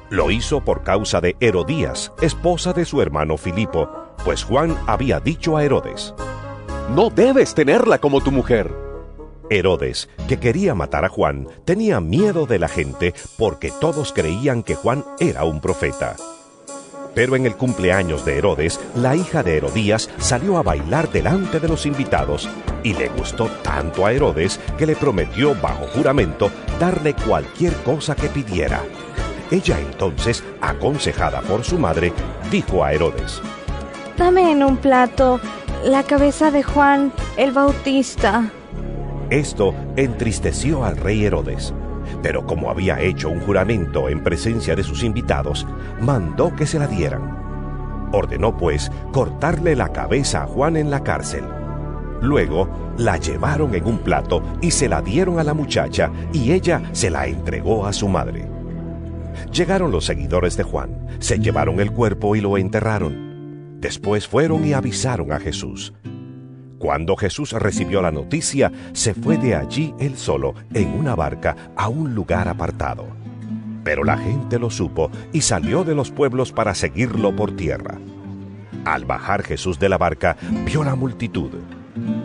[0.09, 3.91] Lo hizo por causa de Herodías, esposa de su hermano Filipo,
[4.25, 6.15] pues Juan había dicho a Herodes,
[6.91, 8.71] No debes tenerla como tu mujer.
[9.49, 14.75] Herodes, que quería matar a Juan, tenía miedo de la gente porque todos creían que
[14.75, 16.17] Juan era un profeta.
[17.15, 21.69] Pero en el cumpleaños de Herodes, la hija de Herodías salió a bailar delante de
[21.69, 22.49] los invitados
[22.83, 26.51] y le gustó tanto a Herodes que le prometió bajo juramento
[26.81, 28.83] darle cualquier cosa que pidiera.
[29.51, 32.13] Ella entonces, aconsejada por su madre,
[32.51, 33.41] dijo a Herodes,
[34.17, 35.41] Dame en un plato
[35.85, 38.51] la cabeza de Juan el Bautista.
[39.31, 41.75] Esto entristeció al rey Herodes,
[42.23, 45.67] pero como había hecho un juramento en presencia de sus invitados,
[46.01, 48.11] mandó que se la dieran.
[48.13, 51.45] Ordenó pues cortarle la cabeza a Juan en la cárcel.
[52.21, 52.69] Luego
[52.99, 57.11] la llevaron en un plato y se la dieron a la muchacha y ella se
[57.11, 58.47] la entregó a su madre.
[59.51, 63.22] Llegaron los seguidores de Juan, se llevaron el cuerpo y lo enterraron.
[63.83, 65.93] Después fueron y avisaron a Jesús.
[66.79, 71.89] Cuando Jesús recibió la noticia, se fue de allí él solo, en una barca, a
[71.89, 73.09] un lugar apartado.
[73.83, 77.99] Pero la gente lo supo y salió de los pueblos para seguirlo por tierra.
[78.85, 81.51] Al bajar Jesús de la barca, vio la multitud.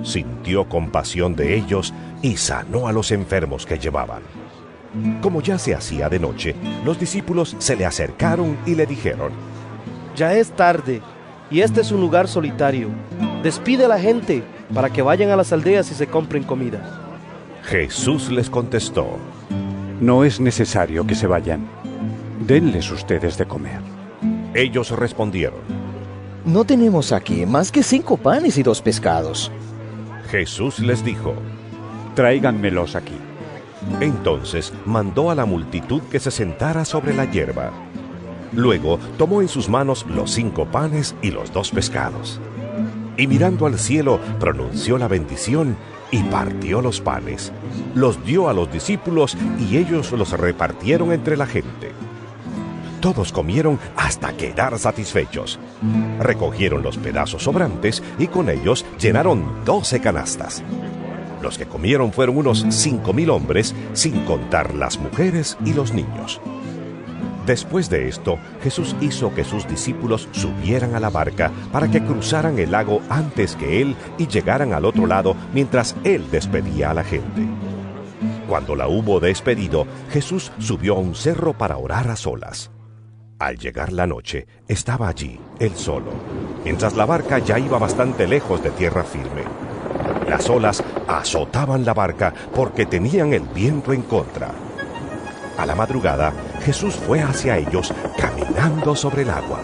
[0.03, 4.21] Sintió compasión de ellos y sanó a los enfermos que llevaban.
[5.21, 6.55] Como ya se hacía de noche,
[6.85, 9.31] los discípulos se le acercaron y le dijeron,
[10.15, 11.01] Ya es tarde
[11.49, 12.89] y este es un lugar solitario.
[13.43, 14.43] Despide a la gente
[14.73, 17.03] para que vayan a las aldeas y se compren comida.
[17.63, 19.17] Jesús les contestó,
[19.99, 21.67] No es necesario que se vayan.
[22.45, 23.81] Denles ustedes de comer.
[24.53, 25.59] Ellos respondieron,
[26.45, 29.51] No tenemos aquí más que cinco panes y dos pescados.
[30.29, 31.33] Jesús les dijo,
[32.15, 33.15] Tráiganmelos aquí.
[34.01, 37.71] Entonces mandó a la multitud que se sentara sobre la hierba.
[38.53, 42.39] Luego tomó en sus manos los cinco panes y los dos pescados.
[43.17, 45.75] Y mirando al cielo, pronunció la bendición
[46.11, 47.51] y partió los panes.
[47.95, 51.91] Los dio a los discípulos y ellos los repartieron entre la gente.
[53.01, 55.59] Todos comieron hasta quedar satisfechos.
[56.19, 60.63] Recogieron los pedazos sobrantes y con ellos llenaron doce canastas.
[61.41, 66.41] Los que comieron fueron unos cinco mil hombres, sin contar las mujeres y los niños.
[67.47, 72.59] Después de esto, Jesús hizo que sus discípulos subieran a la barca para que cruzaran
[72.59, 77.05] el lago antes que él y llegaran al otro lado mientras él despedía a la
[77.05, 77.47] gente.
[78.49, 82.69] Cuando la hubo despedido, Jesús subió a un cerro para orar a solas.
[83.39, 86.11] Al llegar la noche, estaba allí, él solo,
[86.65, 89.43] mientras la barca ya iba bastante lejos de tierra firme.
[90.27, 94.66] Las olas azotaban la barca porque tenían el viento en contra.
[95.57, 99.59] A la madrugada, Jesús fue hacia ellos caminando sobre el agua.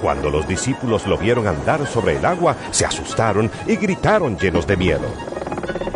[0.00, 4.76] Cuando los discípulos lo vieron andar sobre el agua, se asustaron y gritaron llenos de
[4.76, 5.06] miedo.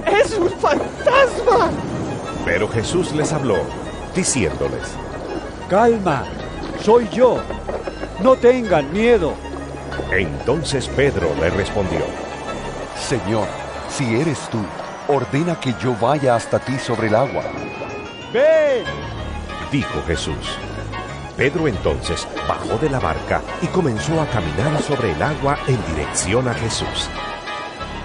[0.06, 1.70] ¡Es un fantasma!
[2.44, 3.58] Pero Jesús les habló,
[4.14, 4.94] diciéndoles,
[5.68, 6.24] Calma,
[6.82, 7.38] soy yo.
[8.22, 9.34] No tengan miedo.
[10.10, 12.00] Entonces Pedro le respondió,
[12.98, 13.46] Señor,
[13.88, 14.58] si eres tú,
[15.08, 17.44] ordena que yo vaya hasta ti sobre el agua.
[18.32, 18.84] ¡Ven!
[19.72, 20.58] dijo Jesús.
[21.36, 26.48] Pedro entonces bajó de la barca y comenzó a caminar sobre el agua en dirección
[26.48, 27.08] a Jesús.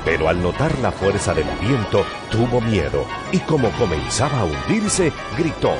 [0.05, 5.73] Pero al notar la fuerza del viento, tuvo miedo y como comenzaba a hundirse, gritó,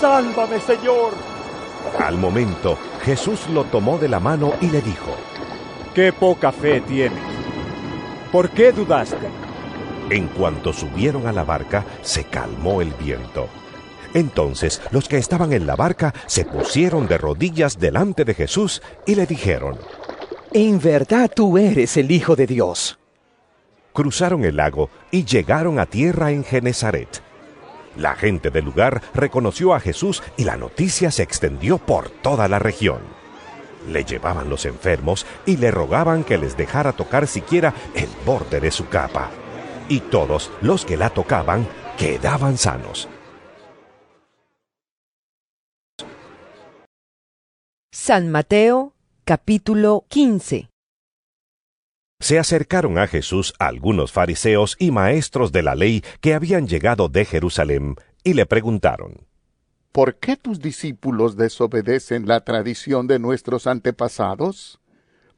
[0.00, 1.14] ¡Sálvame, Señor!
[1.98, 5.16] Al momento, Jesús lo tomó de la mano y le dijo,
[5.94, 7.18] ¡Qué poca fe tienes!
[8.30, 9.28] ¿Por qué dudaste?
[10.10, 13.48] En cuanto subieron a la barca, se calmó el viento.
[14.14, 19.14] Entonces los que estaban en la barca se pusieron de rodillas delante de Jesús y
[19.14, 19.78] le dijeron,
[20.52, 22.98] En verdad tú eres el Hijo de Dios.
[23.92, 27.22] Cruzaron el lago y llegaron a tierra en Genezaret.
[27.96, 32.58] La gente del lugar reconoció a Jesús y la noticia se extendió por toda la
[32.58, 33.00] región.
[33.88, 38.70] Le llevaban los enfermos y le rogaban que les dejara tocar siquiera el borde de
[38.70, 39.30] su capa.
[39.92, 43.10] Y todos los que la tocaban quedaban sanos.
[47.92, 48.94] San Mateo
[49.26, 50.70] capítulo 15
[52.22, 57.26] Se acercaron a Jesús algunos fariseos y maestros de la ley que habían llegado de
[57.26, 59.26] Jerusalén y le preguntaron,
[59.92, 64.80] ¿Por qué tus discípulos desobedecen la tradición de nuestros antepasados?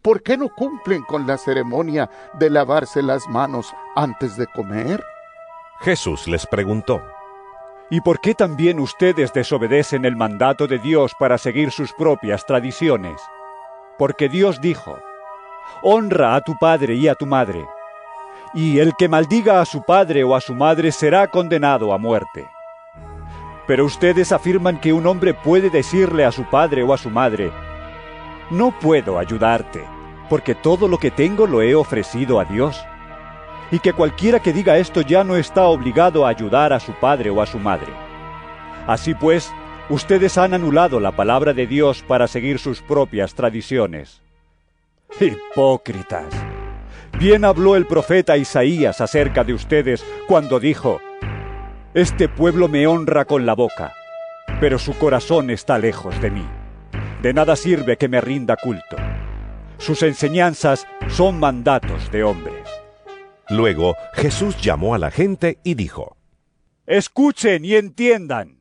[0.05, 5.03] ¿Por qué no cumplen con la ceremonia de lavarse las manos antes de comer?
[5.81, 7.01] Jesús les preguntó,
[7.89, 13.19] ¿Y por qué también ustedes desobedecen el mandato de Dios para seguir sus propias tradiciones?
[13.97, 14.99] Porque Dios dijo,
[15.83, 17.67] Honra a tu padre y a tu madre,
[18.53, 22.47] y el que maldiga a su padre o a su madre será condenado a muerte.
[23.67, 27.51] Pero ustedes afirman que un hombre puede decirle a su padre o a su madre,
[28.51, 29.85] No puedo ayudarte,
[30.29, 32.85] porque todo lo que tengo lo he ofrecido a Dios
[33.71, 37.31] y que cualquiera que diga esto ya no está obligado a ayudar a su padre
[37.31, 37.93] o a su madre.
[38.87, 39.53] Así pues,
[39.89, 44.21] ustedes han anulado la palabra de Dios para seguir sus propias tradiciones.
[45.19, 46.27] Hipócritas.
[47.19, 51.01] Bien habló el profeta Isaías acerca de ustedes cuando dijo,
[51.95, 53.93] Este pueblo me honra con la boca,
[54.61, 56.47] pero su corazón está lejos de mí.
[57.25, 58.99] De nada sirve que me rinda culto.
[59.79, 62.69] Sus enseñanzas son mandatos de hombres.
[63.49, 66.19] Luego Jesús llamó a la gente y dijo,
[66.85, 68.61] Escuchen y entiendan.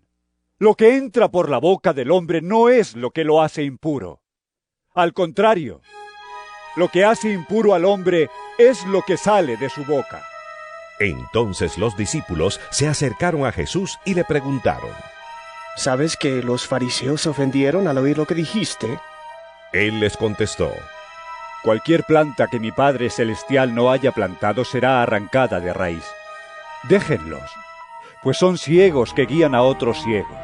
[0.59, 4.21] Lo que entra por la boca del hombre no es lo que lo hace impuro.
[4.95, 5.81] Al contrario,
[6.77, 10.23] lo que hace impuro al hombre es lo que sale de su boca.
[11.01, 14.91] Entonces los discípulos se acercaron a Jesús y le preguntaron,
[15.75, 18.99] ¿Sabes que los fariseos se ofendieron al oír lo que dijiste?
[19.71, 20.71] Él les contestó,
[21.63, 26.05] Cualquier planta que mi Padre Celestial no haya plantado será arrancada de raíz.
[26.83, 27.49] Déjenlos,
[28.21, 30.37] pues son ciegos que guían a otros ciegos.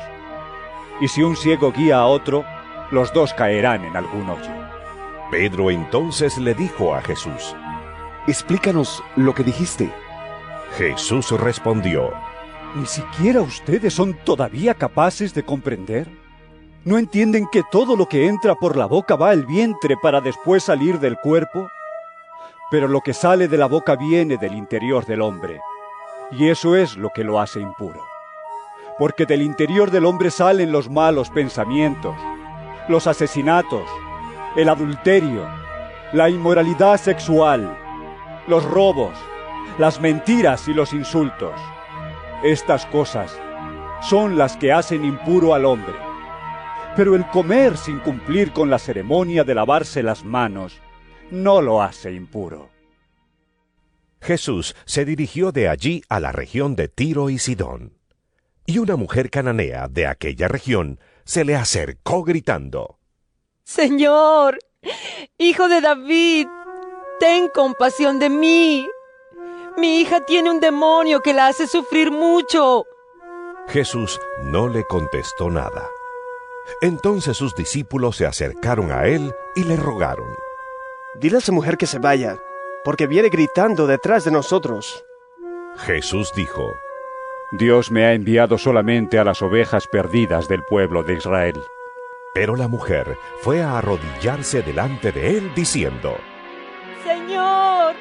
[1.01, 2.45] Y si un ciego guía a otro,
[2.89, 4.51] los dos caerán en algún hoyo.
[5.29, 7.55] Pedro entonces le dijo a Jesús,
[8.27, 9.91] Explícanos lo que dijiste.
[10.77, 12.13] Jesús respondió,
[12.75, 16.07] ¿Ni siquiera ustedes son todavía capaces de comprender?
[16.85, 20.63] ¿No entienden que todo lo que entra por la boca va al vientre para después
[20.63, 21.67] salir del cuerpo?
[22.69, 25.59] Pero lo que sale de la boca viene del interior del hombre,
[26.31, 28.03] y eso es lo que lo hace impuro.
[28.99, 32.15] Porque del interior del hombre salen los malos pensamientos,
[32.87, 33.89] los asesinatos,
[34.55, 35.47] el adulterio,
[36.13, 37.75] la inmoralidad sexual,
[38.47, 39.15] los robos,
[39.79, 41.59] las mentiras y los insultos.
[42.43, 43.37] Estas cosas
[44.01, 46.09] son las que hacen impuro al hombre
[46.95, 50.81] pero el comer sin cumplir con la ceremonia de lavarse las manos
[51.31, 52.71] no lo hace impuro.
[54.21, 57.97] Jesús se dirigió de allí a la región de Tiro y Sidón.
[58.65, 62.99] Y una mujer cananea de aquella región se le acercó gritando.
[63.63, 64.59] Señor,
[65.37, 66.47] hijo de David,
[67.19, 68.85] ten compasión de mí.
[69.79, 72.85] Mi hija tiene un demonio que la hace sufrir mucho.
[73.69, 75.89] Jesús no le contestó nada.
[76.81, 80.27] Entonces sus discípulos se acercaron a él y le rogaron.
[81.15, 82.37] Dile a esa mujer que se vaya,
[82.83, 85.05] porque viene gritando detrás de nosotros.
[85.77, 86.73] Jesús dijo,
[87.51, 91.63] Dios me ha enviado solamente a las ovejas perdidas del pueblo de Israel.
[92.33, 96.15] Pero la mujer fue a arrodillarse delante de él diciendo,
[97.03, 97.95] Señor,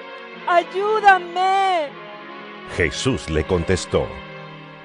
[0.49, 1.89] ayúdame.
[2.77, 4.07] Jesús le contestó,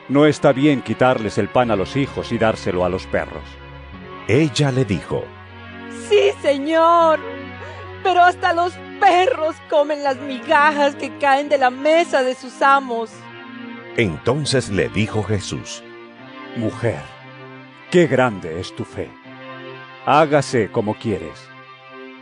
[0.09, 3.43] No está bien quitarles el pan a los hijos y dárselo a los perros.
[4.27, 5.23] Ella le dijo,
[6.09, 7.19] Sí, Señor,
[8.03, 13.11] pero hasta los perros comen las migajas que caen de la mesa de sus amos.
[13.97, 15.83] Entonces le dijo Jesús,
[16.55, 17.01] Mujer,
[17.91, 19.09] qué grande es tu fe.
[20.05, 21.52] Hágase como quieres.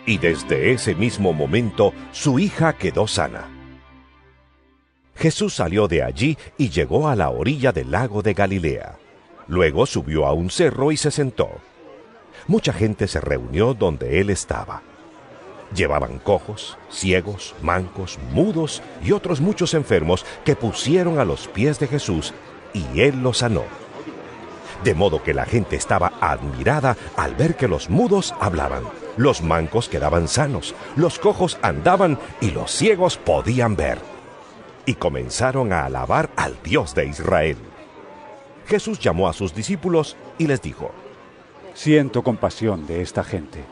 [0.06, 3.50] Y desde ese mismo momento su hija quedó sana.
[5.16, 8.98] Jesús salió de allí y llegó a la orilla del lago de Galilea.
[9.48, 11.50] Luego subió a un cerro y se sentó.
[12.48, 14.82] Mucha gente se reunió donde él estaba.
[15.76, 21.88] Llevaban cojos, ciegos, mancos, mudos y otros muchos enfermos que pusieron a los pies de
[21.88, 22.34] Jesús
[22.74, 23.64] y él los sanó.
[24.84, 28.84] De modo que la gente estaba admirada al ver que los mudos hablaban,
[29.16, 34.00] los mancos quedaban sanos, los cojos andaban y los ciegos podían ver.
[34.88, 37.58] Y comenzaron a alabar al Dios de Israel.
[38.66, 40.92] Jesús llamó a sus discípulos y les dijo,
[41.76, 43.64] Siento compasión de esta gente,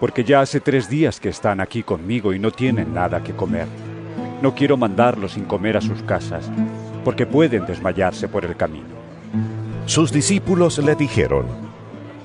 [0.00, 3.66] porque ya hace tres días que están aquí conmigo y no tienen nada que comer.
[4.40, 6.50] No quiero mandarlos sin comer a sus casas,
[7.04, 8.99] porque pueden desmayarse por el camino.
[9.90, 11.46] Sus discípulos le dijeron,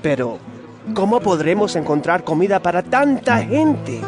[0.00, 0.38] Pero,
[0.94, 4.00] ¿cómo podremos encontrar comida para tanta gente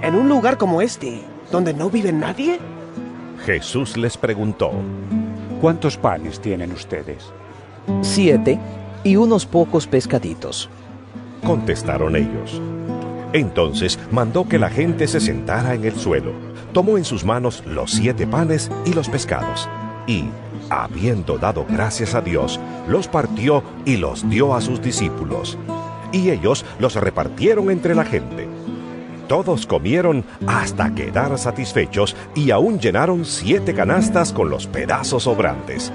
[0.00, 1.20] en un lugar como este,
[1.52, 2.58] donde no vive nadie?
[3.44, 4.70] Jesús les preguntó,
[5.60, 7.30] ¿Cuántos panes tienen ustedes?
[8.00, 8.58] Siete
[9.04, 10.70] y unos pocos pescaditos.
[11.44, 12.62] Contestaron ellos.
[13.34, 16.32] Entonces mandó que la gente se sentara en el suelo,
[16.72, 19.68] tomó en sus manos los siete panes y los pescados,
[20.06, 20.30] y,
[20.70, 25.58] habiendo dado gracias a Dios, los partió y los dio a sus discípulos,
[26.12, 28.48] y ellos los repartieron entre la gente.
[29.28, 35.92] Todos comieron hasta quedar satisfechos y aún llenaron siete canastas con los pedazos sobrantes.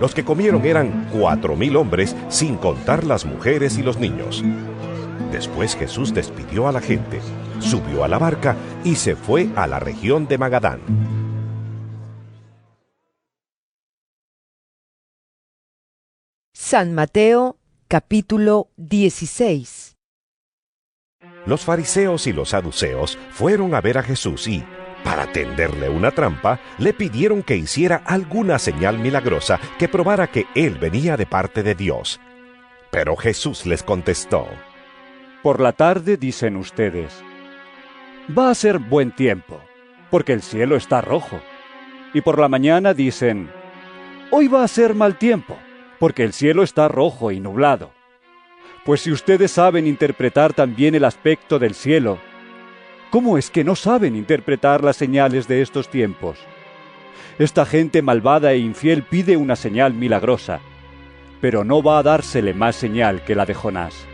[0.00, 4.42] Los que comieron eran cuatro mil hombres, sin contar las mujeres y los niños.
[5.30, 7.20] Después Jesús despidió a la gente,
[7.60, 10.80] subió a la barca y se fue a la región de Magadán.
[16.70, 19.96] San Mateo capítulo 16
[21.44, 24.62] Los fariseos y los saduceos fueron a ver a Jesús y,
[25.02, 30.78] para tenderle una trampa, le pidieron que hiciera alguna señal milagrosa que probara que él
[30.78, 32.20] venía de parte de Dios.
[32.92, 34.46] Pero Jesús les contestó,
[35.42, 37.12] Por la tarde dicen ustedes,
[38.30, 39.60] va a ser buen tiempo,
[40.08, 41.40] porque el cielo está rojo.
[42.14, 43.50] Y por la mañana dicen,
[44.30, 45.58] hoy va a ser mal tiempo,
[46.00, 47.92] porque el cielo está rojo y nublado.
[48.84, 52.18] Pues si ustedes saben interpretar también el aspecto del cielo,
[53.10, 56.38] ¿cómo es que no saben interpretar las señales de estos tiempos?
[57.38, 60.60] Esta gente malvada e infiel pide una señal milagrosa,
[61.42, 64.06] pero no va a dársele más señal que la de Jonás.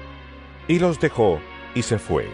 [0.66, 1.38] Y los dejó
[1.76, 2.26] y se fue.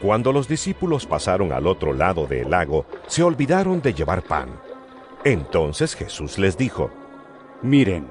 [0.00, 4.48] Cuando los discípulos pasaron al otro lado del lago, se olvidaron de llevar pan.
[5.22, 6.90] Entonces Jesús les dijo,
[7.62, 8.06] Miren,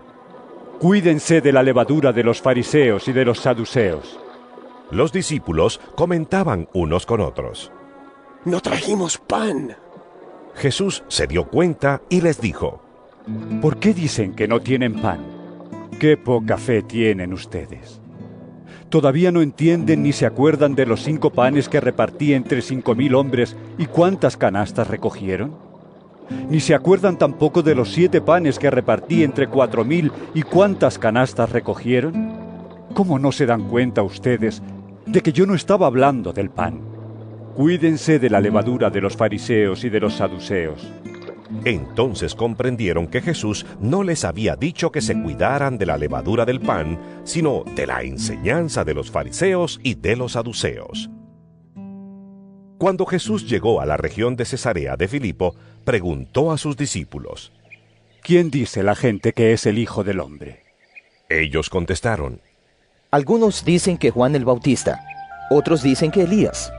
[0.80, 4.20] cuídense de la levadura de los fariseos y de los saduceos.
[4.92, 7.72] Los discípulos comentaban unos con otros.
[8.46, 9.76] No trajimos pan.
[10.56, 12.82] Jesús se dio cuenta y les dijo,
[13.62, 15.20] ¿Por qué dicen que no tienen pan?
[16.00, 18.02] Qué poca fe tienen ustedes.
[18.90, 23.14] ¿Todavía no entienden ni se acuerdan de los cinco panes que repartí entre cinco mil
[23.16, 25.69] hombres y cuántas canastas recogieron?
[26.50, 31.00] Ni se acuerdan tampoco de los siete panes que repartí entre cuatro mil y cuántas
[31.00, 32.34] canastas recogieron?
[32.94, 34.62] ¿Cómo no se dan cuenta ustedes
[35.06, 36.82] de que yo no estaba hablando del pan?
[37.56, 40.88] Cuídense de la levadura de los fariseos y de los saduceos.
[41.66, 46.62] Entonces comprendieron que Jesús no les había dicho que se cuidaran de la levadura del
[46.62, 51.10] pan, sino de la enseñanza de los fariseos y de los saduceos.
[52.78, 55.54] Cuando Jesús llegó a la región de Cesarea de Filipo,
[55.84, 57.52] preguntó a sus discípulos,
[58.22, 60.64] ¿Quién dice la gente que es el Hijo del Hombre?
[61.30, 62.42] Ellos contestaron,
[63.12, 65.00] Algunos dicen que Juan el Bautista,
[65.50, 66.72] otros dicen que Elías.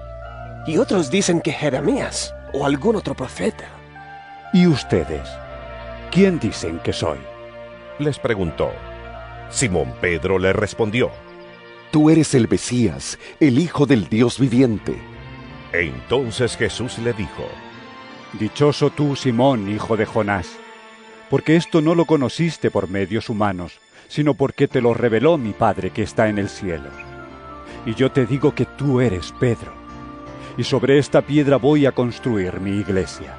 [0.66, 3.68] Y otros dicen que Jeremías o algún otro profeta.
[4.52, 5.28] ¿Y ustedes?
[6.10, 7.18] ¿Quién dicen que soy?
[7.98, 8.70] Les preguntó.
[9.50, 11.10] Simón Pedro le respondió,
[11.90, 14.96] Tú eres el Mesías, el Hijo del Dios viviente.
[15.72, 17.48] Entonces Jesús le dijo,
[18.32, 20.56] Dichoso tú, Simón, hijo de Jonás,
[21.28, 25.90] porque esto no lo conociste por medios humanos, sino porque te lo reveló mi Padre
[25.90, 26.90] que está en el cielo.
[27.86, 29.72] Y yo te digo que tú eres Pedro,
[30.56, 33.34] y sobre esta piedra voy a construir mi iglesia,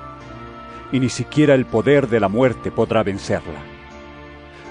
[0.91, 3.61] y ni siquiera el poder de la muerte podrá vencerla.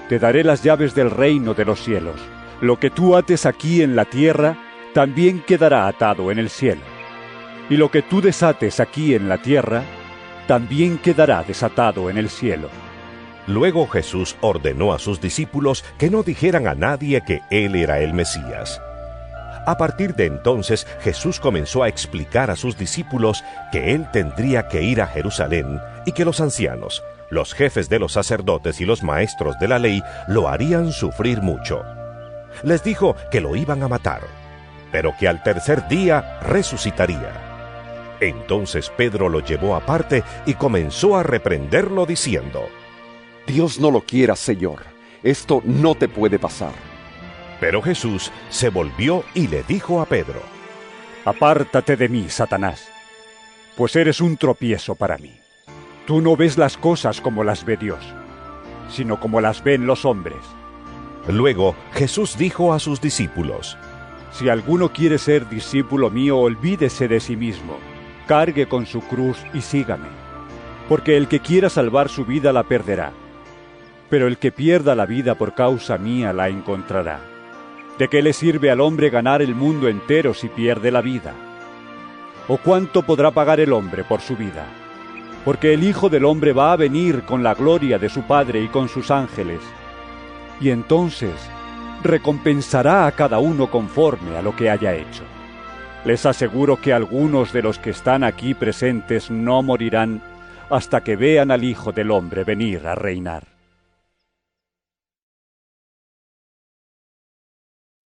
[0.07, 2.19] Te daré las llaves del reino de los cielos.
[2.59, 4.57] Lo que tú ates aquí en la tierra,
[4.93, 6.81] también quedará atado en el cielo.
[7.69, 9.83] Y lo que tú desates aquí en la tierra,
[10.51, 12.67] también quedará desatado en el cielo.
[13.47, 18.13] Luego Jesús ordenó a sus discípulos que no dijeran a nadie que Él era el
[18.13, 18.81] Mesías.
[19.65, 24.81] A partir de entonces Jesús comenzó a explicar a sus discípulos que Él tendría que
[24.81, 29.57] ir a Jerusalén y que los ancianos, los jefes de los sacerdotes y los maestros
[29.57, 31.81] de la ley lo harían sufrir mucho.
[32.63, 34.23] Les dijo que lo iban a matar,
[34.91, 37.50] pero que al tercer día resucitaría.
[38.21, 42.69] Entonces Pedro lo llevó aparte y comenzó a reprenderlo diciendo,
[43.47, 44.83] Dios no lo quiera, Señor.
[45.23, 46.73] Esto no te puede pasar.
[47.59, 50.41] Pero Jesús se volvió y le dijo a Pedro,
[51.25, 52.87] Apártate de mí, Satanás,
[53.75, 55.39] pues eres un tropiezo para mí.
[56.05, 58.03] Tú no ves las cosas como las ve Dios,
[58.89, 60.39] sino como las ven los hombres.
[61.27, 63.77] Luego Jesús dijo a sus discípulos,
[64.31, 67.77] Si alguno quiere ser discípulo mío, olvídese de sí mismo,
[68.31, 70.07] cargue con su cruz y sígame.
[70.87, 73.11] Porque el que quiera salvar su vida la perderá,
[74.09, 77.19] pero el que pierda la vida por causa mía la encontrará.
[77.99, 81.33] ¿De qué le sirve al hombre ganar el mundo entero si pierde la vida?
[82.47, 84.65] ¿O cuánto podrá pagar el hombre por su vida?
[85.43, 88.69] Porque el Hijo del Hombre va a venir con la gloria de su Padre y
[88.69, 89.59] con sus ángeles.
[90.61, 91.35] Y entonces
[92.01, 95.23] recompensará a cada uno conforme a lo que haya hecho.
[96.03, 100.21] Les aseguro que algunos de los que están aquí presentes no morirán
[100.69, 103.47] hasta que vean al Hijo del Hombre venir a reinar.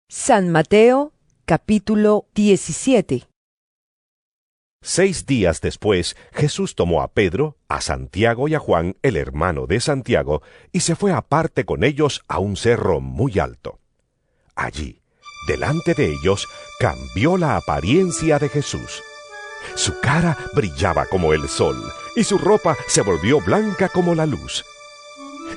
[0.10, 1.14] San Mateo
[1.46, 3.28] capítulo 17
[4.82, 9.80] Seis días después, Jesús tomó a Pedro, a Santiago y a Juan, el hermano de
[9.80, 13.80] Santiago, y se fue aparte con ellos a un cerro muy alto.
[14.54, 15.02] Allí,
[15.48, 16.48] delante de ellos,
[16.80, 19.04] cambió la apariencia de Jesús.
[19.76, 21.76] Su cara brillaba como el sol,
[22.16, 24.64] y su ropa se volvió blanca como la luz.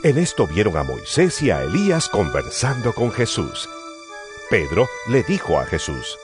[0.02, 3.68] En esto vieron a Moisés y a Elías conversando con Jesús.
[4.50, 6.18] Pedro le dijo a Jesús,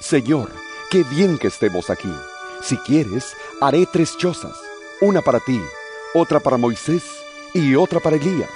[0.00, 0.50] Señor,
[0.90, 2.12] qué bien que estemos aquí.
[2.62, 4.56] Si quieres, haré tres chozas,
[5.00, 5.60] una para ti,
[6.14, 7.04] otra para Moisés
[7.54, 8.50] y otra para Elías.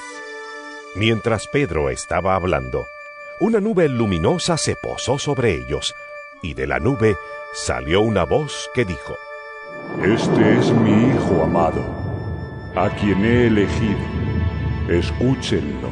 [0.94, 2.86] Mientras Pedro estaba hablando,
[3.40, 5.94] una nube luminosa se posó sobre ellos,
[6.42, 7.16] y de la nube
[7.52, 9.16] salió una voz que dijo,
[10.02, 11.82] Este es mi Hijo amado,
[12.74, 13.98] a quien he elegido.
[14.88, 15.88] Escúchenlo.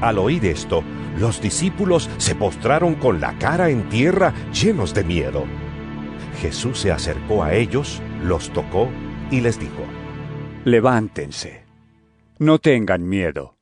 [0.00, 0.82] Al oír esto,
[1.18, 5.44] los discípulos se postraron con la cara en tierra llenos de miedo.
[6.40, 8.88] Jesús se acercó a ellos, los tocó
[9.30, 9.84] y les dijo,
[10.64, 11.64] Levántense,
[12.38, 13.59] no tengan miedo.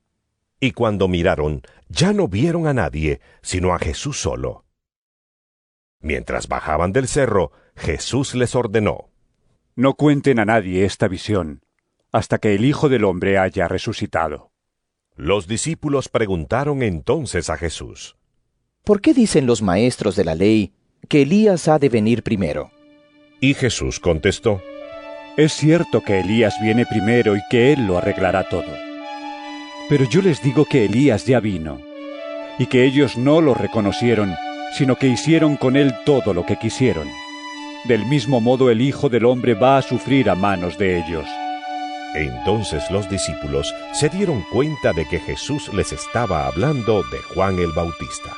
[0.59, 4.65] Y cuando miraron, ya no vieron a nadie, sino a Jesús solo.
[6.01, 9.09] Mientras bajaban del cerro, Jesús les ordenó,
[9.75, 11.61] No cuenten a nadie esta visión,
[12.11, 14.51] hasta que el Hijo del Hombre haya resucitado.
[15.15, 18.17] Los discípulos preguntaron entonces a Jesús,
[18.83, 20.73] ¿Por qué dicen los maestros de la ley
[21.07, 22.71] que Elías ha de venir primero?
[23.41, 24.61] Y Jesús contestó,
[25.37, 28.88] Es cierto que Elías viene primero y que él lo arreglará todo.
[29.89, 31.81] Pero yo les digo que Elías ya vino,
[32.59, 34.35] y que ellos no lo reconocieron,
[34.77, 37.09] sino que hicieron con él todo lo que quisieron.
[37.85, 41.25] Del mismo modo el Hijo del Hombre va a sufrir a manos de ellos.
[42.13, 47.71] Entonces los discípulos se dieron cuenta de que Jesús les estaba hablando de Juan el
[47.71, 48.35] Bautista.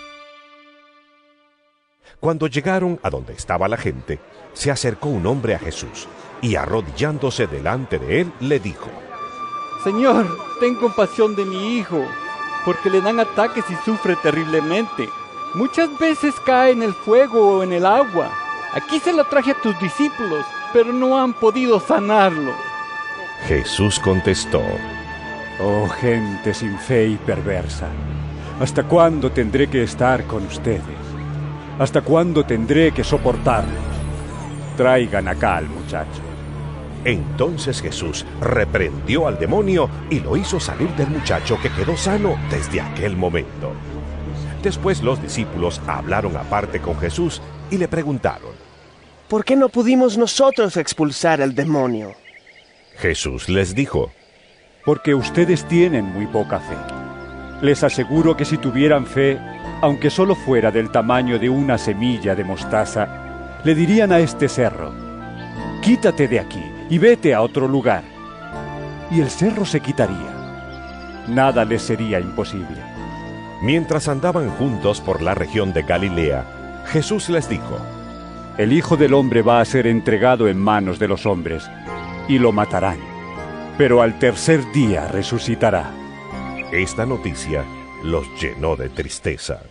[2.19, 4.19] Cuando llegaron a donde estaba la gente,
[4.53, 6.07] se acercó un hombre a Jesús
[6.41, 8.89] y arrodillándose delante de él le dijo,
[9.83, 12.05] Señor, ten compasión de mi hijo,
[12.65, 15.09] porque le dan ataques y sufre terriblemente.
[15.55, 18.29] Muchas veces cae en el fuego o en el agua.
[18.73, 22.53] Aquí se lo traje a tus discípulos, pero no han podido sanarlo.
[23.47, 24.61] Jesús contestó,
[25.59, 27.87] Oh gente sin fe y perversa,
[28.59, 30.83] ¿Hasta cuándo tendré que estar con ustedes?
[31.79, 33.73] ¿Hasta cuándo tendré que soportarlos?
[34.77, 36.30] Traigan acá al muchacho.
[37.03, 42.79] Entonces Jesús reprendió al demonio y lo hizo salir del muchacho que quedó sano desde
[42.79, 43.71] aquel momento.
[44.61, 47.41] Después los discípulos hablaron aparte con Jesús
[47.71, 48.51] y le preguntaron,
[49.27, 52.13] ¿Por qué no pudimos nosotros expulsar al demonio?
[52.97, 54.11] Jesús les dijo,
[54.85, 57.65] Porque ustedes tienen muy poca fe.
[57.65, 59.39] Les aseguro que si tuvieran fe,
[59.81, 64.93] aunque solo fuera del tamaño de una semilla de mostaza, le dirían a este cerro,
[65.81, 68.03] quítate de aquí y vete a otro lugar.
[69.09, 71.23] Y el cerro se quitaría.
[71.29, 72.83] Nada les sería imposible.
[73.61, 77.79] Mientras andaban juntos por la región de Galilea, Jesús les dijo,
[78.57, 81.63] El Hijo del Hombre va a ser entregado en manos de los hombres,
[82.27, 82.99] y lo matarán,
[83.77, 85.91] pero al tercer día resucitará.
[86.73, 87.63] Esta noticia
[88.03, 89.61] los llenó de tristeza.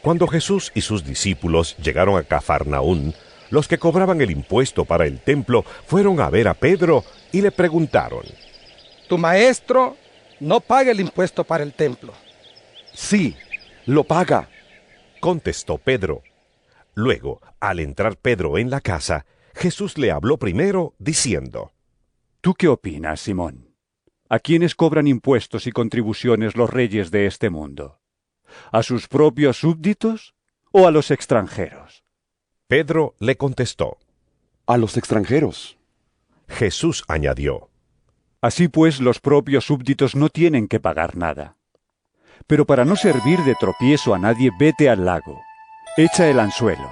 [0.00, 3.12] Cuando Jesús y sus discípulos llegaron a Cafarnaún,
[3.50, 7.50] los que cobraban el impuesto para el templo fueron a ver a Pedro y le
[7.50, 8.22] preguntaron,
[9.08, 9.96] Tu maestro
[10.40, 12.12] no paga el impuesto para el templo.
[12.92, 13.36] Sí,
[13.86, 14.48] lo paga,
[15.20, 16.22] contestó Pedro.
[16.94, 21.72] Luego, al entrar Pedro en la casa, Jesús le habló primero diciendo,
[22.40, 23.74] ¿Tú qué opinas, Simón?
[24.28, 28.00] ¿A quiénes cobran impuestos y contribuciones los reyes de este mundo?
[28.72, 30.34] ¿A sus propios súbditos
[30.72, 32.05] o a los extranjeros?
[32.68, 33.98] Pedro le contestó,
[34.66, 35.78] A los extranjeros.
[36.48, 37.70] Jesús añadió,
[38.40, 41.56] Así pues los propios súbditos no tienen que pagar nada.
[42.48, 45.40] Pero para no servir de tropiezo a nadie, vete al lago,
[45.96, 46.90] echa el anzuelo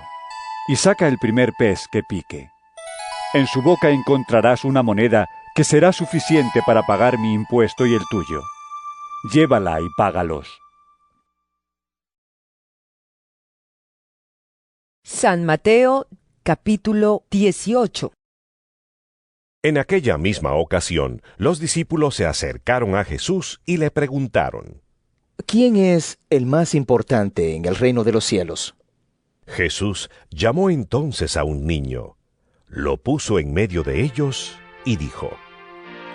[0.69, 2.51] y saca el primer pez que pique.
[3.33, 8.03] En su boca encontrarás una moneda que será suficiente para pagar mi impuesto y el
[8.11, 8.43] tuyo.
[9.33, 10.64] Llévala y págalos.
[15.07, 16.07] San Mateo
[16.43, 18.15] capítulo 18
[19.63, 24.81] En aquella misma ocasión, los discípulos se acercaron a Jesús y le preguntaron,
[25.45, 28.77] ¿Quién es el más importante en el reino de los cielos?
[29.47, 32.17] Jesús llamó entonces a un niño,
[32.67, 34.57] lo puso en medio de ellos
[34.87, 35.37] y dijo,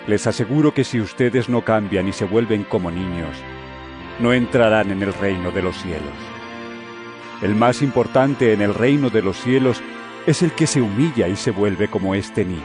[0.08, 3.38] Les aseguro que si ustedes no cambian y se vuelven como niños,
[4.20, 6.29] no entrarán en el reino de los cielos.
[7.42, 9.82] El más importante en el reino de los cielos
[10.28, 12.60] es el que se humilla y se vuelve como este niño.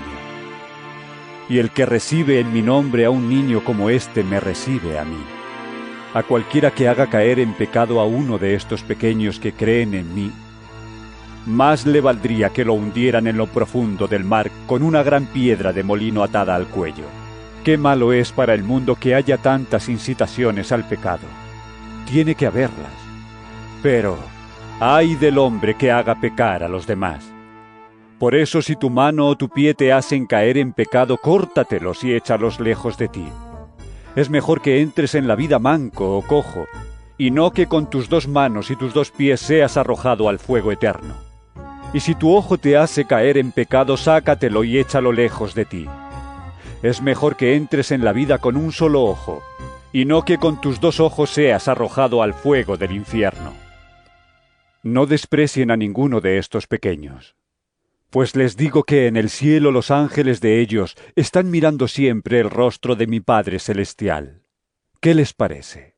[1.48, 5.04] Y el que recibe en mi nombre a un niño como este me recibe a
[5.04, 5.22] mí.
[6.12, 10.14] A cualquiera que haga caer en pecado a uno de estos pequeños que creen en
[10.14, 10.32] mí,
[11.46, 15.72] más le valdría que lo hundieran en lo profundo del mar con una gran piedra
[15.72, 17.04] de molino atada al cuello.
[17.62, 21.26] Qué malo es para el mundo que haya tantas incitaciones al pecado.
[22.10, 22.92] Tiene que haberlas.
[23.82, 24.18] Pero,
[24.80, 27.24] ay del hombre que haga pecar a los demás.
[28.18, 32.14] Por eso si tu mano o tu pie te hacen caer en pecado, córtatelos y
[32.14, 33.26] échalos lejos de ti.
[34.16, 36.66] Es mejor que entres en la vida manco o cojo,
[37.18, 40.72] y no que con tus dos manos y tus dos pies seas arrojado al fuego
[40.72, 41.14] eterno.
[41.92, 45.86] Y si tu ojo te hace caer en pecado, sácatelo y échalo lejos de ti.
[46.82, 49.42] Es mejor que entres en la vida con un solo ojo,
[49.92, 53.63] y no que con tus dos ojos seas arrojado al fuego del infierno.
[54.84, 57.36] No desprecien a ninguno de estos pequeños,
[58.10, 62.50] pues les digo que en el cielo los ángeles de ellos están mirando siempre el
[62.50, 64.42] rostro de mi Padre Celestial.
[65.00, 65.96] ¿Qué les parece?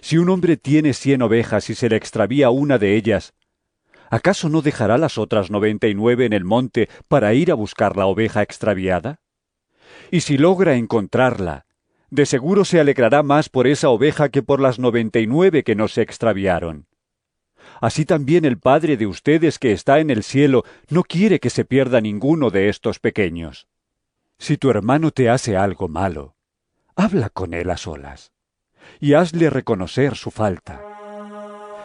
[0.00, 3.34] Si un hombre tiene cien ovejas y se le extravía una de ellas,
[4.08, 7.98] ¿acaso no dejará las otras noventa y nueve en el monte para ir a buscar
[7.98, 9.20] la oveja extraviada?
[10.10, 11.66] Y si logra encontrarla,
[12.08, 15.74] de seguro se alegrará más por esa oveja que por las noventa y nueve que
[15.74, 16.86] no se extraviaron.
[17.80, 21.64] Así también el Padre de ustedes que está en el cielo no quiere que se
[21.64, 23.68] pierda ninguno de estos pequeños.
[24.38, 26.34] Si tu hermano te hace algo malo,
[26.94, 28.32] habla con él a solas
[29.00, 30.80] y hazle reconocer su falta.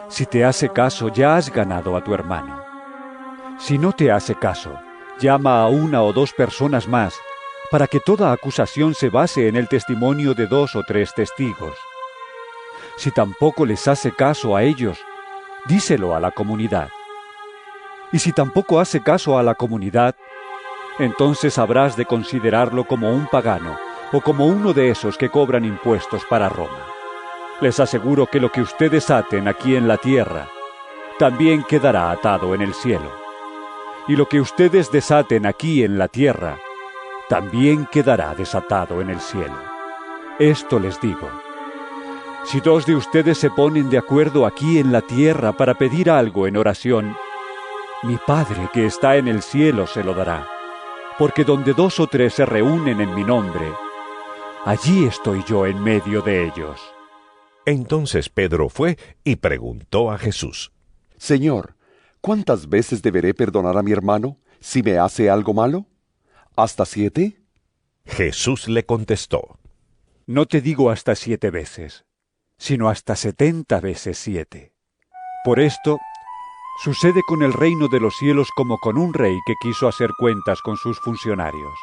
[0.08, 2.62] Si te hace caso, ya has ganado a tu hermano.
[3.58, 4.78] Si no te hace caso,
[5.18, 7.14] llama a una o dos personas más
[7.70, 11.76] para que toda acusación se base en el testimonio de dos o tres testigos.
[12.96, 14.98] Si tampoco les hace caso a ellos,
[15.68, 16.88] díselo a la comunidad.
[18.12, 20.14] Y si tampoco hace caso a la comunidad,
[20.98, 23.76] entonces habrás de considerarlo como un pagano
[24.12, 26.86] o como uno de esos que cobran impuestos para Roma.
[27.60, 30.48] Les aseguro que lo que ustedes aten aquí en la tierra,
[31.18, 33.10] también quedará atado en el cielo.
[34.08, 36.58] Y lo que ustedes desaten aquí en la tierra,
[37.28, 39.58] también quedará desatado en el cielo.
[40.38, 41.45] Esto les digo.
[42.48, 46.46] Si dos de ustedes se ponen de acuerdo aquí en la tierra para pedir algo
[46.46, 47.16] en oración,
[48.04, 50.46] mi Padre que está en el cielo se lo dará.
[51.18, 53.72] Porque donde dos o tres se reúnen en mi nombre,
[54.64, 56.80] allí estoy yo en medio de ellos.
[57.64, 60.72] Entonces Pedro fue y preguntó a Jesús,
[61.16, 61.74] Señor,
[62.20, 65.86] ¿cuántas veces deberé perdonar a mi hermano si me hace algo malo?
[66.54, 67.42] ¿Hasta siete?
[68.04, 69.58] Jesús le contestó,
[70.26, 72.05] No te digo hasta siete veces,
[72.58, 74.72] sino hasta setenta veces siete.
[75.44, 75.98] Por esto,
[76.82, 80.60] sucede con el reino de los cielos como con un rey que quiso hacer cuentas
[80.62, 81.74] con sus funcionarios.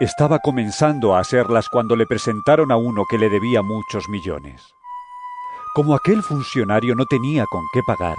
[0.00, 4.62] Estaba comenzando a hacerlas cuando le presentaron a uno que le debía muchos millones.
[5.74, 8.16] Como aquel funcionario no tenía con qué pagar,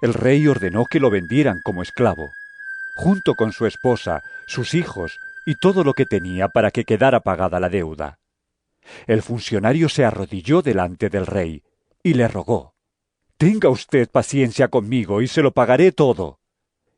[0.00, 2.30] el rey ordenó que lo vendieran como esclavo,
[2.96, 7.60] junto con su esposa, sus hijos y todo lo que tenía para que quedara pagada
[7.60, 8.18] la deuda.
[9.06, 11.62] El funcionario se arrodilló delante del rey
[12.02, 12.74] y le rogó,
[13.36, 16.38] Tenga usted paciencia conmigo y se lo pagaré todo.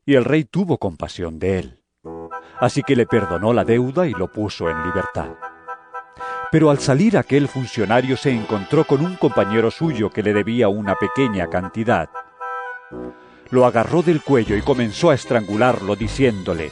[0.04, 1.80] Y el rey tuvo compasión de él.
[2.60, 5.30] Así que le perdonó la deuda y lo puso en libertad.
[6.52, 10.94] Pero al salir aquel funcionario se encontró con un compañero suyo que le debía una
[10.96, 12.10] pequeña cantidad.
[13.50, 16.70] Lo agarró del cuello y comenzó a estrangularlo diciéndole,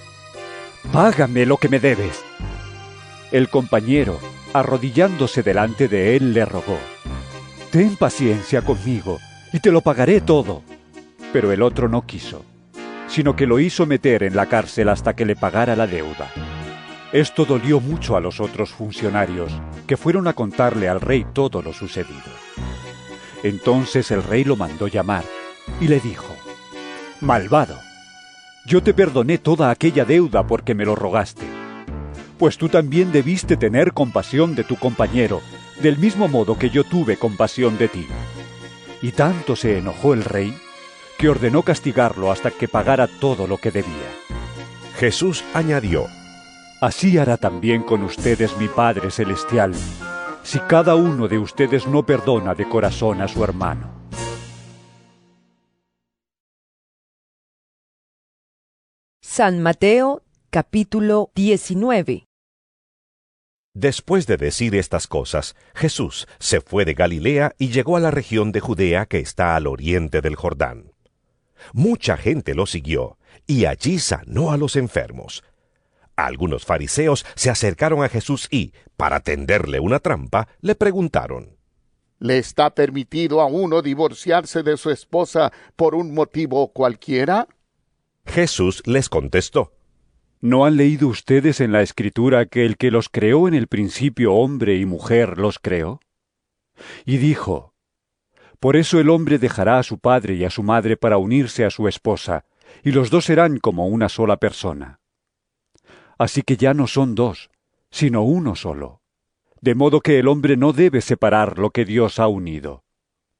[0.92, 2.22] Págame lo que me debes.
[3.30, 4.18] El compañero,
[4.52, 6.78] arrodillándose delante de él, le rogó,
[7.70, 9.18] Ten paciencia conmigo
[9.52, 10.62] y te lo pagaré todo.
[11.32, 12.44] Pero el otro no quiso,
[13.08, 16.30] sino que lo hizo meter en la cárcel hasta que le pagara la deuda.
[17.12, 19.52] Esto dolió mucho a los otros funcionarios,
[19.86, 22.20] que fueron a contarle al rey todo lo sucedido.
[23.42, 25.24] Entonces el rey lo mandó llamar
[25.80, 26.36] y le dijo,
[27.20, 27.78] Malvado,
[28.66, 31.61] yo te perdoné toda aquella deuda porque me lo rogaste.
[32.42, 35.42] Pues tú también debiste tener compasión de tu compañero,
[35.80, 38.08] del mismo modo que yo tuve compasión de ti.
[39.00, 40.52] Y tanto se enojó el rey,
[41.18, 44.10] que ordenó castigarlo hasta que pagara todo lo que debía.
[44.96, 46.06] Jesús añadió,
[46.80, 49.72] Así hará también con ustedes mi Padre Celestial,
[50.42, 53.88] si cada uno de ustedes no perdona de corazón a su hermano.
[59.20, 62.31] San Mateo capítulo 19
[63.74, 68.52] Después de decir estas cosas, Jesús se fue de Galilea y llegó a la región
[68.52, 70.92] de Judea que está al oriente del Jordán.
[71.72, 75.42] Mucha gente lo siguió, y allí sanó a los enfermos.
[76.16, 81.56] Algunos fariseos se acercaron a Jesús y, para tenderle una trampa, le preguntaron,
[82.18, 87.48] ¿Le está permitido a uno divorciarse de su esposa por un motivo cualquiera?
[88.26, 89.72] Jesús les contestó,
[90.44, 94.34] ¿No han leído ustedes en la Escritura que el que los creó en el principio
[94.34, 96.00] hombre y mujer los creó?
[97.04, 97.74] Y dijo,
[98.58, 101.70] Por eso el hombre dejará a su padre y a su madre para unirse a
[101.70, 102.44] su esposa,
[102.82, 104.98] y los dos serán como una sola persona.
[106.18, 107.48] Así que ya no son dos,
[107.92, 109.00] sino uno solo.
[109.60, 112.82] De modo que el hombre no debe separar lo que Dios ha unido.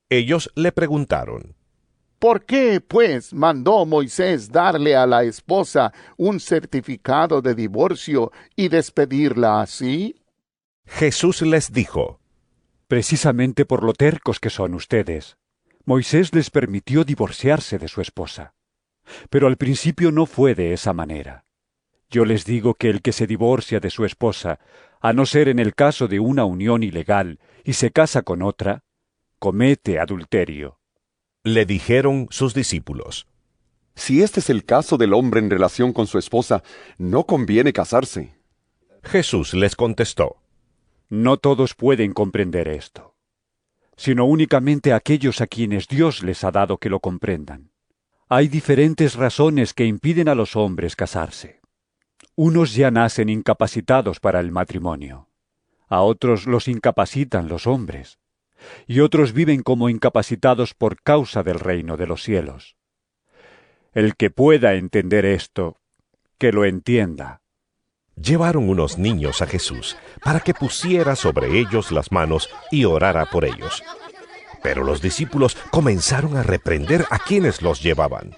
[0.09, 1.57] Ellos le preguntaron,
[2.23, 9.61] ¿Por qué, pues, mandó Moisés darle a la esposa un certificado de divorcio y despedirla
[9.61, 10.23] así?
[10.87, 12.21] Jesús les dijo,
[12.87, 15.37] Precisamente por lo tercos que son ustedes,
[15.85, 18.55] Moisés les permitió divorciarse de su esposa.
[19.29, 21.45] Pero al principio no fue de esa manera.
[22.09, 24.61] Yo les digo que el que se divorcia de su esposa,
[25.01, 28.85] a no ser en el caso de una unión ilegal, y se casa con otra,
[29.41, 30.79] comete adulterio.
[31.45, 33.27] Le dijeron sus discípulos,
[33.97, 36.63] Si este es el caso del hombre en relación con su esposa,
[36.99, 38.39] no conviene casarse.
[39.03, 40.37] Jesús les contestó,
[41.09, 43.17] No todos pueden comprender esto,
[43.97, 47.73] sino únicamente aquellos a quienes Dios les ha dado que lo comprendan.
[48.29, 51.61] Hay diferentes razones que impiden a los hombres casarse.
[52.37, 55.29] Unos ya nacen incapacitados para el matrimonio,
[55.89, 58.21] a otros los incapacitan los hombres,
[58.87, 62.77] y otros viven como incapacitados por causa del reino de los cielos.
[63.93, 65.81] El que pueda entender esto,
[66.39, 67.43] que lo entienda.
[68.17, 73.45] Llevaron unos niños a Jesús para que pusiera sobre ellos las manos y orara por
[73.45, 73.83] ellos.
[74.63, 78.37] Pero los discípulos comenzaron a reprender a quienes los llevaban.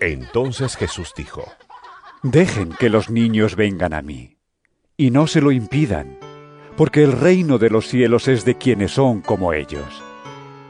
[0.00, 1.44] Entonces Jesús dijo,
[2.22, 4.38] Dejen que los niños vengan a mí,
[4.96, 6.18] y no se lo impidan,
[6.76, 10.02] porque el reino de los cielos es de quienes son como ellos.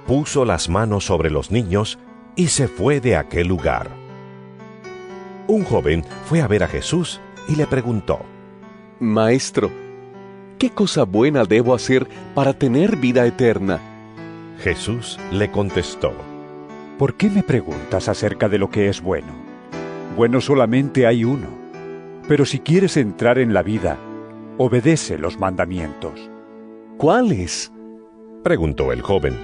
[0.07, 1.99] Puso las manos sobre los niños
[2.37, 3.91] y se fue de aquel lugar.
[5.47, 8.21] Un joven fue a ver a Jesús y le preguntó,
[9.01, 9.71] Maestro,
[10.59, 13.81] ¿qué cosa buena debo hacer para tener vida eterna?
[14.59, 16.15] Jesús le contestó,
[16.99, 19.33] ¿Por qué me preguntas acerca de lo que es bueno?
[20.17, 21.49] Bueno solamente hay uno.
[22.29, 23.99] Pero si quieres entrar en la vida,
[24.59, 26.31] obedece los mandamientos.
[26.97, 27.73] ¿Cuáles?
[28.43, 29.35] preguntó el joven.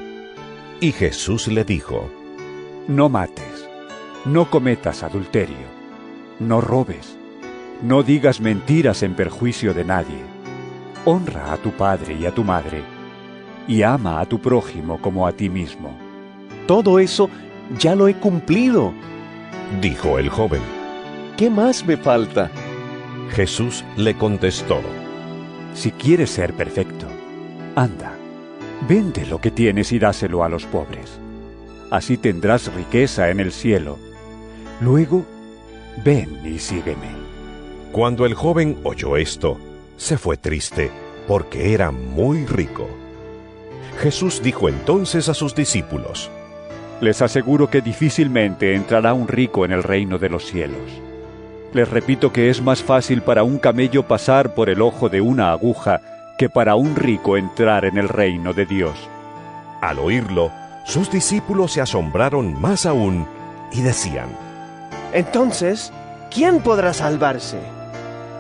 [0.80, 2.08] Y Jesús le dijo,
[2.86, 3.68] No mates,
[4.24, 5.66] no cometas adulterio,
[6.38, 7.16] no robes,
[7.82, 10.22] no digas mentiras en perjuicio de nadie,
[11.04, 12.82] honra a tu padre y a tu madre,
[13.66, 15.96] y ama a tu prójimo como a ti mismo.
[16.66, 17.28] Todo eso
[17.78, 18.92] ya lo he cumplido,
[19.80, 20.62] dijo el joven.
[21.36, 22.50] ¿Qué más me falta?
[23.30, 24.80] Jesús le contestó,
[25.74, 27.06] Si quieres ser perfecto,
[27.74, 28.12] anda,
[28.88, 31.18] vende lo que tienes y dáselo a los pobres.
[31.90, 33.98] Así tendrás riqueza en el cielo.
[34.80, 35.24] Luego,
[36.05, 37.09] ven y sígueme.
[37.92, 39.59] Cuando el joven oyó esto,
[39.97, 40.90] se fue triste,
[41.26, 42.88] porque era muy rico.
[43.98, 46.30] Jesús dijo entonces a sus discípulos,
[47.01, 51.09] Les aseguro que difícilmente entrará un rico en el reino de los cielos.
[51.72, 55.52] Les repito que es más fácil para un camello pasar por el ojo de una
[55.52, 56.01] aguja
[56.36, 58.97] que para un rico entrar en el reino de Dios.
[59.80, 60.51] Al oírlo,
[60.84, 63.26] sus discípulos se asombraron más aún
[63.72, 64.30] y decían,
[65.12, 65.92] Entonces,
[66.30, 67.59] ¿quién podrá salvarse?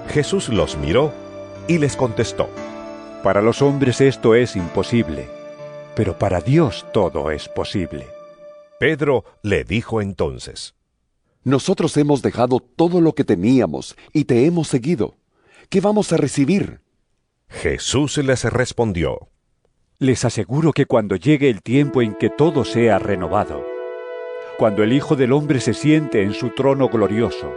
[0.08, 1.12] Jesús los miró
[1.68, 2.48] y les contestó,
[3.22, 5.28] Para los hombres esto es imposible,
[5.94, 8.08] pero para Dios todo es posible.
[8.80, 10.74] Pedro le dijo entonces,
[11.42, 15.14] Nosotros hemos dejado todo lo que teníamos y te hemos seguido.
[15.70, 16.80] ¿Qué vamos a recibir?
[17.48, 19.28] Jesús les respondió,
[19.98, 23.64] Les aseguro que cuando llegue el tiempo en que todo sea renovado,
[24.58, 27.50] cuando el Hijo del Hombre se siente en su trono glorioso,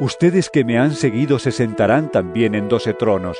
[0.00, 3.38] ustedes que me han seguido se sentarán también en doce tronos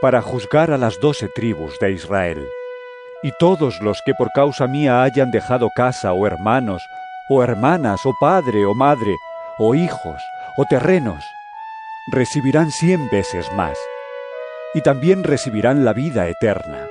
[0.00, 2.46] para juzgar a las doce tribus de Israel.
[3.22, 6.82] Y todos los que por causa mía hayan dejado casa o hermanos,
[7.28, 9.16] o hermanas, o padre o madre,
[9.58, 10.20] o hijos,
[10.56, 11.24] o terrenos,
[12.12, 13.78] recibirán cien veces más,
[14.74, 16.88] y también recibirán la vida eterna.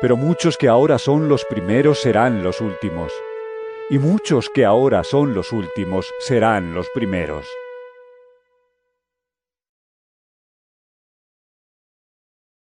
[0.00, 3.12] Pero muchos que ahora son los primeros serán los últimos,
[3.90, 7.46] y muchos que ahora son los últimos serán los primeros.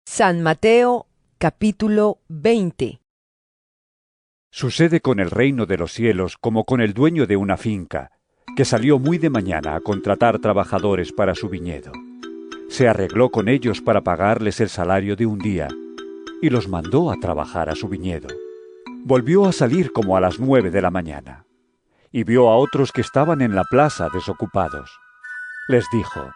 [0.04, 1.06] San Mateo
[1.38, 3.00] capítulo 20
[4.50, 8.10] Sucede con el reino de los cielos como con el dueño de una finca,
[8.56, 11.92] que salió muy de mañana a contratar trabajadores para su viñedo.
[12.68, 15.68] Se arregló con ellos para pagarles el salario de un día,
[16.40, 18.28] y los mandó a trabajar a su viñedo.
[19.04, 21.46] Volvió a salir como a las nueve de la mañana,
[22.10, 24.90] y vio a otros que estaban en la plaza desocupados.
[25.68, 26.32] Les dijo,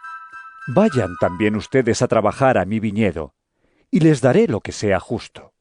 [0.69, 3.35] Vayan también ustedes a trabajar a mi viñedo,
[3.91, 5.53] y les daré lo que sea justo.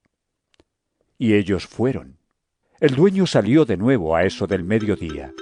[1.18, 2.19] Y ellos fueron.
[2.80, 5.34] El dueño salió de nuevo a eso del mediodía,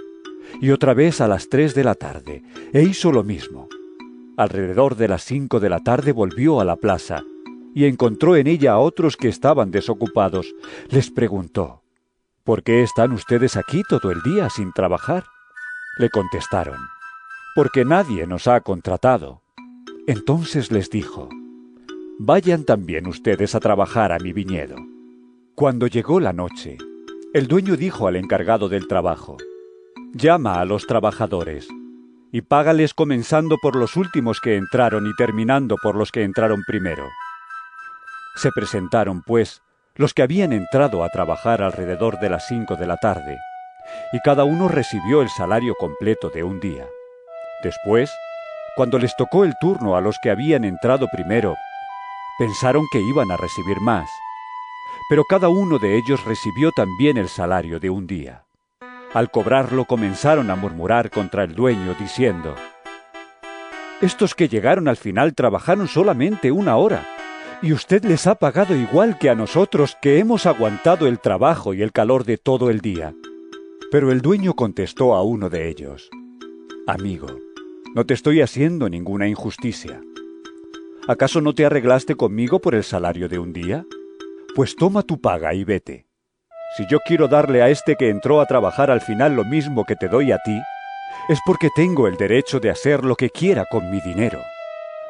[0.59, 2.41] y otra vez a las tres de la tarde,
[2.73, 3.68] e hizo lo mismo.
[4.38, 7.23] Alrededor de las cinco de la tarde volvió a la plaza,
[7.76, 10.55] y encontró en ella a otros que estaban desocupados.
[10.89, 11.84] Les preguntó,
[12.43, 15.26] ¿Por qué están ustedes aquí todo el día sin trabajar?
[15.99, 16.80] Le contestaron,
[17.53, 19.43] Porque nadie nos ha contratado.
[20.07, 21.30] Entonces les dijo,
[22.18, 24.77] Vayan también ustedes a trabajar a mi viñedo.
[25.53, 26.80] Cuando llegó la noche,
[27.33, 29.37] el dueño dijo al encargado del trabajo,
[30.13, 31.67] Llama a los trabajadores
[32.31, 37.07] y págales comenzando por los últimos que entraron y terminando por los que entraron primero.
[38.35, 39.61] Se presentaron, pues,
[39.95, 43.37] los que habían entrado a trabajar alrededor de las cinco de la tarde,
[44.13, 46.85] y cada uno recibió el salario completo de un día.
[47.63, 48.11] Después,
[48.75, 51.55] cuando les tocó el turno a los que habían entrado primero,
[52.37, 54.07] pensaron que iban a recibir más,
[55.09, 58.45] pero cada uno de ellos recibió también el salario de un día.
[59.13, 62.55] Al cobrarlo comenzaron a murmurar contra el dueño, diciendo,
[64.01, 67.07] Estos que llegaron al final trabajaron solamente una hora,
[67.61, 71.81] y usted les ha pagado igual que a nosotros que hemos aguantado el trabajo y
[71.81, 73.15] el calor de todo el día.
[73.89, 76.09] Pero el dueño contestó a uno de ellos,
[76.85, 77.27] Amigo,
[77.95, 80.01] no te estoy haciendo ninguna injusticia.
[81.07, 83.85] ¿Acaso no te arreglaste conmigo por el salario de un día?
[84.57, 86.07] Pues toma tu paga y vete.
[86.75, 89.95] Si yo quiero darle a este que entró a trabajar al final lo mismo que
[89.95, 90.59] te doy a ti,
[91.29, 94.41] es porque tengo el derecho de hacer lo que quiera con mi dinero.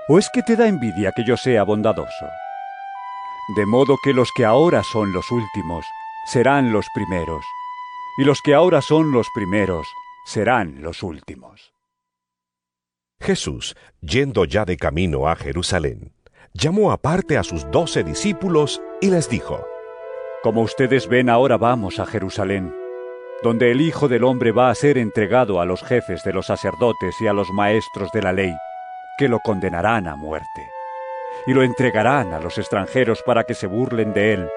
[0.10, 2.28] ¿O es que te da envidia que yo sea bondadoso?
[3.56, 5.86] De modo que los que ahora son los últimos
[6.26, 7.46] serán los primeros,
[8.18, 9.88] y los que ahora son los primeros
[10.26, 11.72] serán los últimos.
[13.22, 16.17] Jesús, yendo ya de camino a Jerusalén,
[16.58, 19.66] llamó aparte a sus doce discípulos y les dijo,
[20.42, 22.74] Como ustedes ven, ahora vamos a Jerusalén,
[23.44, 27.16] donde el Hijo del Hombre va a ser entregado a los jefes de los sacerdotes
[27.22, 28.54] y a los maestros de la ley,
[29.18, 30.72] que lo condenarán a muerte.
[31.46, 34.50] Y lo entregarán a los extranjeros para que se burlen de él,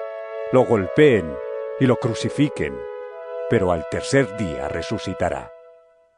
[0.51, 1.31] lo golpeen
[1.79, 2.73] y lo crucifiquen,
[3.49, 5.51] pero al tercer día resucitará.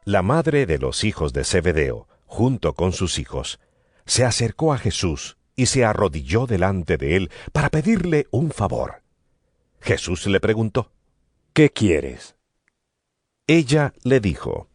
[0.05, 3.59] La madre de los hijos de Zebedeo, junto con sus hijos,
[4.05, 9.01] se acercó a Jesús y se arrodilló delante de él para pedirle un favor.
[9.81, 10.91] Jesús le preguntó,
[11.53, 12.35] ¿Qué quieres?
[13.47, 14.69] Ella le dijo,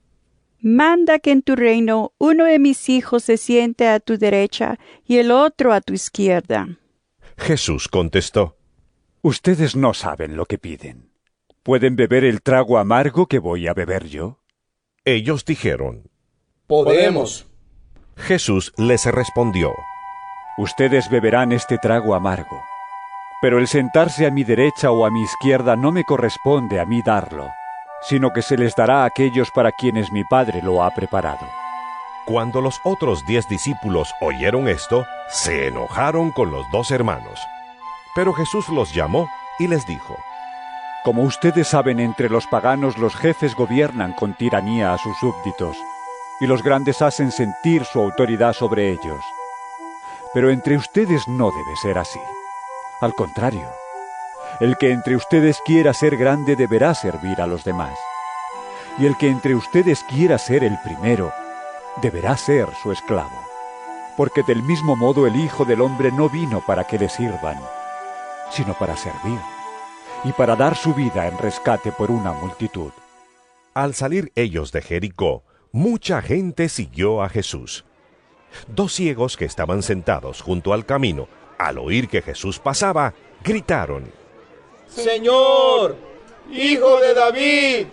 [0.60, 5.18] Manda que en tu reino uno de mis hijos se siente a tu derecha y
[5.18, 6.68] el otro a tu izquierda.
[7.36, 8.56] Jesús contestó,
[9.22, 11.10] Ustedes no saben lo que piden.
[11.62, 14.40] ¿Pueden beber el trago amargo que voy a beber yo?
[15.04, 16.10] Ellos dijeron,
[16.66, 17.46] Podemos.
[18.16, 19.72] Jesús les respondió,
[20.58, 22.64] Ustedes beberán este trago amargo,
[23.40, 27.00] pero el sentarse a mi derecha o a mi izquierda no me corresponde a mí
[27.00, 27.52] darlo,
[28.02, 31.46] sino que se les dará a aquellos para quienes mi Padre lo ha preparado.
[32.26, 37.40] Cuando los otros diez discípulos oyeron esto, se enojaron con los dos hermanos.
[38.16, 39.28] Pero Jesús los llamó
[39.60, 40.18] y les dijo,
[41.04, 45.76] Como ustedes saben, entre los paganos los jefes gobiernan con tiranía a sus súbditos,
[46.40, 49.24] y los grandes hacen sentir su autoridad sobre ellos.
[50.34, 52.20] Pero entre ustedes no debe ser así.
[53.00, 53.66] Al contrario,
[54.60, 57.96] el que entre ustedes quiera ser grande deberá servir a los demás.
[58.98, 61.32] Y el que entre ustedes quiera ser el primero,
[62.02, 63.46] deberá ser su esclavo.
[64.16, 67.58] Porque del mismo modo el Hijo del Hombre no vino para que le sirvan,
[68.50, 69.38] sino para servir,
[70.24, 72.90] y para dar su vida en rescate por una multitud.
[73.74, 77.84] Al salir ellos de Jericó, mucha gente siguió a Jesús.
[78.66, 84.10] Dos ciegos que estaban sentados junto al camino, al oír que Jesús pasaba, gritaron,
[84.88, 85.96] Señor,
[86.50, 87.86] Hijo de David,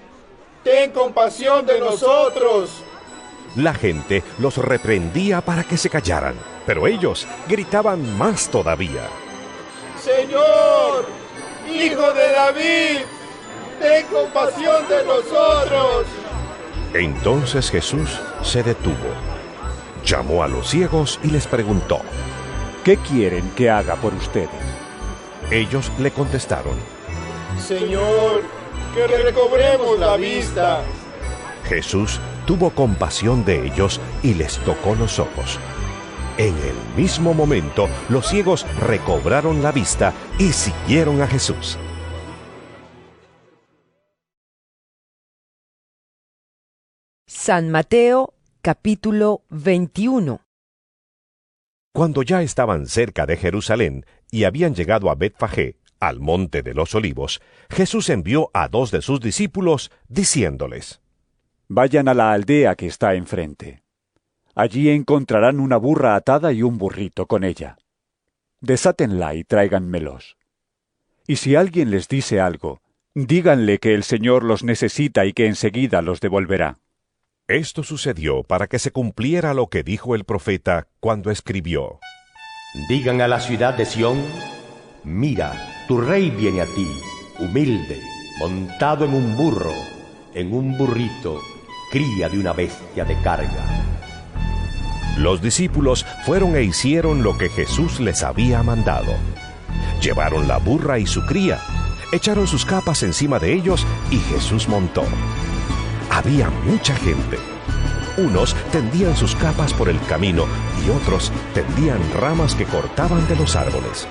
[0.63, 2.83] ten compasión de nosotros.
[3.57, 9.07] La gente los reprendía para que se callaran, pero ellos gritaban más todavía.
[10.01, 11.05] Señor,
[11.69, 12.97] Hijo de David,
[13.79, 16.05] ten compasión de nosotros.
[16.93, 18.09] Entonces Jesús
[18.41, 18.95] se detuvo,
[20.05, 22.01] llamó a los ciegos y les preguntó,
[22.83, 24.49] ¿Qué quieren que haga por ustedes?
[25.51, 26.75] Ellos le contestaron,
[27.57, 28.43] Señor,
[28.93, 30.81] que recobremos la vista.
[31.67, 35.59] Jesús tuvo compasión de ellos y les tocó los ojos.
[36.37, 41.77] En el mismo momento, los ciegos recobraron la vista y siguieron a Jesús.
[47.25, 48.33] San Mateo
[48.65, 50.41] capítulo 21
[51.93, 56.95] Cuando ya estaban cerca de Jerusalén y habían llegado a Betfagé, al monte de los
[56.95, 60.99] olivos, Jesús envió a dos de sus discípulos, diciéndoles,
[61.67, 63.83] Vayan a la aldea que está enfrente.
[64.55, 67.77] Allí encontrarán una burra atada y un burrito con ella.
[68.61, 70.37] Desátenla y tráiganmelos.
[71.27, 72.81] Y si alguien les dice algo,
[73.13, 76.79] díganle que el Señor los necesita y que enseguida los devolverá.
[77.47, 81.99] Esto sucedió para que se cumpliera lo que dijo el profeta cuando escribió.
[82.89, 84.19] Digan a la ciudad de Sión,
[85.03, 85.53] mira,
[85.87, 86.87] tu rey viene a ti,
[87.37, 88.01] humilde,
[88.39, 89.75] montado en un burro,
[90.33, 91.39] en un burrito,
[91.91, 93.63] cría de una bestia de carga.
[95.19, 99.13] Los discípulos fueron e hicieron lo que Jesús les había mandado.
[100.01, 101.59] Llevaron la burra y su cría,
[102.11, 105.03] echaron sus capas encima de ellos y Jesús montó.
[106.09, 107.37] Había mucha gente.
[108.17, 110.45] Unos tendían sus capas por el camino
[110.85, 114.07] y otros tendían ramas que cortaban de los árboles.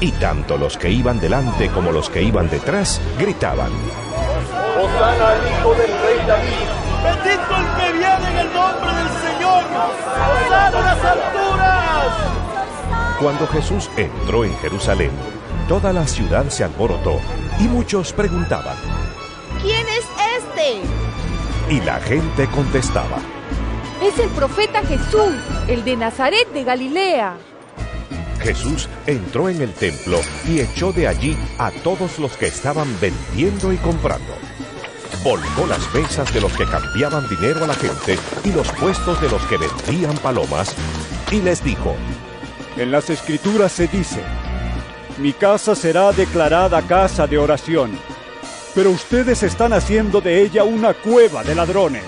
[0.00, 3.70] Y tanto los que iban delante como los que iban detrás gritaban.
[4.82, 6.68] Osana al Hijo del Rey David.
[7.04, 9.64] Bendito el que viene en el nombre del Señor.
[10.44, 12.40] Osana a las alturas.
[13.20, 15.10] Cuando Jesús entró en Jerusalén,
[15.68, 17.20] toda la ciudad se alborotó
[17.58, 18.76] y muchos preguntaban.
[19.62, 20.06] ¿Quién es
[20.38, 20.80] este?
[21.74, 23.18] Y la gente contestaba.
[24.02, 25.34] Es el profeta Jesús,
[25.68, 27.36] el de Nazaret de Galilea.
[28.40, 30.18] Jesús entró en el templo
[30.48, 34.32] y echó de allí a todos los que estaban vendiendo y comprando.
[35.22, 39.28] Volcó las mesas de los que cambiaban dinero a la gente y los puestos de
[39.28, 40.74] los que vendían palomas
[41.30, 41.94] y les dijo,
[42.78, 44.22] En las escrituras se dice,
[45.18, 47.90] mi casa será declarada casa de oración,
[48.74, 52.04] pero ustedes están haciendo de ella una cueva de ladrones.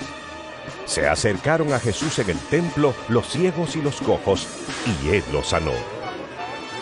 [0.85, 4.47] Se acercaron a Jesús en el templo los ciegos y los cojos,
[4.87, 5.73] y él los sanó.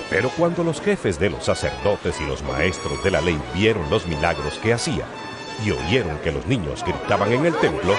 [0.09, 4.07] Pero cuando los jefes de los sacerdotes y los maestros de la ley vieron los
[4.07, 5.05] milagros que hacía
[5.65, 7.95] y oyeron que los niños gritaban en el templo,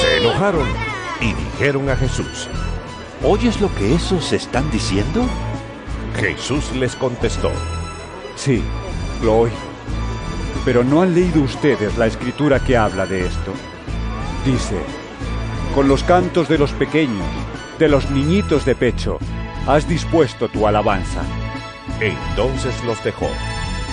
[0.00, 0.68] se enojaron
[1.20, 2.48] y dijeron a Jesús,
[3.24, 5.26] ¿Oyes lo que esos están diciendo?
[6.14, 7.50] Jesús les contestó,
[8.38, 8.62] Sí,
[9.20, 9.50] lo oí.
[10.64, 13.52] Pero no han leído ustedes la escritura que habla de esto.
[14.46, 14.78] Dice,
[15.74, 17.26] con los cantos de los pequeños,
[17.80, 19.18] de los niñitos de pecho,
[19.66, 21.22] has dispuesto tu alabanza.
[22.00, 23.28] Entonces los dejó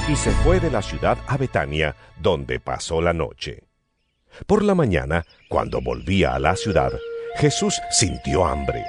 [0.07, 3.63] y se fue de la ciudad a Betania, donde pasó la noche.
[4.45, 6.91] Por la mañana, cuando volvía a la ciudad,
[7.37, 8.83] Jesús sintió hambre.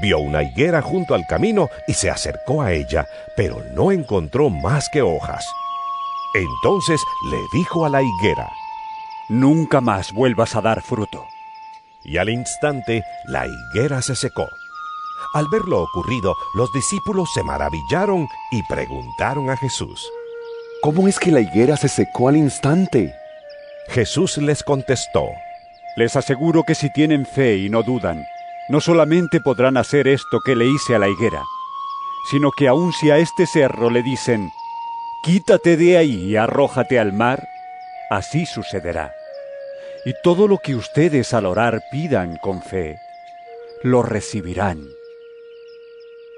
[0.00, 3.06] Vio una higuera junto al camino y se acercó a ella,
[3.36, 5.46] pero no encontró más que hojas.
[6.34, 7.00] Entonces
[7.30, 8.48] le dijo a la higuera,
[9.28, 11.26] Nunca más vuelvas a dar fruto.
[12.04, 14.48] Y al instante la higuera se secó.
[15.34, 20.08] Al ver lo ocurrido, los discípulos se maravillaron y preguntaron a Jesús,
[20.80, 23.14] ¿Cómo es que la higuera se secó al instante?
[23.88, 25.26] Jesús les contestó,
[25.96, 28.24] Les aseguro que si tienen fe y no dudan,
[28.68, 31.42] no solamente podrán hacer esto que le hice a la higuera,
[32.30, 34.50] sino que aun si a este cerro le dicen,
[35.22, 37.46] Quítate de ahí y arrójate al mar,
[38.08, 39.12] así sucederá.
[40.04, 42.96] Y todo lo que ustedes al orar pidan con fe,
[43.82, 44.88] lo recibirán.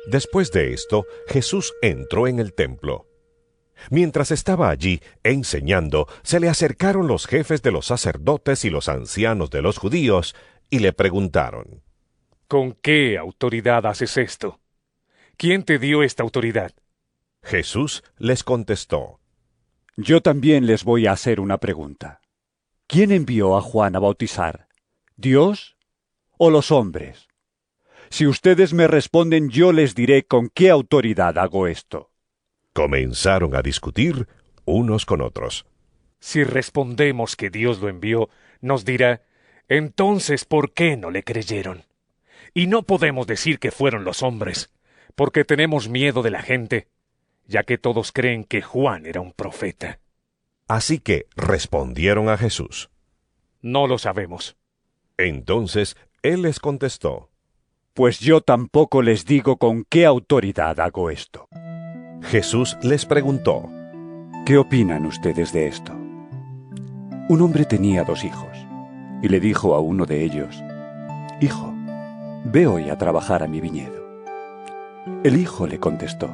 [0.07, 3.07] Después de esto, Jesús entró en el templo.
[3.90, 9.51] Mientras estaba allí enseñando, se le acercaron los jefes de los sacerdotes y los ancianos
[9.51, 10.35] de los judíos
[10.70, 11.82] y le preguntaron,
[12.51, 14.59] ¿Con qué autoridad haces esto?
[15.37, 16.73] ¿Quién te dio esta autoridad?
[17.45, 19.21] Jesús les contestó,
[19.97, 22.21] Yo también les voy a hacer una pregunta.
[22.89, 24.67] ¿Quién envió a Juan a bautizar?
[25.15, 25.77] ¿Dios
[26.39, 27.29] o los hombres?
[28.09, 32.11] Si ustedes me responden, yo les diré con qué autoridad hago esto.
[32.73, 34.27] Comenzaron a discutir
[34.65, 35.67] unos con otros.
[36.19, 38.29] Si respondemos que Dios lo envió,
[38.61, 39.23] nos dirá,
[39.69, 41.85] entonces ¿por qué no le creyeron?
[42.55, 44.71] Y no podemos decir que fueron los hombres,
[45.15, 46.89] porque tenemos miedo de la gente,
[47.47, 50.01] ya que todos creen que Juan era un profeta.
[50.69, 52.91] Así que respondieron a Jesús.
[53.61, 54.57] No lo sabemos.
[55.19, 57.31] Entonces él les contestó,
[57.95, 61.49] Pues yo tampoco les digo con qué autoridad hago esto.
[62.23, 63.69] Jesús les preguntó,
[64.47, 65.93] ¿Qué opinan ustedes de esto?
[65.93, 68.57] Un hombre tenía dos hijos,
[69.23, 70.63] y le dijo a uno de ellos,
[71.41, 71.75] Hijo,
[72.45, 74.01] ve hoy a trabajar a mi viñedo.
[75.25, 76.31] El hijo le contestó,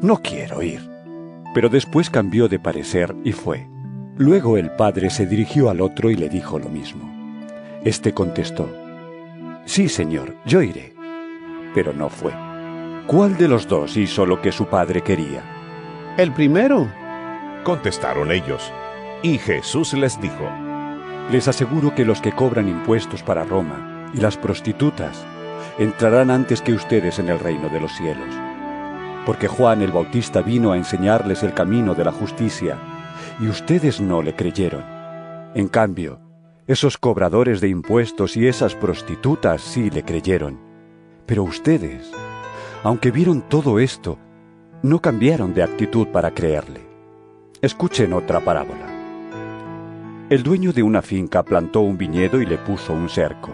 [0.00, 0.90] No quiero ir.
[1.54, 3.68] Pero después cambió de parecer y fue.
[4.16, 7.10] Luego el padre se dirigió al otro y le dijo lo mismo.
[7.84, 8.68] Este contestó,
[9.64, 10.94] Sí, señor, yo iré.
[11.74, 12.32] Pero no fue.
[13.06, 15.42] ¿Cuál de los dos hizo lo que su padre quería?
[16.16, 16.88] El primero.
[17.64, 18.72] Contestaron ellos.
[19.22, 20.48] Y Jesús les dijo,
[21.30, 25.24] Les aseguro que los que cobran impuestos para Roma y las prostitutas
[25.78, 28.28] entrarán antes que ustedes en el reino de los cielos.
[29.24, 32.76] Porque Juan el Bautista vino a enseñarles el camino de la justicia,
[33.40, 34.84] y ustedes no le creyeron.
[35.54, 36.20] En cambio,
[36.66, 40.60] esos cobradores de impuestos y esas prostitutas sí le creyeron.
[41.26, 42.10] Pero ustedes,
[42.82, 44.18] aunque vieron todo esto,
[44.82, 46.80] no cambiaron de actitud para creerle.
[47.60, 48.86] Escuchen otra parábola.
[50.28, 53.50] El dueño de una finca plantó un viñedo y le puso un cerco.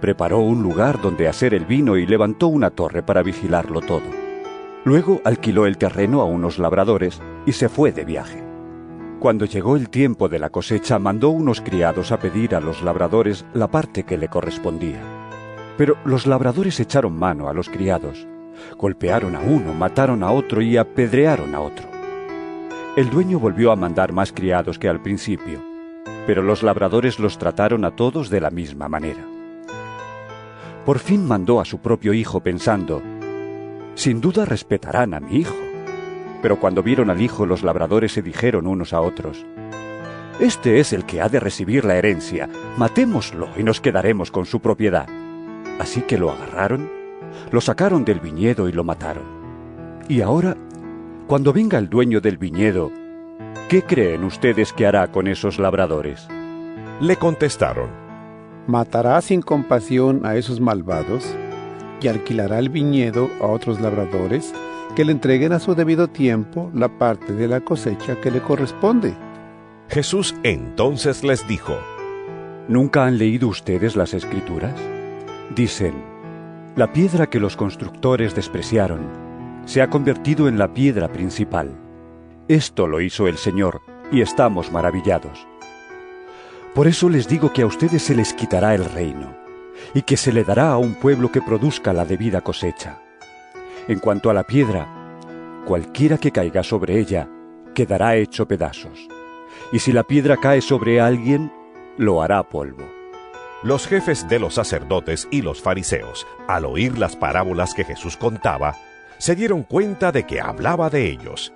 [0.00, 4.24] Preparó un lugar donde hacer el vino y levantó una torre para vigilarlo todo.
[4.84, 8.42] Luego alquiló el terreno a unos labradores y se fue de viaje.
[9.18, 13.46] Cuando llegó el tiempo de la cosecha, mandó unos criados a pedir a los labradores
[13.54, 15.00] la parte que le correspondía.
[15.78, 18.26] Pero los labradores echaron mano a los criados,
[18.76, 21.86] golpearon a uno, mataron a otro y apedrearon a otro.
[22.96, 25.60] El dueño volvió a mandar más criados que al principio,
[26.26, 29.24] pero los labradores los trataron a todos de la misma manera.
[30.84, 33.02] Por fin mandó a su propio hijo pensando,
[33.94, 35.54] sin duda respetarán a mi hijo.
[36.42, 39.46] Pero cuando vieron al hijo los labradores se dijeron unos a otros,
[40.40, 44.60] Este es el que ha de recibir la herencia, matémoslo y nos quedaremos con su
[44.60, 45.08] propiedad.
[45.78, 46.90] Así que lo agarraron,
[47.50, 49.24] lo sacaron del viñedo y lo mataron.
[50.06, 50.54] Y ahora,
[51.26, 52.92] cuando venga el dueño del viñedo,
[53.70, 56.28] ¿qué creen ustedes que hará con esos labradores?
[57.00, 58.03] Le contestaron,
[58.66, 61.24] ¿Matará sin compasión a esos malvados?
[62.04, 64.52] y alquilará el viñedo a otros labradores
[64.94, 69.14] que le entreguen a su debido tiempo la parte de la cosecha que le corresponde.
[69.88, 71.74] Jesús entonces les dijo,
[72.68, 74.74] ¿Nunca han leído ustedes las escrituras?
[75.56, 75.94] Dicen,
[76.76, 79.00] La piedra que los constructores despreciaron
[79.64, 81.70] se ha convertido en la piedra principal.
[82.48, 83.80] Esto lo hizo el Señor
[84.12, 85.46] y estamos maravillados.
[86.74, 89.36] Por eso les digo que a ustedes se les quitará el reino
[89.94, 93.00] y que se le dará a un pueblo que produzca la debida cosecha.
[93.86, 94.88] En cuanto a la piedra,
[95.66, 97.28] cualquiera que caiga sobre ella
[97.76, 99.08] quedará hecho pedazos,
[99.72, 101.52] y si la piedra cae sobre alguien,
[101.96, 102.84] lo hará polvo.
[103.62, 108.74] Los jefes de los sacerdotes y los fariseos, al oír las parábolas que Jesús contaba,
[109.18, 111.52] se dieron cuenta de que hablaba de ellos.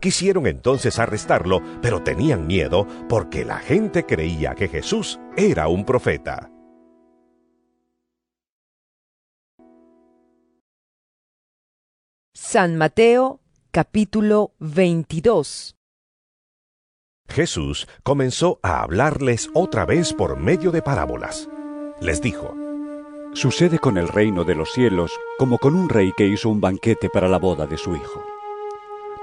[0.00, 6.50] Quisieron entonces arrestarlo, pero tenían miedo porque la gente creía que Jesús era un profeta.
[12.34, 13.40] San Mateo
[13.70, 15.76] capítulo 22
[17.28, 21.48] Jesús comenzó a hablarles otra vez por medio de parábolas.
[22.00, 22.54] Les dijo,
[23.32, 27.10] Sucede con el reino de los cielos como con un rey que hizo un banquete
[27.10, 28.35] para la boda de su hijo.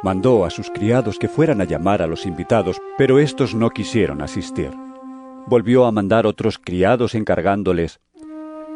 [0.03, 4.21] Mandó a sus criados que fueran a llamar a los invitados, pero estos no quisieron
[4.21, 4.71] asistir.
[5.47, 7.99] Volvió a mandar otros criados encargándoles,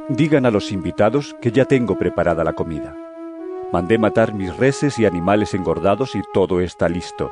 [0.09, 2.95] Digan a los invitados que ya tengo preparada la comida.
[3.73, 7.29] Mandé matar mis reses y animales engordados y todo está listo.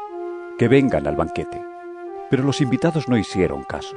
[0.57, 1.63] Que vengan al banquete.
[2.29, 3.95] Pero los invitados no hicieron caso.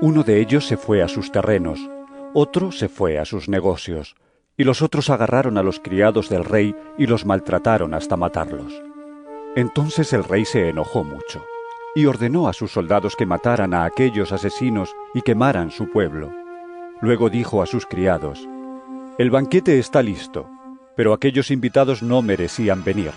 [0.00, 1.88] Uno de ellos se fue a sus terrenos,
[2.32, 4.16] otro se fue a sus negocios,
[4.56, 8.74] y los otros agarraron a los criados del rey y los maltrataron hasta matarlos.
[9.56, 11.44] Entonces el rey se enojó mucho,
[11.94, 16.32] y ordenó a sus soldados que mataran a aquellos asesinos y quemaran su pueblo.
[17.00, 18.48] Luego dijo a sus criados,
[19.16, 20.48] El banquete está listo,
[20.96, 23.12] pero aquellos invitados no merecían venir.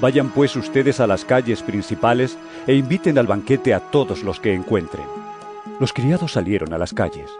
[0.00, 2.36] Vayan pues ustedes a las calles principales
[2.66, 5.06] e inviten al banquete a todos los que encuentren.
[5.80, 7.30] Los criados salieron a las calles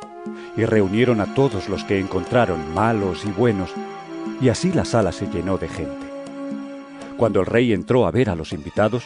[0.56, 3.70] y reunieron a todos los que encontraron, malos y buenos,
[4.40, 6.01] y así la sala se llenó de gente.
[7.22, 9.04] Cuando el rey entró a ver a los invitados,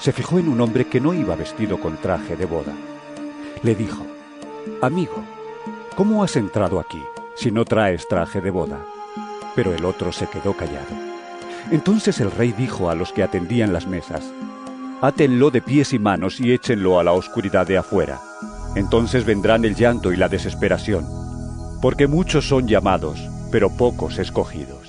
[0.00, 2.72] se fijó en un hombre que no iba vestido con traje de boda.
[3.62, 4.04] Le dijo,
[4.80, 5.22] Amigo,
[5.94, 7.00] ¿cómo has entrado aquí
[7.36, 8.84] si no traes traje de boda?
[9.54, 10.88] Pero el otro se quedó callado.
[11.70, 14.24] Entonces el rey dijo a los que atendían las mesas,
[15.00, 18.20] Átenlo de pies y manos y échenlo a la oscuridad de afuera.
[18.74, 21.06] Entonces vendrán el llanto y la desesperación,
[21.80, 23.20] porque muchos son llamados,
[23.52, 24.81] pero pocos escogidos.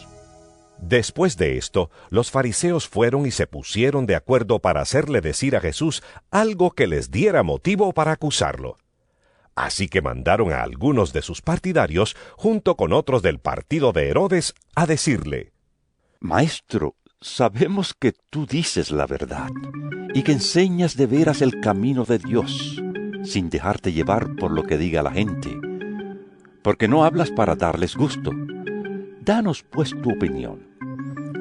[0.79, 5.61] Después de esto, los fariseos fueron y se pusieron de acuerdo para hacerle decir a
[5.61, 8.77] Jesús algo que les diera motivo para acusarlo.
[9.55, 14.55] Así que mandaron a algunos de sus partidarios, junto con otros del partido de Herodes,
[14.75, 15.53] a decirle,
[16.19, 19.49] Maestro, sabemos que tú dices la verdad
[20.13, 22.81] y que enseñas de veras el camino de Dios,
[23.23, 25.55] sin dejarte llevar por lo que diga la gente,
[26.63, 28.31] porque no hablas para darles gusto.
[29.25, 30.67] Danos pues tu opinión.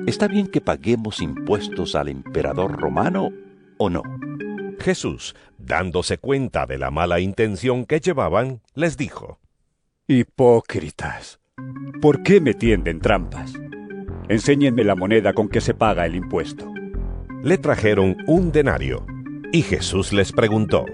[0.06, 3.30] ¿Está bien que paguemos impuestos al emperador romano
[3.76, 4.02] o no?
[4.78, 9.40] Jesús, dándose cuenta de la mala intención que llevaban, les dijo,
[10.06, 11.40] Hipócritas,
[12.00, 13.52] ¿por qué me tienden trampas?
[14.28, 16.72] Enséñenme la moneda con que se paga el impuesto.
[17.42, 19.04] Le trajeron un denario,
[19.52, 20.86] y Jesús les preguntó,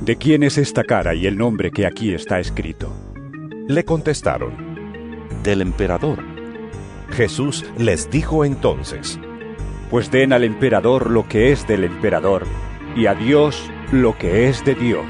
[0.00, 2.92] ¿De quién es esta cara y el nombre que aquí está escrito?
[3.68, 4.67] Le contestaron,
[5.42, 6.24] Del emperador.
[7.10, 9.18] Jesús les dijo entonces,
[9.90, 12.44] Pues den al emperador lo que es del emperador,
[12.96, 15.06] y a Dios lo que es de Dios.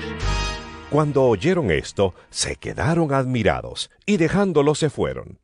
[0.90, 5.38] Cuando oyeron esto, se quedaron admirados, y dejándolo se fueron.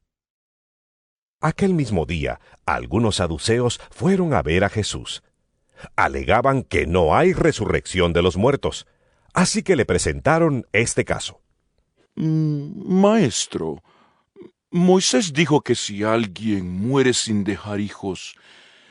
[1.40, 5.22] Aquel mismo día, algunos saduceos fueron a ver a Jesús.
[5.96, 8.86] Alegaban que no hay resurrección de los muertos,
[9.32, 11.40] así que le presentaron este caso.
[12.16, 13.82] Mm, maestro,
[14.76, 18.34] Moisés dijo que si alguien muere sin dejar hijos,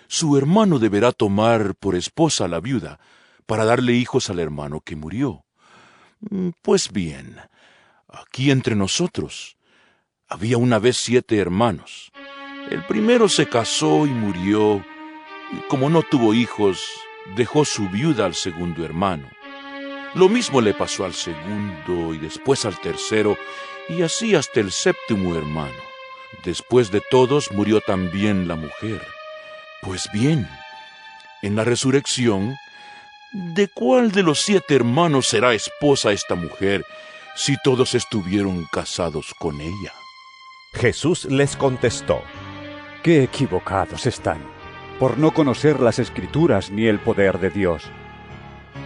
[0.08, 3.02] su hermano deberá tomar por esposa a la viuda
[3.46, 5.44] para darle hijos al hermano que murió.
[6.22, 7.36] Mm, Pues bien,
[8.08, 9.58] aquí entre nosotros
[10.30, 12.14] había una vez siete hermanos.
[12.72, 14.86] El primero se casó y murió,
[15.52, 16.82] y como no tuvo hijos,
[17.36, 19.28] dejó su viuda al segundo hermano.
[20.16, 23.36] Lo mismo le pasó al segundo y después al tercero,
[23.90, 25.82] y así hasta el séptimo hermano.
[26.44, 29.02] Después de todos murió también la mujer.
[29.82, 30.50] Pues bien,
[31.42, 32.56] en la resurrección,
[33.32, 36.86] ¿de cuál de los siete hermanos será esposa esta mujer
[37.36, 39.94] si todos estuvieron casados con ella?
[40.74, 42.24] Jesús les contestó,
[43.04, 44.42] Qué equivocados están,
[44.98, 47.84] por no conocer las escrituras ni el poder de Dios.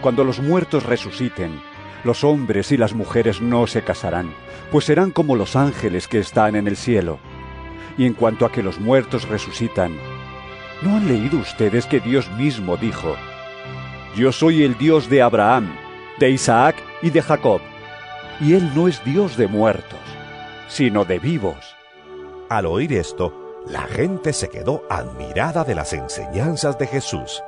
[0.00, 1.60] Cuando los muertos resuciten,
[2.04, 4.32] Los hombres y las mujeres no se casarán,
[4.70, 7.18] pues serán como los ángeles que están en el cielo.
[7.96, 9.96] Y en cuanto a que los muertos resucitan,
[10.82, 13.16] ¿no han leído ustedes que Dios mismo dijo,
[14.14, 15.74] Yo soy el Dios de Abraham,
[16.20, 17.60] de Isaac y de Jacob?
[18.40, 19.98] Y Él no es Dios de muertos,
[20.68, 21.76] sino de vivos.
[22.48, 27.42] Al oír esto, la gente se quedó admirada de las enseñanzas de Jesús.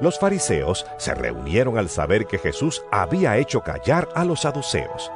[0.00, 5.10] Los fariseos se reunieron al saber que Jesús había hecho callar a los saduceos.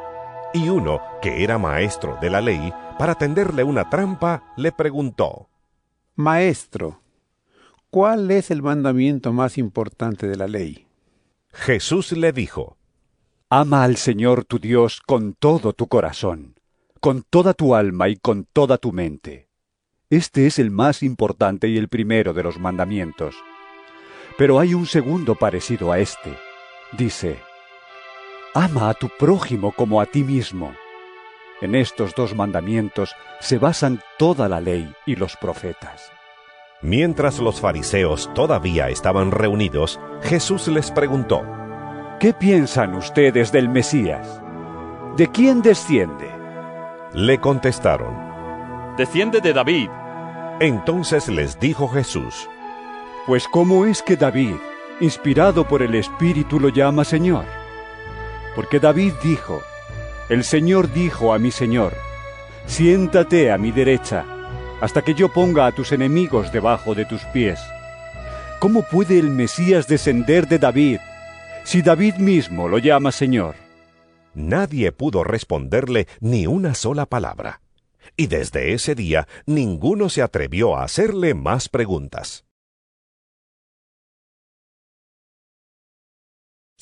[0.55, 5.48] Y uno, que era maestro de la ley, para tenderle una trampa, le preguntó,
[6.16, 7.02] Maestro,
[7.90, 10.86] ¿cuál es el mandamiento más importante de la ley?
[11.52, 12.77] Jesús le dijo,
[13.48, 16.55] Ama al Señor tu Dios con todo tu corazón,
[17.01, 19.48] con toda tu alma y con toda tu mente.
[20.09, 23.36] Este es el más importante y el primero de los mandamientos.
[24.41, 26.35] Pero hay un segundo parecido a este.
[26.93, 27.43] Dice,
[28.55, 30.73] Ama a tu prójimo como a ti mismo.
[31.61, 36.11] En estos dos mandamientos se basan toda la ley y los profetas.
[36.81, 41.43] Mientras los fariseos todavía estaban reunidos, Jesús les preguntó,
[42.19, 44.41] ¿Qué piensan ustedes del Mesías?
[45.19, 46.31] ¿De quién desciende?
[47.12, 48.17] Le contestaron,
[48.97, 49.91] Desciende de David.
[50.61, 52.49] Entonces les dijo Jesús,
[53.27, 54.55] Pues ¿cómo es que David,
[55.01, 57.45] inspirado por el Espíritu, lo llama Señor?
[58.57, 59.63] Porque David dijo,
[60.29, 61.93] El Señor dijo a mi Señor,
[62.67, 64.25] Siéntate a mi derecha,
[64.81, 67.61] hasta que yo ponga a tus enemigos debajo de tus pies.
[68.59, 70.99] ¿Cómo puede el Mesías descender de David,
[71.65, 73.55] si David mismo lo llama Señor?
[74.35, 77.61] Nadie pudo responderle ni una sola palabra.
[78.17, 82.45] Y desde ese día ninguno se atrevió a hacerle más preguntas.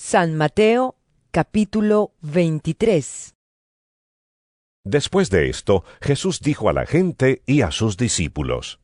[0.01, 0.95] San Mateo
[1.33, 3.35] capítulo 23
[4.85, 8.79] Después de esto, Jesús dijo a la gente y a sus discípulos,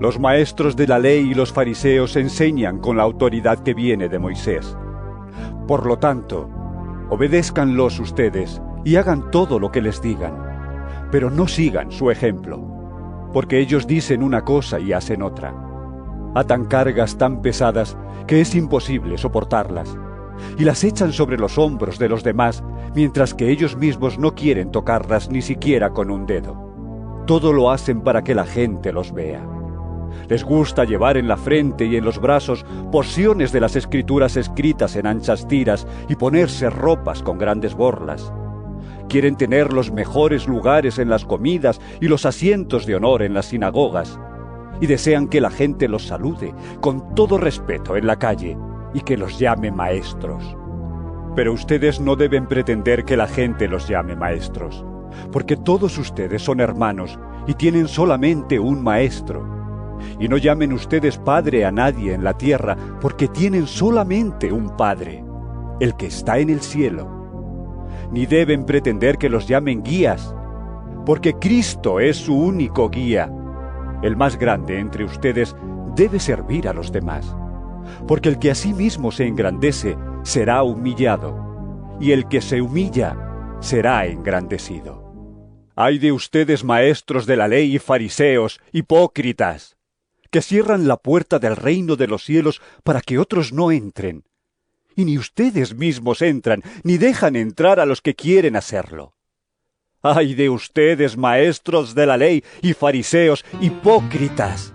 [0.00, 4.18] Los maestros de la ley y los fariseos enseñan con la autoridad que viene de
[4.18, 4.76] Moisés.
[5.68, 6.50] Por lo tanto,
[7.10, 13.60] obedézcanlos ustedes y hagan todo lo que les digan, pero no sigan su ejemplo, porque
[13.60, 15.54] ellos dicen una cosa y hacen otra.
[16.34, 17.96] Atan cargas tan pesadas
[18.26, 19.96] que es imposible soportarlas,
[20.58, 22.62] y las echan sobre los hombros de los demás,
[22.94, 27.24] mientras que ellos mismos no quieren tocarlas ni siquiera con un dedo.
[27.26, 29.46] Todo lo hacen para que la gente los vea.
[30.28, 34.96] Les gusta llevar en la frente y en los brazos porciones de las escrituras escritas
[34.96, 38.32] en anchas tiras y ponerse ropas con grandes borlas.
[39.08, 43.46] Quieren tener los mejores lugares en las comidas y los asientos de honor en las
[43.46, 44.18] sinagogas.
[44.80, 48.56] Y desean que la gente los salude con todo respeto en la calle
[48.94, 50.56] y que los llame maestros.
[51.36, 54.84] Pero ustedes no deben pretender que la gente los llame maestros,
[55.32, 59.58] porque todos ustedes son hermanos y tienen solamente un maestro.
[60.18, 65.24] Y no llamen ustedes padre a nadie en la tierra, porque tienen solamente un padre,
[65.78, 67.08] el que está en el cielo.
[68.10, 70.34] Ni deben pretender que los llamen guías,
[71.04, 73.30] porque Cristo es su único guía.
[74.02, 75.54] El más grande entre ustedes
[75.94, 77.36] debe servir a los demás,
[78.06, 83.16] porque el que a sí mismo se engrandece será humillado, y el que se humilla
[83.60, 85.00] será engrandecido.
[85.76, 89.76] Ay de ustedes maestros de la ley y fariseos, hipócritas,
[90.30, 94.24] que cierran la puerta del reino de los cielos para que otros no entren.
[94.96, 99.14] Y ni ustedes mismos entran, ni dejan entrar a los que quieren hacerlo.
[100.02, 104.72] Ay de ustedes, maestros de la ley y fariseos hipócritas,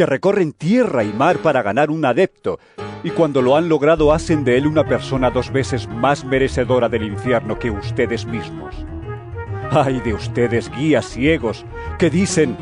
[0.00, 2.58] que recorren tierra y mar para ganar un adepto,
[3.04, 7.02] y cuando lo han logrado hacen de él una persona dos veces más merecedora del
[7.02, 8.74] infierno que ustedes mismos.
[9.70, 11.66] Ay de ustedes, guías ciegos,
[11.98, 12.56] que dicen,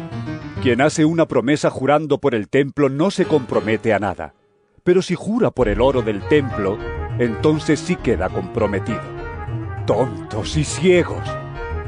[0.64, 4.34] quien hace una promesa jurando por el templo no se compromete a nada,
[4.82, 6.76] pero si jura por el oro del templo,
[7.20, 9.04] entonces sí queda comprometido.
[9.86, 11.22] Tontos y ciegos.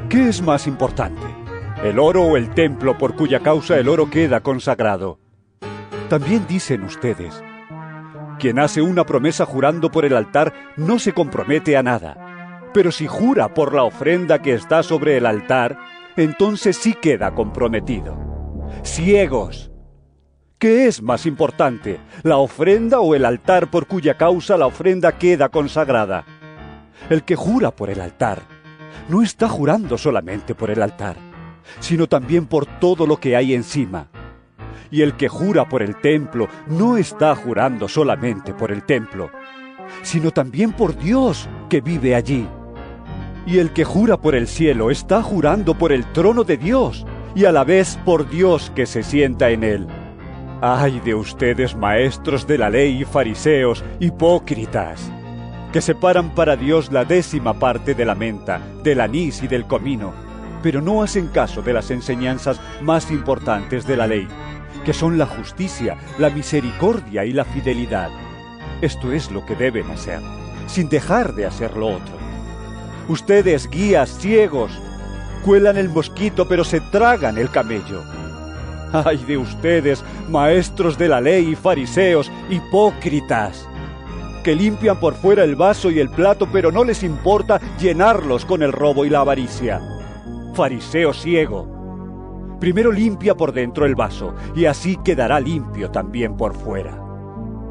[0.07, 1.27] ¿Qué es más importante?
[1.83, 5.20] ¿El oro o el templo por cuya causa el oro queda consagrado?
[6.11, 7.41] También dicen ustedes,
[8.37, 13.07] quien hace una promesa jurando por el altar no se compromete a nada, pero si
[13.07, 15.79] jura por la ofrenda que está sobre el altar,
[16.17, 18.17] entonces sí queda comprometido.
[18.83, 19.71] Ciegos.
[20.59, 25.47] ¿Qué es más importante, la ofrenda o el altar por cuya causa la ofrenda queda
[25.47, 26.25] consagrada?
[27.09, 28.41] El que jura por el altar
[29.07, 31.15] no está jurando solamente por el altar,
[31.79, 34.10] sino también por todo lo que hay encima.
[34.91, 39.31] Y el que jura por el templo no está jurando solamente por el templo,
[40.03, 42.47] sino también por Dios que vive allí.
[43.45, 47.45] Y el que jura por el cielo está jurando por el trono de Dios y
[47.45, 49.87] a la vez por Dios que se sienta en él.
[50.61, 55.11] Ay de ustedes, maestros de la ley y fariseos, hipócritas,
[55.71, 60.13] que separan para Dios la décima parte de la menta, del anís y del comino,
[60.61, 64.27] pero no hacen caso de las enseñanzas más importantes de la ley,
[64.85, 68.09] que son la justicia, la misericordia y la fidelidad.
[68.81, 70.19] Esto es lo que deben hacer,
[70.67, 72.15] sin dejar de hacer lo otro.
[73.07, 74.71] Ustedes, guías ciegos,
[75.43, 78.03] cuelan el mosquito pero se tragan el camello.
[78.93, 83.67] Ay de ustedes, maestros de la ley y fariseos, hipócritas,
[84.43, 88.63] que limpian por fuera el vaso y el plato pero no les importa llenarlos con
[88.63, 89.81] el robo y la avaricia.
[90.53, 91.67] Fariseo ciego,
[92.61, 96.97] primero limpia por dentro el vaso y así quedará limpio también por fuera.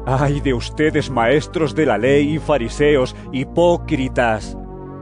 [0.05, 4.57] Ay de ustedes, maestros de la ley y fariseos, hipócritas,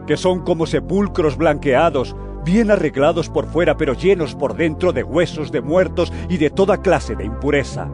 [0.06, 5.52] que son como sepulcros blanqueados, bien arreglados por fuera, pero llenos por dentro de huesos
[5.52, 7.90] de muertos y de toda clase de impureza.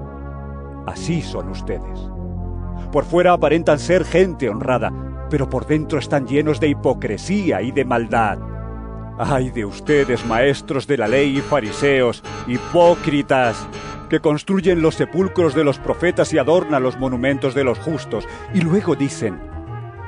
[0.85, 2.09] Así son ustedes.
[2.91, 4.91] Por fuera aparentan ser gente honrada,
[5.29, 8.54] pero por dentro están llenos de hipocresía y de maldad.
[9.17, 13.65] Ay de ustedes, maestros de la ley y fariseos, hipócritas,
[14.09, 18.59] que construyen los sepulcros de los profetas y adornan los monumentos de los justos, y
[18.59, 19.39] luego dicen,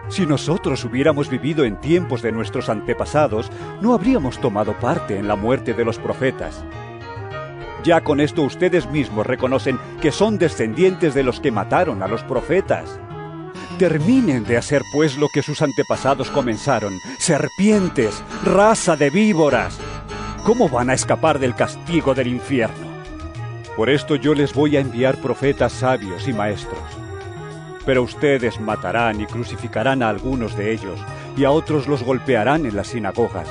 [0.09, 3.49] si nosotros hubiéramos vivido en tiempos de nuestros antepasados,
[3.81, 6.65] no habríamos tomado parte en la muerte de los profetas.
[7.84, 12.23] Ya con esto ustedes mismos reconocen que son descendientes de los que mataron a los
[12.23, 12.99] profetas.
[13.77, 19.77] Terminen de hacer pues lo que sus antepasados comenzaron, serpientes, raza de víboras.
[20.43, 22.88] ¿Cómo van a escapar del castigo del infierno?
[23.75, 26.79] Por esto yo les voy a enviar profetas sabios y maestros.
[27.85, 30.99] Pero ustedes matarán y crucificarán a algunos de ellos,
[31.38, 33.47] y a otros los golpearán en las sinagogas,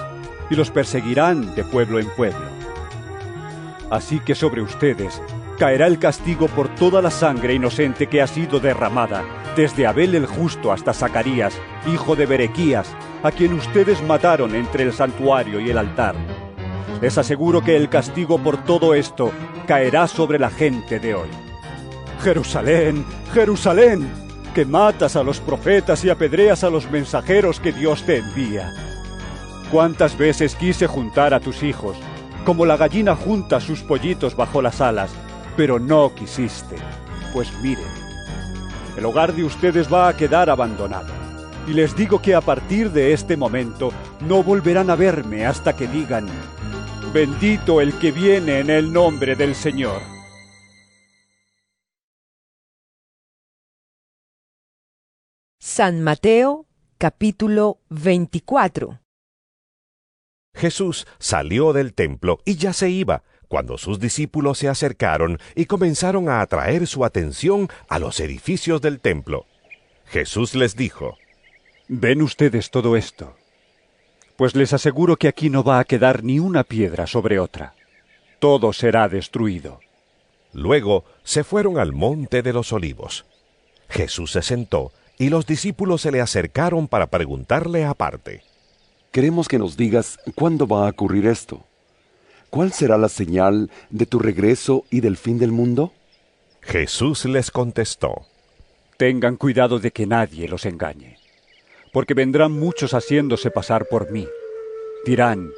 [0.51, 2.45] y los perseguirán de pueblo en pueblo.
[3.91, 5.23] Así que sobre ustedes
[5.57, 9.25] caerá el castigo por toda la sangre inocente que ha sido derramada,
[9.57, 11.59] desde Abel el justo hasta Zacarías,
[11.93, 16.15] hijo de Berequías, a quien ustedes mataron entre el santuario y el altar.
[17.01, 19.33] Les aseguro que el castigo por todo esto
[19.67, 21.29] caerá sobre la gente de hoy.
[22.23, 24.09] Jerusalén, Jerusalén,
[24.55, 28.73] que matas a los profetas y apedreas a los mensajeros que Dios te envía.
[29.71, 31.97] ¿Cuántas veces quise juntar a tus hijos,
[32.45, 35.11] como la gallina junta sus pollitos bajo las alas,
[35.57, 36.77] pero no quisiste?
[37.33, 37.87] Pues miren,
[38.97, 41.13] el hogar de ustedes va a quedar abandonado.
[41.67, 45.89] Y les digo que a partir de este momento no volverán a verme hasta que
[45.89, 46.29] digan,
[47.13, 50.01] bendito el que viene en el nombre del Señor.
[55.59, 56.67] San Mateo
[56.97, 59.01] capítulo 24
[60.55, 66.29] Jesús salió del templo y ya se iba, cuando sus discípulos se acercaron y comenzaron
[66.29, 69.47] a atraer su atención a los edificios del templo.
[70.07, 71.17] Jesús les dijo,
[71.89, 73.37] ¿Ven ustedes todo esto?
[74.37, 77.75] Pues les aseguro que aquí no va a quedar ni una piedra sobre otra.
[78.39, 79.81] Todo será destruido.
[80.53, 83.25] Luego se fueron al monte de los olivos.
[83.89, 88.43] Jesús se sentó y los discípulos se le acercaron para preguntarle aparte.
[89.13, 91.65] Queremos que nos digas cuándo va a ocurrir esto.
[92.51, 95.93] ¿Cuál será la señal de tu regreso y del fin del mundo?
[96.63, 98.27] Jesús les contestó.
[98.97, 101.19] Tengan cuidado de que nadie los engañe,
[101.93, 104.27] porque vendrán muchos haciéndose pasar por mí.
[105.05, 105.51] Dirán,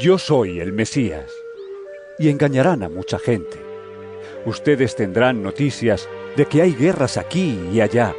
[0.00, 1.30] yo soy el Mesías,
[2.18, 3.58] y engañarán a mucha gente.
[4.46, 8.14] Ustedes tendrán noticias de que hay guerras aquí y allá,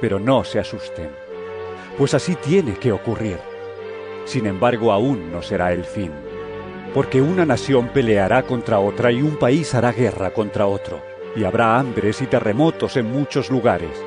[0.00, 1.10] pero no se asusten,
[1.98, 3.38] pues así tiene que ocurrir.
[4.24, 6.10] Sin embargo, aún no será el fin
[6.96, 11.02] porque una nación peleará contra otra y un país hará guerra contra otro,
[11.36, 14.02] y habrá hambres y terremotos en muchos lugares.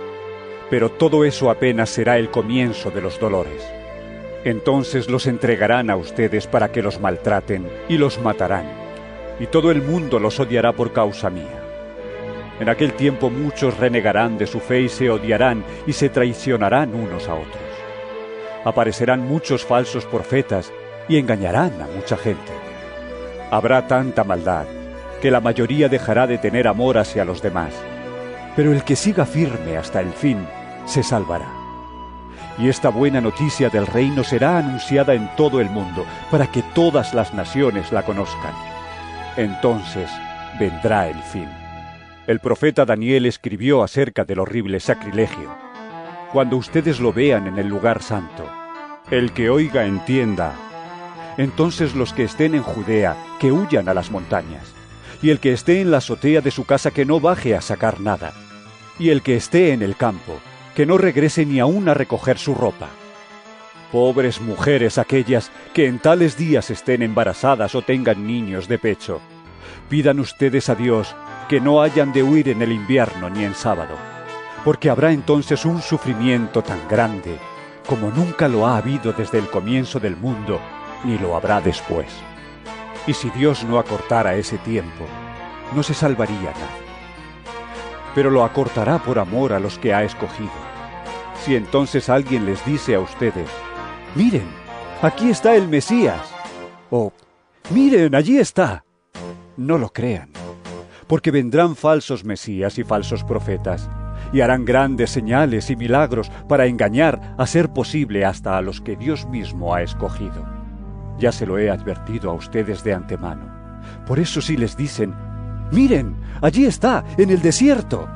[0.71, 3.63] Pero todo eso apenas será el comienzo de los dolores.
[4.43, 8.65] Entonces los entregarán a ustedes para que los maltraten y los matarán,
[9.39, 11.61] y todo el mundo los odiará por causa mía.
[12.59, 17.29] En aquel tiempo muchos renegarán de su fe y se odiarán y se traicionarán unos
[17.29, 17.69] a otros.
[18.65, 20.73] Aparecerán muchos falsos profetas
[21.07, 22.68] y engañarán a mucha gente.
[23.51, 24.65] Habrá tanta maldad
[25.21, 27.73] que la mayoría dejará de tener amor hacia los demás,
[28.55, 30.45] pero el que siga firme hasta el fin
[30.85, 31.47] se salvará.
[32.57, 37.13] Y esta buena noticia del reino será anunciada en todo el mundo, para que todas
[37.13, 38.53] las naciones la conozcan.
[39.37, 40.09] Entonces
[40.59, 41.47] vendrá el fin.
[42.27, 45.49] El profeta Daniel escribió acerca del horrible sacrilegio.
[46.31, 48.47] cuando ustedes lo vean en el lugar santo.
[49.09, 50.53] El que oiga entienda.
[51.39, 54.73] Entonces los que estén en Judea, que huyan a las montañas.
[55.21, 58.01] Y el que esté en la azotea de su casa, que no baje a sacar
[58.01, 58.33] nada.
[58.99, 60.41] Y el que esté en el campo,
[60.75, 62.89] que no regrese ni aún a recoger su ropa.
[63.89, 69.21] Pobres mujeres aquellas que en tales días estén embarazadas o tengan niños de pecho.
[69.87, 71.15] Pidan ustedes a Dios
[71.47, 73.95] que no hayan de huir en el invierno ni en sábado,
[74.65, 77.37] porque habrá entonces un sufrimiento tan grande
[77.89, 80.61] como nunca lo ha habido desde el comienzo del mundo,
[81.03, 82.07] ni lo habrá después.
[83.07, 85.05] Y si Dios no acortara ese tiempo,
[85.73, 86.89] no se salvaría nadie.
[88.15, 90.51] Pero lo acortará por amor a los que ha escogido.
[91.43, 93.49] Si entonces alguien les dice a ustedes,
[94.15, 94.47] miren,
[95.01, 96.33] aquí está el Mesías,
[96.89, 97.13] o
[97.69, 98.83] miren, allí está,
[99.55, 100.29] no lo crean,
[101.07, 103.89] porque vendrán falsos Mesías y falsos profetas
[104.33, 108.95] y harán grandes señales y milagros para engañar a ser posible hasta a los que
[108.95, 110.58] Dios mismo ha escogido.
[111.19, 113.45] Ya se lo he advertido a ustedes de antemano.
[114.07, 115.13] Por eso si les dicen,
[115.71, 118.07] miren, allí está, en el desierto,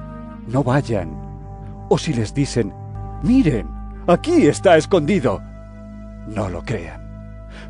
[0.47, 1.13] no vayan.
[1.89, 2.73] O si les dicen,
[3.21, 3.67] miren,
[4.07, 5.41] aquí está escondido,
[6.27, 7.01] no lo crean.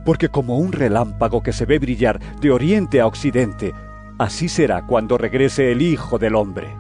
[0.06, 3.74] Porque como un relámpago que se ve brillar de oriente a occidente,
[4.20, 6.76] así será cuando regrese el Hijo del Hombre.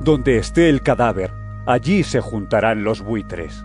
[0.00, 1.32] Donde esté el cadáver,
[1.66, 3.64] allí se juntarán los buitres.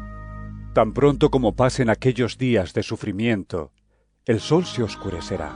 [0.74, 3.72] Tan pronto como pasen aquellos días de sufrimiento,
[4.26, 5.52] el sol se oscurecerá,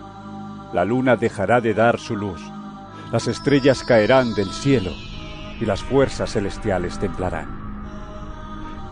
[0.74, 2.40] la luna dejará de dar su luz,
[3.12, 4.92] las estrellas caerán del cielo
[5.60, 7.48] y las fuerzas celestiales temblarán.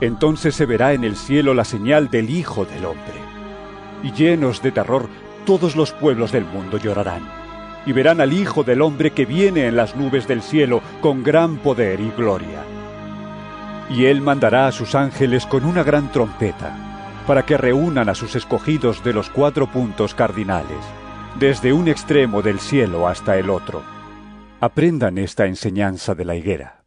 [0.01, 3.21] Entonces se verá en el cielo la señal del Hijo del Hombre,
[4.01, 5.09] y llenos de terror
[5.45, 7.21] todos los pueblos del mundo llorarán.
[7.85, 11.57] Y verán al Hijo del Hombre que viene en las nubes del cielo con gran
[11.57, 12.63] poder y gloria.
[13.91, 16.86] Y él mandará a sus ángeles con una gran trompeta,
[17.27, 20.79] para que reúnan a sus escogidos de los cuatro puntos cardinales,
[21.37, 23.83] desde un extremo del cielo hasta el otro.
[24.61, 26.85] Aprendan esta enseñanza de la higuera.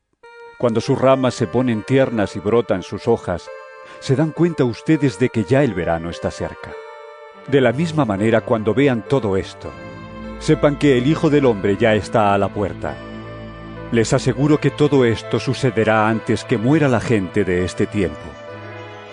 [0.58, 3.48] Cuando sus ramas se ponen tiernas y brotan sus hojas,
[4.00, 6.72] se dan cuenta ustedes de que ya el verano está cerca.
[7.46, 9.70] De la misma manera, cuando vean todo esto,
[10.38, 12.94] sepan que el Hijo del Hombre ya está a la puerta.
[13.92, 18.39] Les aseguro que todo esto sucederá antes que muera la gente de este tiempo.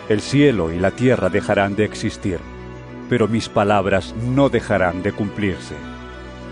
[0.09, 2.39] El cielo y la tierra dejarán de existir,
[3.09, 5.75] pero mis palabras no dejarán de cumplirse.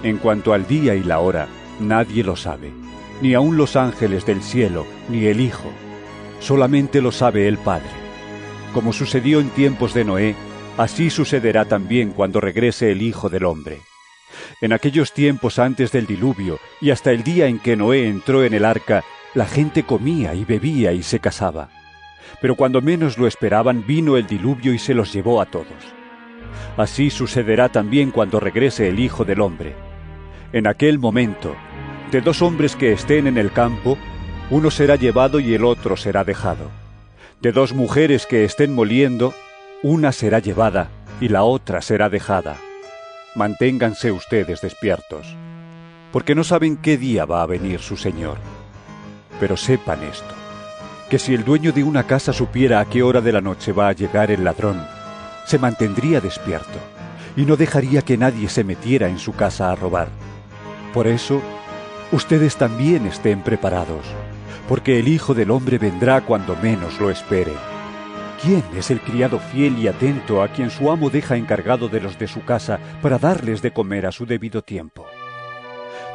[0.03, 1.47] En cuanto al día y la hora,
[1.79, 2.73] nadie lo sabe,
[3.21, 5.71] ni aun los ángeles del cielo, ni el Hijo.
[6.39, 7.89] Solamente lo sabe el Padre.
[8.73, 10.35] Como sucedió en tiempos de Noé,
[10.77, 13.79] así sucederá también cuando regrese el Hijo del Hombre.
[14.59, 18.53] En aquellos tiempos antes del diluvio y hasta el día en que Noé entró en
[18.53, 21.69] el arca, la gente comía y bebía y se casaba.
[22.41, 25.67] Pero cuando menos lo esperaban vino el diluvio y se los llevó a todos.
[26.77, 29.75] Así sucederá también cuando regrese el Hijo del Hombre.
[30.53, 31.55] En aquel momento,
[32.11, 33.97] de dos hombres que estén en el campo,
[34.49, 36.69] uno será llevado y el otro será dejado.
[37.41, 39.33] De dos mujeres que estén moliendo,
[39.83, 40.89] una será llevada
[41.19, 42.57] y la otra será dejada
[43.35, 45.35] manténganse ustedes despiertos,
[46.11, 48.37] porque no saben qué día va a venir su Señor.
[49.39, 50.33] Pero sepan esto,
[51.09, 53.89] que si el dueño de una casa supiera a qué hora de la noche va
[53.89, 54.85] a llegar el ladrón,
[55.45, 56.79] se mantendría despierto
[57.35, 60.07] y no dejaría que nadie se metiera en su casa a robar.
[60.93, 61.41] Por eso,
[62.11, 64.05] ustedes también estén preparados,
[64.67, 67.53] porque el Hijo del Hombre vendrá cuando menos lo espere.
[68.41, 72.17] ¿Quién es el criado fiel y atento a quien su amo deja encargado de los
[72.17, 75.05] de su casa para darles de comer a su debido tiempo?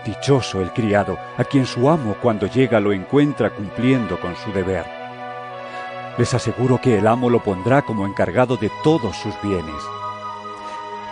[0.05, 4.87] Dichoso el criado a quien su amo cuando llega lo encuentra cumpliendo con su deber.
[6.17, 9.83] Les aseguro que el amo lo pondrá como encargado de todos sus bienes.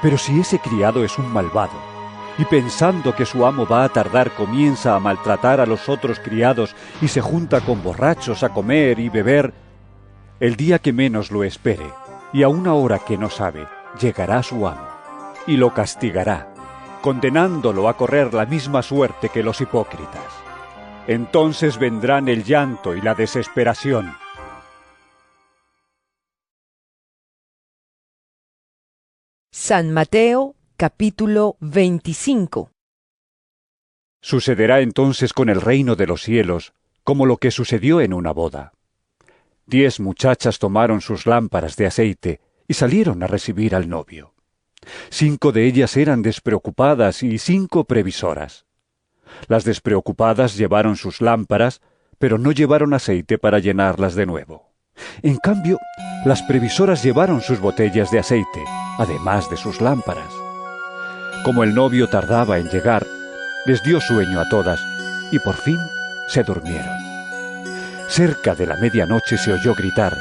[0.01, 1.89] Pero si ese criado es un malvado,
[2.39, 6.75] y pensando que su amo va a tardar comienza a maltratar a los otros criados
[7.03, 9.53] y se junta con borrachos a comer y beber,
[10.41, 11.91] el día que menos lo espere,
[12.33, 13.67] y a una hora que no sabe,
[14.01, 14.87] llegará su amo,
[15.47, 16.55] y lo castigará,
[17.09, 20.31] condenándolo a correr la misma suerte que los hipócritas.
[21.07, 24.15] Entonces vendrán el llanto y la desesperación.
[29.51, 32.73] San Mateo capítulo 25
[34.21, 36.75] Sucederá entonces con el reino de los cielos
[37.05, 38.75] como lo que sucedió en una boda.
[39.65, 44.35] Diez muchachas tomaron sus lámparas de aceite y salieron a recibir al novio.
[45.11, 48.67] Cinco de ellas eran despreocupadas y cinco previsoras.
[49.47, 51.81] Las despreocupadas llevaron sus lámparas,
[52.19, 54.73] pero no llevaron aceite para llenarlas de nuevo.
[55.23, 55.79] En cambio,
[56.25, 58.65] las previsoras llevaron sus botellas de aceite,
[58.99, 60.33] además de sus lámparas.
[61.45, 63.07] Como el novio tardaba en llegar,
[63.67, 64.81] les dio sueño a todas
[65.31, 65.79] y por fin
[66.29, 66.97] se durmieron.
[68.09, 70.17] Cerca de la medianoche se oyó gritar,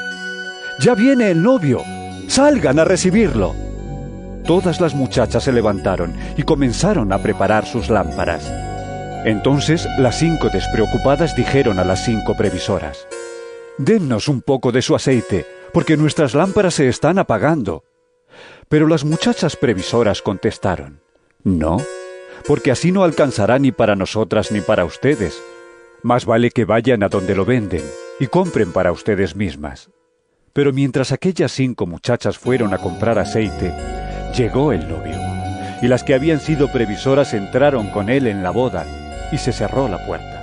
[0.80, 1.82] ¡Ya viene el novio!
[2.28, 3.56] ¡Salgan a recibirlo!
[4.48, 8.50] Todas las muchachas se levantaron y comenzaron a preparar sus lámparas.
[9.26, 13.06] Entonces las cinco despreocupadas dijeron a las cinco previsoras,
[13.78, 17.84] Dennos un poco de su aceite, porque nuestras lámparas se están apagando.
[18.70, 21.02] Pero las muchachas previsoras contestaron,
[21.44, 21.78] No,
[22.48, 25.44] porque así no alcanzará ni para nosotras ni para ustedes.
[26.04, 27.84] Más vale que vayan a donde lo venden
[28.18, 29.90] y compren para ustedes mismas.
[30.54, 33.74] Pero mientras aquellas cinco muchachas fueron a comprar aceite,
[34.36, 35.18] llegó el novio,
[35.82, 38.86] y las que habían sido previsoras entraron con él en la boda,
[39.32, 40.38] y se cerró la puerta.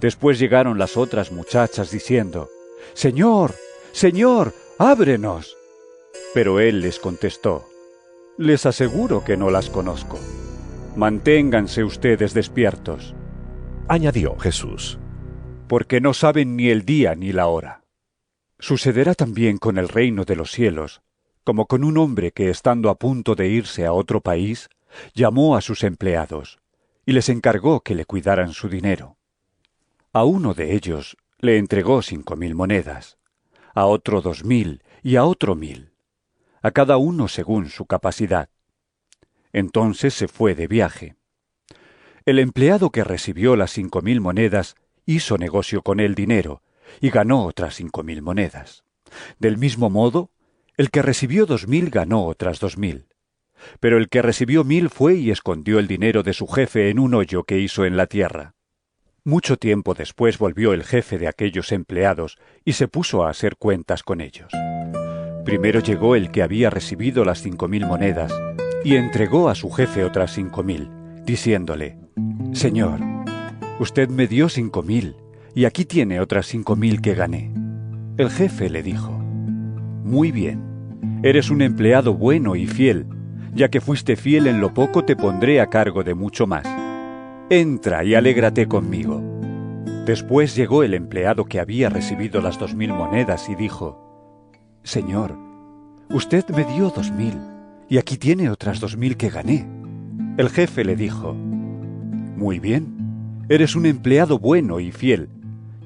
[0.00, 2.48] Después llegaron las otras muchachas diciendo,
[2.92, 3.54] Señor,
[3.92, 5.56] Señor, ábrenos.
[6.34, 7.64] Pero él les contestó,
[8.36, 10.18] Les aseguro que no las conozco.
[10.96, 13.14] Manténganse ustedes despiertos.
[13.86, 14.98] Añadió Jesús,
[15.68, 17.84] porque no saben ni el día ni la hora.
[18.58, 21.02] Sucederá también con el reino de los cielos,
[21.44, 24.68] como con un hombre que, estando a punto de irse a otro país,
[25.14, 26.58] llamó a sus empleados
[27.06, 29.18] y les encargó que le cuidaran su dinero.
[30.12, 33.18] A uno de ellos le entregó cinco mil monedas,
[33.74, 35.92] a otro dos mil y a otro mil,
[36.62, 38.48] a cada uno según su capacidad.
[39.52, 41.16] Entonces se fue de viaje.
[42.24, 46.62] El empleado que recibió las cinco mil monedas hizo negocio con el dinero
[47.00, 48.84] y ganó otras cinco mil monedas.
[49.38, 50.30] Del mismo modo,
[50.76, 53.06] el que recibió dos mil ganó otras dos mil.
[53.80, 57.14] Pero el que recibió mil fue y escondió el dinero de su jefe en un
[57.14, 58.54] hoyo que hizo en la tierra.
[59.24, 64.02] Mucho tiempo después volvió el jefe de aquellos empleados y se puso a hacer cuentas
[64.02, 64.50] con ellos.
[65.44, 68.32] Primero llegó el que había recibido las cinco mil monedas
[68.84, 70.90] y entregó a su jefe otras cinco mil,
[71.24, 71.98] diciéndole,
[72.52, 73.00] Señor,
[73.78, 75.16] usted me dio cinco mil
[75.54, 77.54] y aquí tiene otras cinco mil que gané.
[78.18, 79.23] El jefe le dijo,
[80.04, 80.60] Muy bien,
[81.22, 83.06] eres un empleado bueno y fiel,
[83.54, 86.66] ya que fuiste fiel en lo poco te pondré a cargo de mucho más.
[87.48, 89.22] Entra y alégrate conmigo.
[90.04, 93.98] Después llegó el empleado que había recibido las dos mil monedas y dijo,
[94.82, 95.38] Señor,
[96.10, 97.40] usted me dio dos mil
[97.88, 99.66] y aquí tiene otras dos mil que gané.
[100.36, 105.30] El jefe le dijo, Muy bien, eres un empleado bueno y fiel,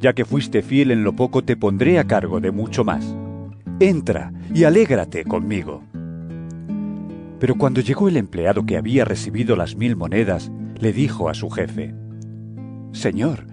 [0.01, 3.15] ya que fuiste fiel en lo poco te pondré a cargo de mucho más.
[3.81, 5.85] Entra y alégrate conmigo.
[7.39, 10.51] Pero cuando llegó el empleado que había recibido las mil monedas,
[10.81, 11.95] le dijo a su jefe,
[12.91, 13.47] Señor,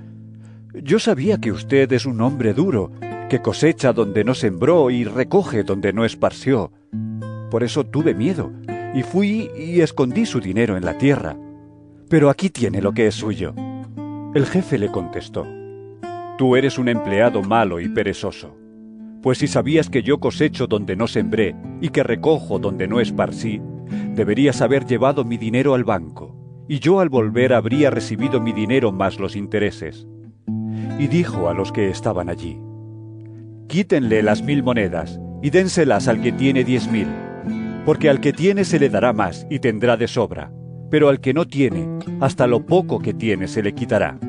[0.73, 2.91] yo sabía que usted es un hombre duro,
[3.29, 6.71] que cosecha donde no sembró y recoge donde no esparció.
[7.51, 8.51] Por eso tuve miedo,
[8.95, 11.37] y fui y escondí su dinero en la tierra.
[12.09, 13.53] Pero aquí tiene lo que es suyo.
[14.33, 15.45] El jefe le contestó,
[16.39, 18.64] Tú eres un empleado malo y perezoso.
[19.25, 23.59] Pues si sabías que yo cosecho donde no sembré y que recojo donde no esparcí,
[24.13, 26.35] deberías haber llevado mi dinero al banco,
[26.67, 30.05] y yo al volver habría recibido mi dinero más los intereses.
[30.99, 32.61] Y dijo a los que estaban allí,
[33.67, 37.07] Quítenle las mil monedas y dénselas al que tiene diez mil,
[37.83, 40.51] porque al que tiene se le dará más y tendrá de sobra,
[40.91, 41.89] pero al que no tiene,
[42.19, 44.19] hasta lo poco que tiene se le quitará.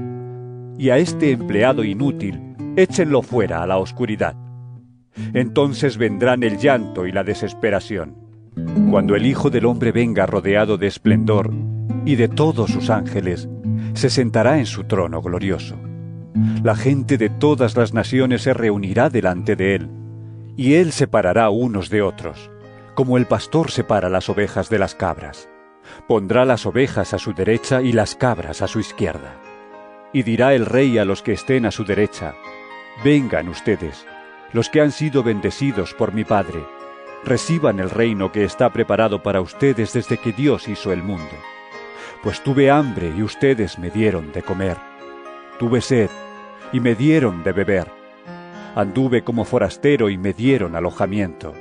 [0.79, 2.41] Y a este empleado inútil,
[2.77, 4.46] échenlo fuera a la oscuridad.
[5.33, 8.15] Entonces vendrán el llanto y la desesperación,
[8.91, 11.53] cuando el Hijo del Hombre venga rodeado de esplendor
[12.05, 13.49] y de todos sus ángeles,
[13.95, 15.77] se sentará en su trono glorioso.
[16.63, 19.91] La gente de todas las naciones se reunirá delante de él,
[20.57, 22.51] y él separará unos de otros,
[22.95, 25.49] como el pastor separa las ovejas de las cabras.
[26.09, 29.41] Pondrá las ovejas a su derecha y las cabras a su izquierda.
[30.13, 32.35] Y dirá el rey a los que estén a su derecha,
[33.05, 34.07] Vengan ustedes,
[34.57, 36.65] los que han sido bendecidos por mi Padre,
[37.27, 41.37] reciban el reino que está preparado para ustedes desde que Dios hizo el mundo.
[42.23, 44.79] Pues tuve hambre y ustedes me dieron de comer.
[45.59, 46.09] Tuve sed
[46.73, 47.93] y me dieron de beber.
[48.75, 51.53] Anduve como forastero y me dieron alojamiento.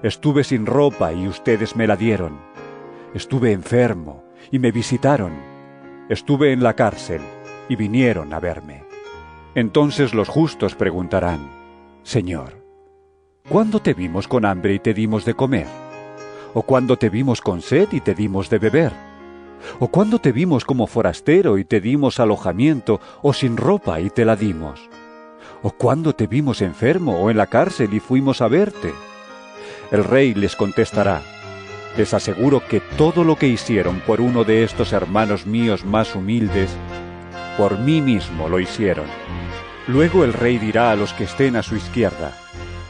[0.00, 2.38] Estuve sin ropa y ustedes me la dieron.
[3.12, 5.32] Estuve enfermo y me visitaron.
[6.08, 7.22] Estuve en la cárcel
[7.68, 8.84] y vinieron a verme.
[9.56, 11.59] Entonces los justos preguntarán,
[12.10, 12.54] Señor,
[13.48, 15.68] ¿cuándo te vimos con hambre y te dimos de comer?
[16.54, 18.92] ¿O cuándo te vimos con sed y te dimos de beber?
[19.78, 24.24] ¿O cuándo te vimos como forastero y te dimos alojamiento o sin ropa y te
[24.24, 24.90] la dimos?
[25.62, 28.92] ¿O cuándo te vimos enfermo o en la cárcel y fuimos a verte?
[29.92, 31.22] El rey les contestará,
[31.96, 36.72] les aseguro que todo lo que hicieron por uno de estos hermanos míos más humildes,
[37.56, 39.06] por mí mismo lo hicieron.
[39.90, 42.32] Luego el rey dirá a los que estén a su izquierda,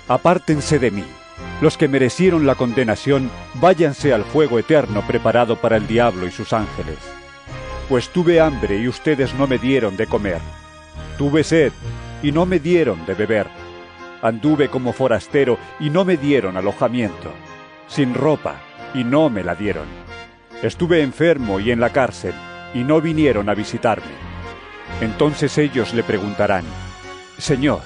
[0.07, 1.05] apártense de mí.
[1.63, 6.53] Los que merecieron la condenación, váyanse al fuego eterno preparado para el diablo y sus
[6.53, 6.99] ángeles.
[7.89, 10.41] Pues tuve hambre y ustedes no me dieron de comer.
[11.17, 11.73] Tuve sed
[12.23, 13.47] y no me dieron de beber.
[14.21, 17.33] Anduve como forastero y no me dieron alojamiento.
[17.89, 18.57] Sin ropa
[18.93, 19.87] y no me la dieron.
[20.63, 22.35] Estuve enfermo y en la cárcel
[22.75, 24.13] y no vinieron a visitarme.
[25.01, 26.65] Entonces ellos le preguntarán,
[27.41, 27.81] Señor,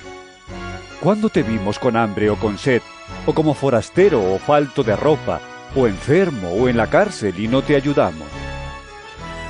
[1.00, 2.82] ¿cuándo te vimos con hambre o con sed,
[3.24, 5.40] o como forastero o falto de ropa,
[5.76, 8.26] o enfermo o en la cárcel y no te ayudamos?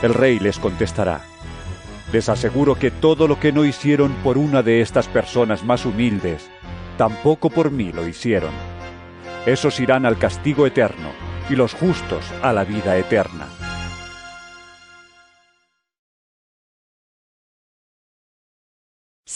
[0.02, 1.22] El rey les contestará,
[2.12, 6.50] les aseguro que todo lo que no hicieron por una de estas personas más humildes,
[6.98, 8.52] tampoco por mí lo hicieron.
[9.46, 11.08] Esos irán al castigo eterno
[11.48, 13.63] y los justos a la vida eterna.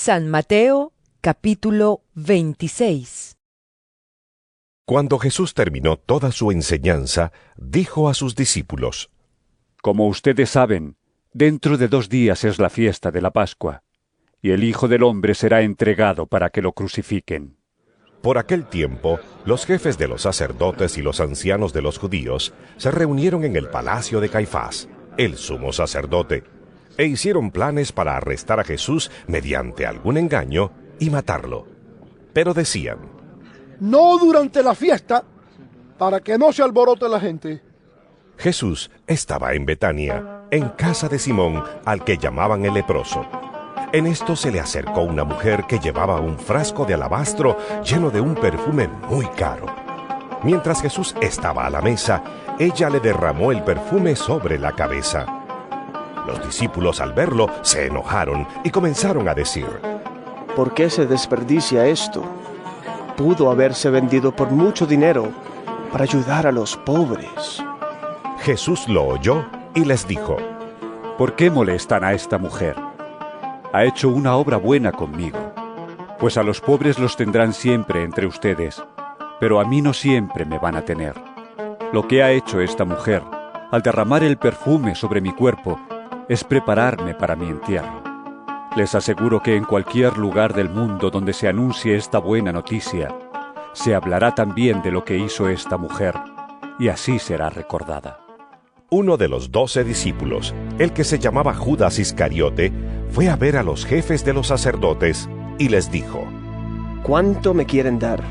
[0.00, 3.36] San Mateo capítulo 26
[4.84, 9.10] Cuando Jesús terminó toda su enseñanza, dijo a sus discípulos,
[9.82, 10.96] Como ustedes saben,
[11.32, 13.82] dentro de dos días es la fiesta de la Pascua,
[14.40, 17.56] y el Hijo del Hombre será entregado para que lo crucifiquen.
[18.22, 22.92] Por aquel tiempo, los jefes de los sacerdotes y los ancianos de los judíos se
[22.92, 26.44] reunieron en el palacio de Caifás, el sumo sacerdote,
[26.98, 31.66] e hicieron planes para arrestar a Jesús mediante algún engaño y matarlo.
[32.34, 32.98] Pero decían,
[33.80, 35.24] No durante la fiesta,
[35.96, 37.62] para que no se alborote la gente.
[38.36, 43.26] Jesús estaba en Betania, en casa de Simón, al que llamaban el leproso.
[43.92, 48.20] En esto se le acercó una mujer que llevaba un frasco de alabastro lleno de
[48.20, 49.66] un perfume muy caro.
[50.42, 52.22] Mientras Jesús estaba a la mesa,
[52.58, 55.38] ella le derramó el perfume sobre la cabeza.
[56.28, 59.66] Los discípulos al verlo se enojaron y comenzaron a decir,
[60.54, 62.22] ¿Por qué se desperdicia esto?
[63.16, 65.30] Pudo haberse vendido por mucho dinero
[65.90, 67.64] para ayudar a los pobres.
[68.40, 70.36] Jesús lo oyó y les dijo,
[71.16, 72.76] ¿Por qué molestan a esta mujer?
[73.72, 75.38] Ha hecho una obra buena conmigo,
[76.18, 78.82] pues a los pobres los tendrán siempre entre ustedes,
[79.40, 81.14] pero a mí no siempre me van a tener.
[81.90, 83.22] Lo que ha hecho esta mujer,
[83.70, 85.80] al derramar el perfume sobre mi cuerpo,
[86.28, 88.02] es prepararme para mi entierro.
[88.76, 93.14] Les aseguro que en cualquier lugar del mundo donde se anuncie esta buena noticia,
[93.72, 96.14] se hablará también de lo que hizo esta mujer,
[96.78, 98.20] y así será recordada.
[98.90, 102.72] Uno de los doce discípulos, el que se llamaba Judas Iscariote,
[103.10, 106.24] fue a ver a los jefes de los sacerdotes y les dijo,
[107.02, 108.22] ¿Cuánto me quieren dar?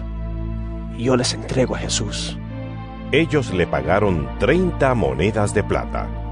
[0.98, 2.38] Yo les entrego a Jesús.
[3.11, 6.26] Ellos le pagaron treinta monedas de plata.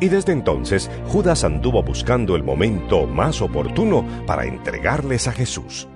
[0.00, 5.88] Y desde entonces Judas anduvo buscando el momento más oportuno para entregarles a Jesús.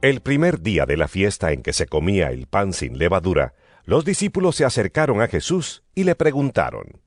[0.00, 4.04] El primer día de la fiesta en que se comía el pan sin levadura, los
[4.04, 7.00] discípulos se acercaron a Jesús y le preguntaron,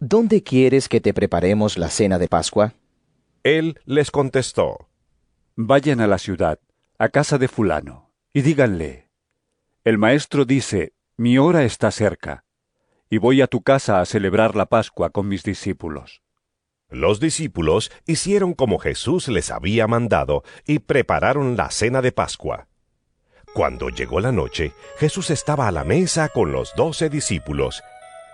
[0.00, 2.74] ¿Dónde quieres que te preparemos la cena de Pascua?
[3.42, 4.88] Él les contestó,
[5.56, 6.60] Vayan a la ciudad,
[6.98, 9.08] a casa de fulano, y díganle,
[9.82, 12.44] El maestro dice, mi hora está cerca,
[13.10, 16.22] y voy a tu casa a celebrar la Pascua con mis discípulos.
[16.90, 22.66] Los discípulos hicieron como Jesús les había mandado y prepararon la cena de Pascua.
[23.52, 27.82] Cuando llegó la noche, Jesús estaba a la mesa con los doce discípulos,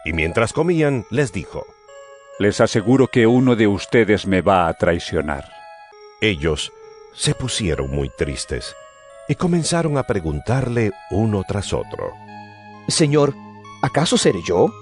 [0.05, 1.67] y mientras comían les dijo,
[2.39, 5.49] Les aseguro que uno de ustedes me va a traicionar.
[6.21, 6.73] Ellos
[7.13, 8.75] se pusieron muy tristes
[9.29, 12.13] y comenzaron a preguntarle uno tras otro,
[12.89, 13.35] Señor,
[13.85, 14.73] ¿acaso seré yo?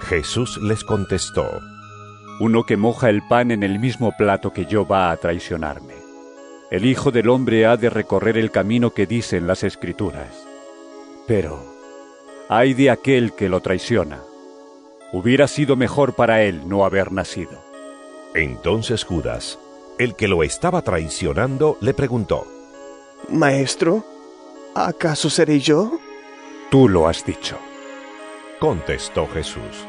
[0.00, 1.60] Jesús les contestó,
[2.38, 5.94] Uno que moja el pan en el mismo plato que yo va a traicionarme.
[6.70, 10.46] El Hijo del Hombre ha de recorrer el camino que dicen las Escrituras.
[11.26, 11.58] Pero,
[12.48, 14.20] ay de aquel que lo traiciona.
[15.12, 17.58] Hubiera sido mejor para él no haber nacido.
[18.34, 19.58] Entonces Judas,
[19.98, 22.46] el que lo estaba traicionando, le preguntó,
[23.30, 24.04] Maestro,
[24.76, 25.98] ¿acaso seré yo?
[26.70, 27.58] Tú lo has dicho.
[28.58, 29.86] Contestó Jesús.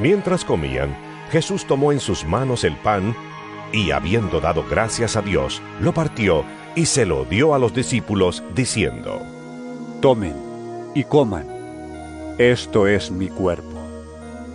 [0.00, 0.96] Mientras comían,
[1.30, 3.14] Jesús tomó en sus manos el pan
[3.72, 8.42] y habiendo dado gracias a Dios, lo partió y se lo dio a los discípulos,
[8.54, 9.20] diciendo,
[10.00, 10.34] Tomen
[10.94, 11.46] y coman.
[12.38, 13.80] Esto es mi cuerpo.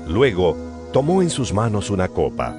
[0.07, 0.57] Luego
[0.91, 2.57] tomó en sus manos una copa,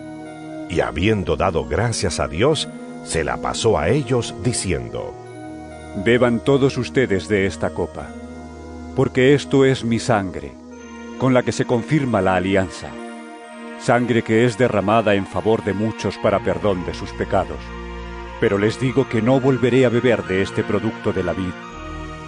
[0.71, 2.69] y habiendo dado gracias a Dios,
[3.05, 5.15] se la pasó a ellos diciendo,
[6.05, 8.09] Beban todos ustedes de esta copa,
[8.97, 10.53] porque esto es mi sangre,
[11.19, 12.91] con la que se confirma la alianza,
[13.81, 17.59] sangre que es derramada en favor de muchos para perdón de sus pecados.
[18.41, 21.53] Pero les digo que no volveré a beber de este producto de la vid,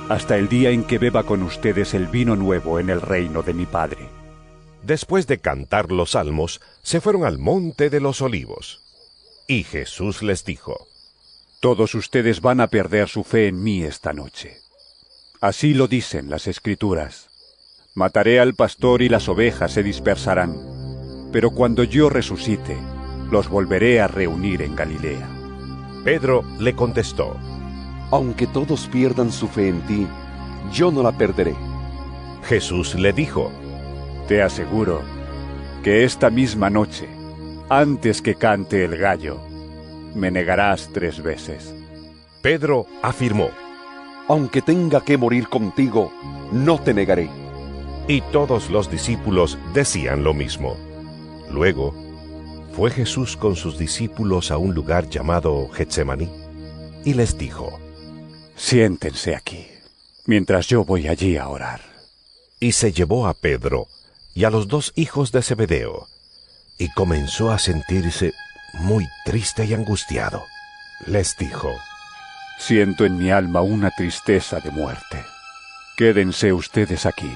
[0.08, 3.54] hasta el día en que beba con ustedes el vino nuevo en el reino de
[3.54, 4.08] mi Padre.
[4.82, 8.82] Después de cantar los salmos, se fueron al monte de los olivos.
[9.48, 10.86] Y Jesús les dijo,
[11.60, 14.65] Todos ustedes van a perder su fe en mí esta noche.
[15.46, 17.30] Así lo dicen las escrituras.
[17.94, 20.56] Mataré al pastor y las ovejas se dispersarán.
[21.30, 22.76] Pero cuando yo resucite,
[23.30, 25.28] los volveré a reunir en Galilea.
[26.02, 27.36] Pedro le contestó,
[28.10, 30.08] Aunque todos pierdan su fe en ti,
[30.72, 31.54] yo no la perderé.
[32.48, 33.52] Jesús le dijo,
[34.26, 35.00] Te aseguro
[35.84, 37.06] que esta misma noche,
[37.68, 39.40] antes que cante el gallo,
[40.12, 41.72] me negarás tres veces.
[42.42, 43.50] Pedro afirmó,
[44.28, 46.12] Aunque tenga que morir contigo,
[46.52, 47.30] no te negaré.
[48.08, 50.76] Y todos los discípulos decían lo mismo.
[51.50, 51.94] Luego,
[52.72, 56.28] fue Jesús con sus discípulos a un lugar llamado Getsemaní
[57.06, 57.78] y les dijo,
[58.56, 59.66] Siéntense aquí,
[60.26, 61.80] mientras yo voy allí a orar.
[62.58, 63.86] Y se llevó a Pedro
[64.34, 66.08] y a los dos hijos de Zebedeo,
[66.78, 68.34] y comenzó a sentirse
[68.74, 70.42] muy triste y angustiado.
[71.06, 71.70] Les dijo,
[72.58, 75.24] Siento en mi alma una tristeza de muerte.
[75.96, 77.30] Quédense ustedes aquí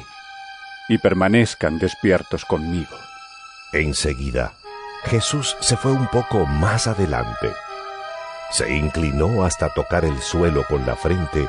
[0.89, 2.97] y permanezcan despiertos conmigo.
[3.73, 4.53] Enseguida,
[5.05, 7.53] Jesús se fue un poco más adelante.
[8.51, 11.49] Se inclinó hasta tocar el suelo con la frente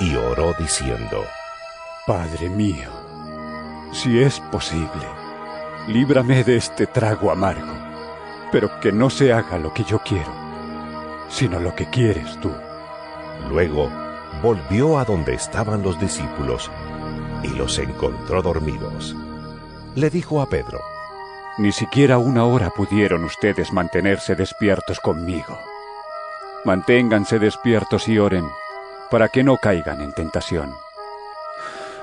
[0.00, 1.24] y oró diciendo,
[2.06, 2.90] Padre mío,
[3.92, 5.06] si es posible,
[5.86, 7.72] líbrame de este trago amargo,
[8.50, 10.32] pero que no se haga lo que yo quiero,
[11.28, 12.52] sino lo que quieres tú.
[13.48, 13.90] Luego
[14.42, 16.70] volvió a donde estaban los discípulos
[17.42, 19.16] y los encontró dormidos.
[19.94, 20.80] Le dijo a Pedro,
[21.58, 25.58] Ni siquiera una hora pudieron ustedes mantenerse despiertos conmigo.
[26.64, 28.46] Manténganse despiertos y oren
[29.10, 30.72] para que no caigan en tentación.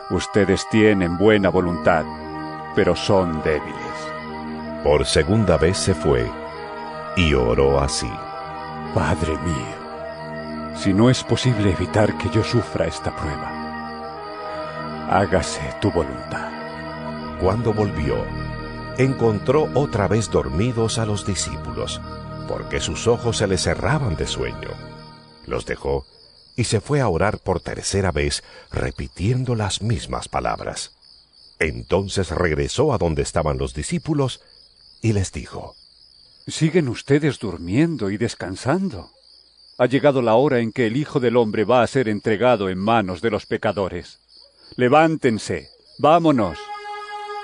[0.09, 2.05] Ustedes tienen buena voluntad,
[2.75, 3.77] pero son débiles.
[4.83, 6.29] Por segunda vez se fue
[7.15, 8.11] y oró así.
[8.93, 9.76] Padre mío,
[10.77, 16.51] si no es posible evitar que yo sufra esta prueba, hágase tu voluntad.
[17.41, 18.23] Cuando volvió,
[18.97, 22.01] encontró otra vez dormidos a los discípulos,
[22.47, 24.69] porque sus ojos se les cerraban de sueño.
[25.45, 26.05] Los dejó
[26.55, 30.95] y se fue a orar por tercera vez, repitiendo las mismas palabras.
[31.59, 34.41] Entonces regresó a donde estaban los discípulos
[35.01, 35.75] y les dijo,
[36.47, 39.11] Siguen ustedes durmiendo y descansando.
[39.79, 42.79] Ha llegado la hora en que el Hijo del Hombre va a ser entregado en
[42.79, 44.19] manos de los pecadores.
[44.75, 46.57] Levántense, vámonos.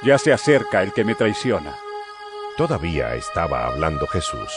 [0.03, 1.75] Ya se acerca el que me traiciona.
[2.57, 4.51] Todavía estaba hablando Jesús,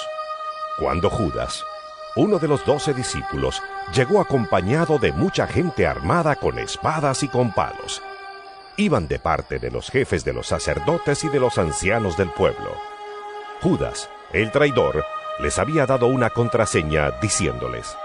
[0.78, 1.64] cuando Judas,
[2.16, 3.62] uno de los doce discípulos,
[3.94, 8.02] llegó acompañado de mucha gente armada con espadas y con palos.
[8.78, 12.74] Iban de parte de los jefes de los sacerdotes y de los ancianos del pueblo.
[13.62, 15.04] Judas, el traidor,
[15.38, 17.96] les había dado una contraseña diciéndoles,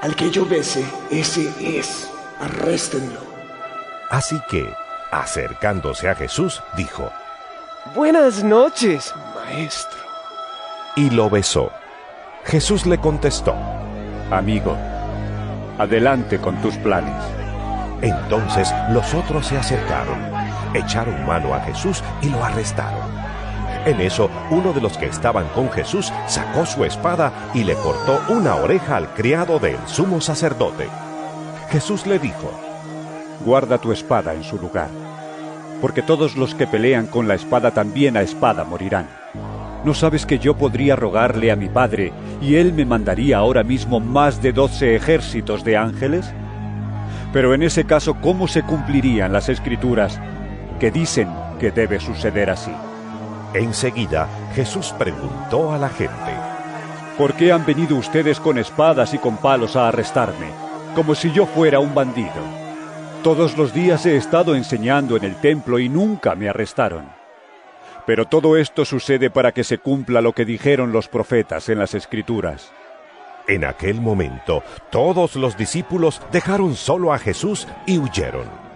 [0.00, 2.10] Al que yo bese, ese es.
[2.40, 3.20] Arréstenlo.
[4.10, 4.72] Así que,
[5.10, 7.10] acercándose a Jesús, dijo,
[7.94, 9.98] Buenas noches, maestro.
[10.96, 11.70] Y lo besó.
[12.44, 13.54] Jesús le contestó,
[14.30, 14.76] Amigo,
[15.78, 17.22] adelante con tus planes.
[18.02, 20.18] Entonces los otros se acercaron,
[20.74, 23.09] echaron mano a Jesús y lo arrestaron.
[23.86, 28.20] En eso, uno de los que estaban con Jesús sacó su espada y le cortó
[28.28, 30.86] una oreja al criado del sumo sacerdote.
[31.70, 32.50] Jesús le dijo,
[33.42, 34.90] Guarda tu espada en su lugar,
[35.80, 39.08] porque todos los que pelean con la espada también a espada morirán.
[39.82, 43.98] ¿No sabes que yo podría rogarle a mi Padre y Él me mandaría ahora mismo
[43.98, 46.30] más de doce ejércitos de ángeles?
[47.32, 50.20] Pero en ese caso, ¿cómo se cumplirían las escrituras
[50.78, 51.28] que dicen
[51.58, 52.72] que debe suceder así?
[53.54, 56.32] Enseguida Jesús preguntó a la gente,
[57.18, 60.50] ¿Por qué han venido ustedes con espadas y con palos a arrestarme,
[60.94, 62.30] como si yo fuera un bandido?
[63.22, 67.10] Todos los días he estado enseñando en el templo y nunca me arrestaron.
[68.06, 71.92] Pero todo esto sucede para que se cumpla lo que dijeron los profetas en las
[71.94, 72.72] escrituras.
[73.46, 78.69] En aquel momento, todos los discípulos dejaron solo a Jesús y huyeron.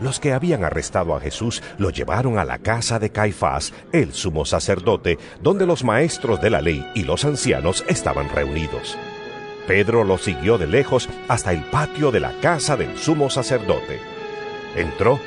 [0.00, 4.44] Los que habían arrestado a Jesús lo llevaron a la casa de Caifás, el sumo
[4.44, 8.96] sacerdote, donde los maestros de la ley y los ancianos estaban reunidos.
[9.66, 14.00] Pedro lo siguió de lejos hasta el patio de la casa del sumo sacerdote.
[14.74, 15.20] Entró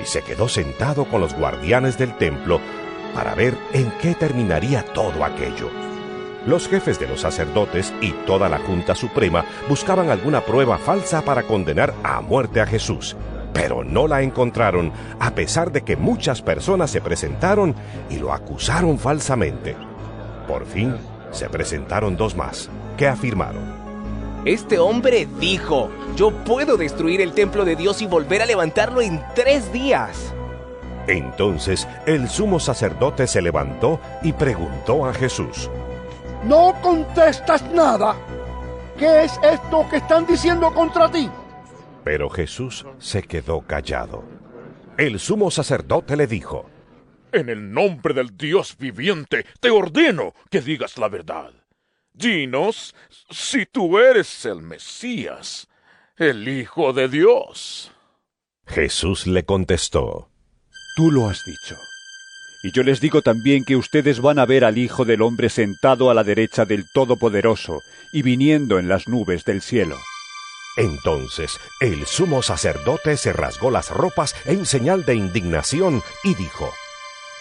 [0.00, 2.60] y se quedó sentado con los guardianes del templo
[3.14, 5.70] para ver en qué terminaría todo aquello.
[6.46, 11.44] Los jefes de los sacerdotes y toda la Junta Suprema buscaban alguna prueba falsa para
[11.44, 13.16] condenar a muerte a Jesús,
[13.52, 17.74] pero no la encontraron, a pesar de que muchas personas se presentaron
[18.10, 19.76] y lo acusaron falsamente.
[20.48, 20.96] Por fin,
[21.30, 23.82] se presentaron dos más, que afirmaron.
[24.44, 29.22] Este hombre dijo, yo puedo destruir el templo de Dios y volver a levantarlo en
[29.34, 30.32] tres días.
[31.06, 35.70] Entonces el sumo sacerdote se levantó y preguntó a Jesús,
[36.44, 38.16] No contestas nada.
[38.98, 41.28] ¿Qué es esto que están diciendo contra ti?
[42.04, 44.24] Pero Jesús se quedó callado.
[44.98, 46.68] El sumo sacerdote le dijo,
[47.32, 51.52] En el nombre del Dios viviente, te ordeno que digas la verdad.
[52.12, 52.94] Dinos
[53.30, 55.68] si tú eres el Mesías,
[56.16, 57.90] el Hijo de Dios.
[58.66, 60.28] Jesús le contestó,
[60.96, 61.76] Tú lo has dicho.
[62.64, 66.10] Y yo les digo también que ustedes van a ver al Hijo del Hombre sentado
[66.10, 67.80] a la derecha del Todopoderoso
[68.12, 69.96] y viniendo en las nubes del cielo.
[70.76, 76.72] Entonces el sumo sacerdote se rasgó las ropas en señal de indignación y dijo,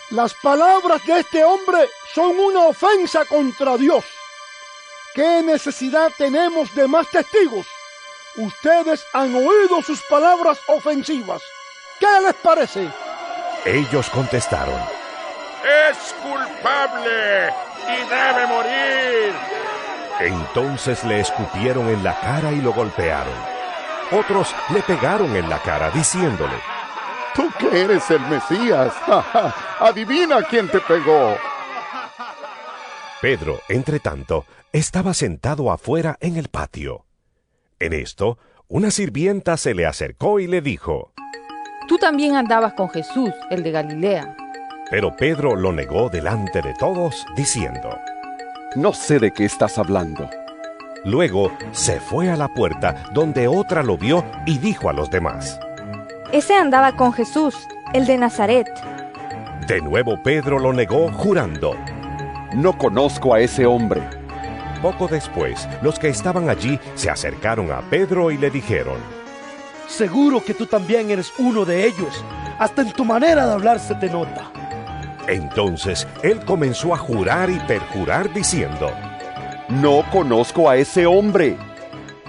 [0.10, 4.04] Las palabras de este hombre son una ofensa contra Dios.
[5.14, 7.68] ¿Qué necesidad tenemos de más testigos?
[8.36, 11.42] Ustedes han oído sus palabras ofensivas.
[12.00, 12.90] ¿Qué les parece?
[13.66, 14.82] Ellos contestaron,
[15.90, 17.54] Es culpable
[17.88, 19.51] y debe morir.
[20.24, 23.34] Entonces le escupieron en la cara y lo golpearon.
[24.12, 26.56] Otros le pegaron en la cara diciéndole,
[27.34, 28.94] Tú que eres el Mesías,
[29.80, 31.38] adivina quién te pegó.
[33.22, 37.06] Pedro, entre tanto, estaba sentado afuera en el patio.
[37.80, 41.14] En esto, una sirvienta se le acercó y le dijo,
[41.88, 44.36] Tú también andabas con Jesús, el de Galilea.
[44.90, 47.98] Pero Pedro lo negó delante de todos, diciendo,
[48.76, 50.30] No sé de qué estás hablando.
[51.04, 55.60] Luego se fue a la puerta donde otra lo vio y dijo a los demás,
[56.32, 58.70] Ese andaba con Jesús, el de Nazaret.
[59.68, 61.76] De nuevo Pedro lo negó jurando,
[62.54, 64.02] No conozco a ese hombre.
[64.82, 69.00] Poco después, los que estaban allí se acercaron a Pedro y le dijeron,
[69.88, 72.24] Seguro que tú también eres uno de ellos.
[72.58, 74.50] Hasta en tu manera de hablar se te nota.
[75.28, 78.92] Entonces él comenzó a jurar y perjurar diciendo,
[79.70, 81.58] No conozco a ese hombre.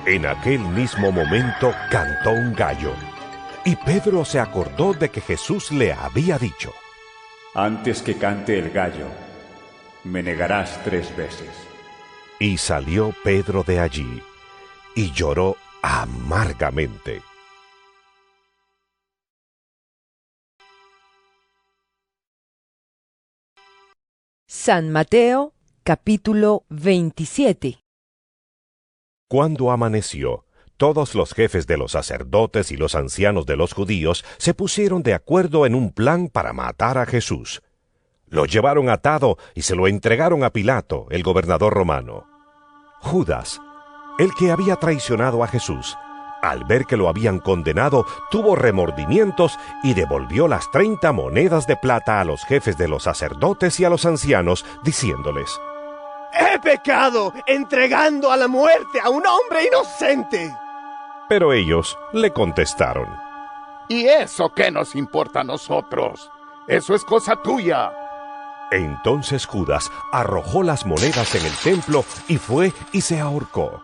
[0.06, 2.92] En aquel mismo momento cantó un gallo,
[3.64, 6.72] y Pedro se acordó de que Jesús le había dicho,
[7.54, 9.06] Antes que cante el gallo,
[10.04, 11.50] me negarás tres veces.
[12.40, 14.22] Y salió Pedro de allí,
[14.96, 17.22] y lloró amargamente.
[24.54, 27.78] San Mateo capítulo 27
[29.26, 30.44] Cuando amaneció,
[30.76, 35.14] todos los jefes de los sacerdotes y los ancianos de los judíos se pusieron de
[35.14, 37.62] acuerdo en un plan para matar a Jesús.
[38.26, 42.26] Lo llevaron atado y se lo entregaron a Pilato, el gobernador romano.
[43.00, 43.58] Judas,
[44.18, 45.96] el que había traicionado a Jesús,
[46.42, 52.20] al ver que lo habían condenado, tuvo remordimientos y devolvió las treinta monedas de plata
[52.20, 55.58] a los jefes de los sacerdotes y a los ancianos, diciéndoles,
[56.34, 60.54] He pecado entregando a la muerte a un hombre inocente.
[61.28, 63.06] Pero ellos le contestaron,
[63.88, 66.30] ¿Y eso qué nos importa a nosotros?
[66.66, 67.92] Eso es cosa tuya.
[68.70, 73.82] Entonces Judas arrojó las monedas en el templo y fue y se ahorcó.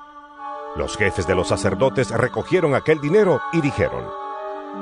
[0.78, 4.04] Los jefes de los sacerdotes recogieron aquel dinero y dijeron,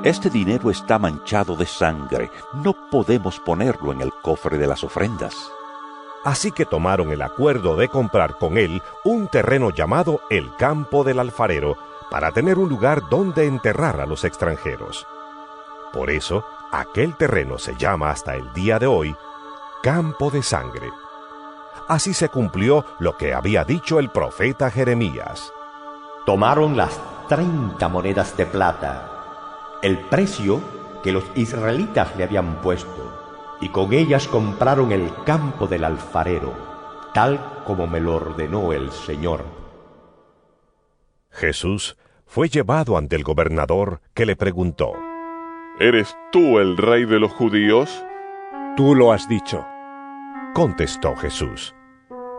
[0.03, 5.51] Este dinero está manchado de sangre, no podemos ponerlo en el cofre de las ofrendas.
[6.23, 11.17] Así que tomaron el acuerdo de comprar con él un terreno llamado el Campo del
[11.17, 11.77] Alfarero
[12.11, 15.07] para tener un lugar donde enterrar a los extranjeros.
[15.93, 19.15] Por eso, aquel terreno se llama hasta el día de hoy
[19.81, 20.91] Campo de Sangre.
[21.87, 25.53] Así se cumplió lo que había dicho el profeta Jeremías.
[26.27, 26.99] Tomaron las
[27.29, 30.59] treinta monedas de plata, el precio
[31.01, 36.51] que los israelitas le habían puesto, y con ellas compraron el campo del alfarero,
[37.13, 39.45] tal como me lo ordenó el Señor.
[41.29, 44.91] Jesús fue llevado ante el gobernador que le preguntó,
[45.79, 48.03] ¿Eres tú el rey de los judíos?
[48.75, 49.65] Tú lo has dicho.
[50.53, 51.73] Contestó Jesús.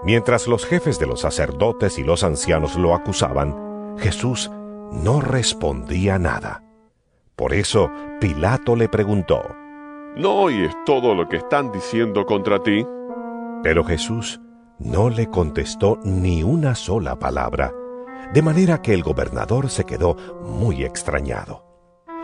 [0.04, 4.50] Mientras los jefes de los sacerdotes y los ancianos lo acusaban, Jesús
[4.92, 6.62] no respondía nada.
[7.36, 9.42] Por eso Pilato le preguntó,
[10.16, 12.84] ¿No oyes todo lo que están diciendo contra ti?
[13.62, 14.40] Pero Jesús
[14.78, 17.72] no le contestó ni una sola palabra,
[18.32, 21.64] de manera que el gobernador se quedó muy extrañado.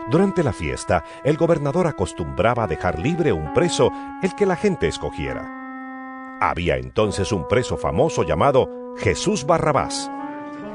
[0.09, 3.89] Durante la fiesta, el gobernador acostumbraba a dejar libre un preso,
[4.21, 6.37] el que la gente escogiera.
[6.41, 10.11] Había entonces un preso famoso llamado Jesús Barrabás.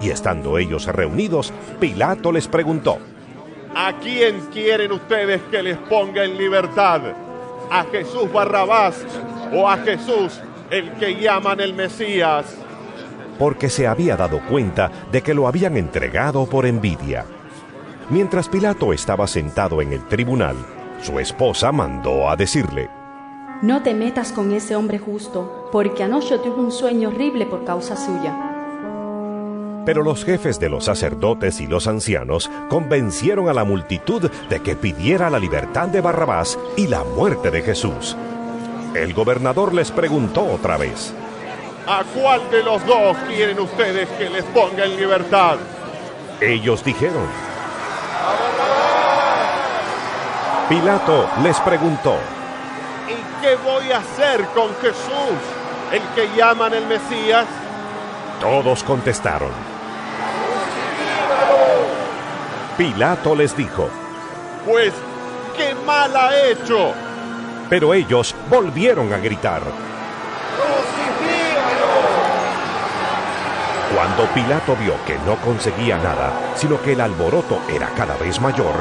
[0.01, 2.99] Y estando ellos reunidos, Pilato les preguntó,
[3.75, 7.03] ¿A quién quieren ustedes que les ponga en libertad?
[7.71, 9.05] ¿A Jesús Barrabás
[9.53, 12.57] o a Jesús, el que llaman el Mesías?
[13.39, 17.25] Porque se había dado cuenta de que lo habían entregado por envidia.
[18.11, 20.57] Mientras Pilato estaba sentado en el tribunal,
[21.01, 22.91] su esposa mandó a decirle,
[23.63, 27.97] No te metas con ese hombre justo, porque anoche tuve un sueño horrible por causa
[27.97, 28.50] suya.
[29.85, 34.77] Pero los jefes de los sacerdotes y los ancianos convencieron a la multitud de que
[34.77, 38.17] pidiera la libertad de Barrabás y la muerte de Jesús.
[38.95, 41.15] El gobernador les preguntó otra vez,
[41.87, 45.57] ¿A cuál de los dos quieren ustedes que les ponga en libertad?
[46.41, 47.27] Ellos dijeron,
[50.69, 52.17] Pilato les preguntó,
[53.09, 55.41] ¿Y qué voy a hacer con Jesús,
[55.91, 57.47] el que llaman el Mesías?
[58.41, 59.70] Todos contestaron.
[62.81, 63.91] Pilato les dijo,
[64.67, 64.95] Pues,
[65.55, 66.95] ¿qué mal ha hecho?
[67.69, 69.61] Pero ellos volvieron a gritar.
[73.95, 78.77] Cuando Pilato vio que no conseguía nada, sino que el alboroto era cada vez mayor,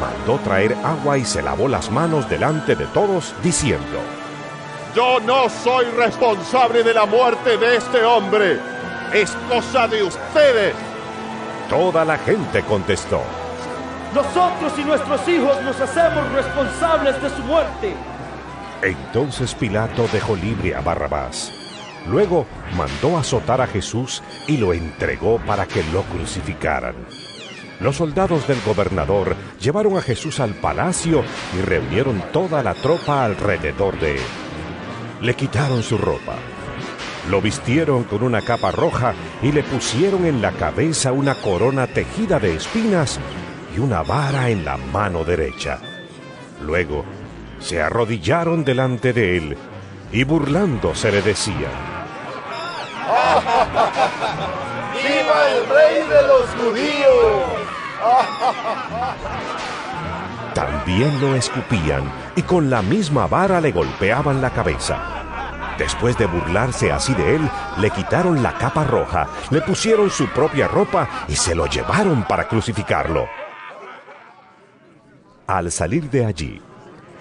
[0.00, 4.00] mandó traer agua y se lavó las manos delante de todos, diciendo,
[4.92, 8.58] Yo no soy responsable de la muerte de este hombre.
[9.12, 10.85] Es cosa de ustedes.
[11.68, 13.22] Toda la gente contestó.
[14.14, 17.92] Nosotros y nuestros hijos nos hacemos responsables de su muerte.
[18.82, 21.52] Entonces Pilato dejó libre a Barrabás.
[22.06, 22.46] Luego
[22.76, 26.94] mandó azotar a Jesús y lo entregó para que lo crucificaran.
[27.80, 31.24] Los soldados del gobernador llevaron a Jesús al palacio
[31.58, 34.22] y reunieron toda la tropa alrededor de él.
[35.20, 36.36] Le quitaron su ropa,
[37.30, 42.38] lo vistieron con una capa roja y le pusieron en la cabeza una corona tejida
[42.38, 43.18] de espinas
[43.74, 45.78] y una vara en la mano derecha.
[46.62, 47.04] Luego
[47.58, 49.56] se arrodillaron delante de él
[50.12, 51.72] y burlándose le decían,
[54.94, 57.44] ¡Viva el rey de los judíos!
[60.54, 65.25] También lo escupían y con la misma vara le golpeaban la cabeza.
[65.78, 70.68] Después de burlarse así de él, le quitaron la capa roja, le pusieron su propia
[70.68, 73.26] ropa y se lo llevaron para crucificarlo.
[75.46, 76.62] Al salir de allí,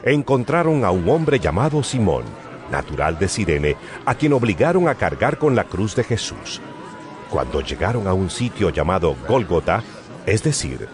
[0.03, 2.23] encontraron a un hombre llamado Simón,
[2.71, 3.75] natural de Sirene,
[4.05, 6.61] a quien obligaron a cargar con la cruz de Jesús.
[7.29, 9.83] Cuando llegaron a un sitio llamado Gólgota,
[10.25, 10.87] es decir,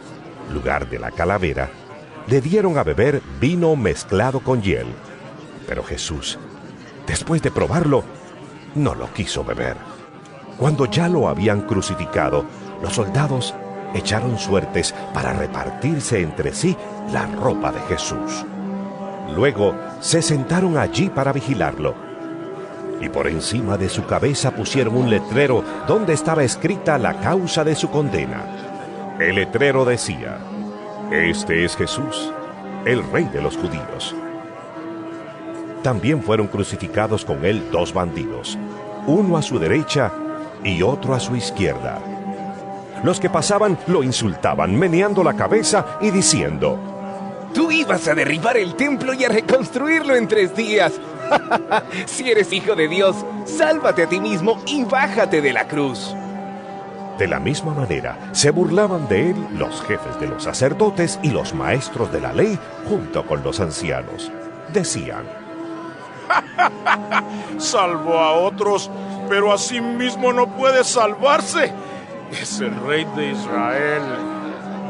[0.52, 1.70] lugar de la calavera,
[2.28, 4.88] le dieron a beber vino mezclado con hiel.
[5.68, 6.40] Pero Jesús,
[7.12, 8.06] después de probarlo,
[8.74, 9.76] no lo quiso beber.
[10.58, 12.46] Cuando ya lo habían crucificado,
[12.82, 13.54] los soldados
[13.94, 16.78] echaron suertes para repartirse entre sí
[17.12, 18.46] la ropa de Jesús.
[19.36, 21.96] Luego se sentaron allí para vigilarlo.
[23.02, 27.76] Y por encima de su cabeza pusieron un letrero donde estaba escrita la causa de
[27.76, 29.18] su condena.
[29.20, 30.38] El letrero decía,
[31.12, 32.32] Este es Jesús,
[32.86, 34.16] el rey de los judíos.
[35.84, 38.58] También fueron crucificados con él dos bandidos,
[39.08, 40.12] uno a su derecha
[40.64, 42.00] y otro a su izquierda.
[43.04, 46.78] Los que pasaban lo insultaban, meneando la cabeza y diciendo,
[47.54, 50.94] Tú ibas a derribar el templo y a reconstruirlo en tres días.
[52.06, 56.16] si eres hijo de Dios, sálvate a ti mismo y bájate de la cruz.
[57.18, 61.54] De la misma manera, se burlaban de él los jefes de los sacerdotes y los
[61.54, 64.32] maestros de la ley junto con los ancianos.
[64.72, 65.41] Decían,
[67.58, 68.90] Salvó a otros,
[69.30, 71.74] pero a sí mismo no puede salvarse.
[72.32, 74.02] Es el rey de Israel.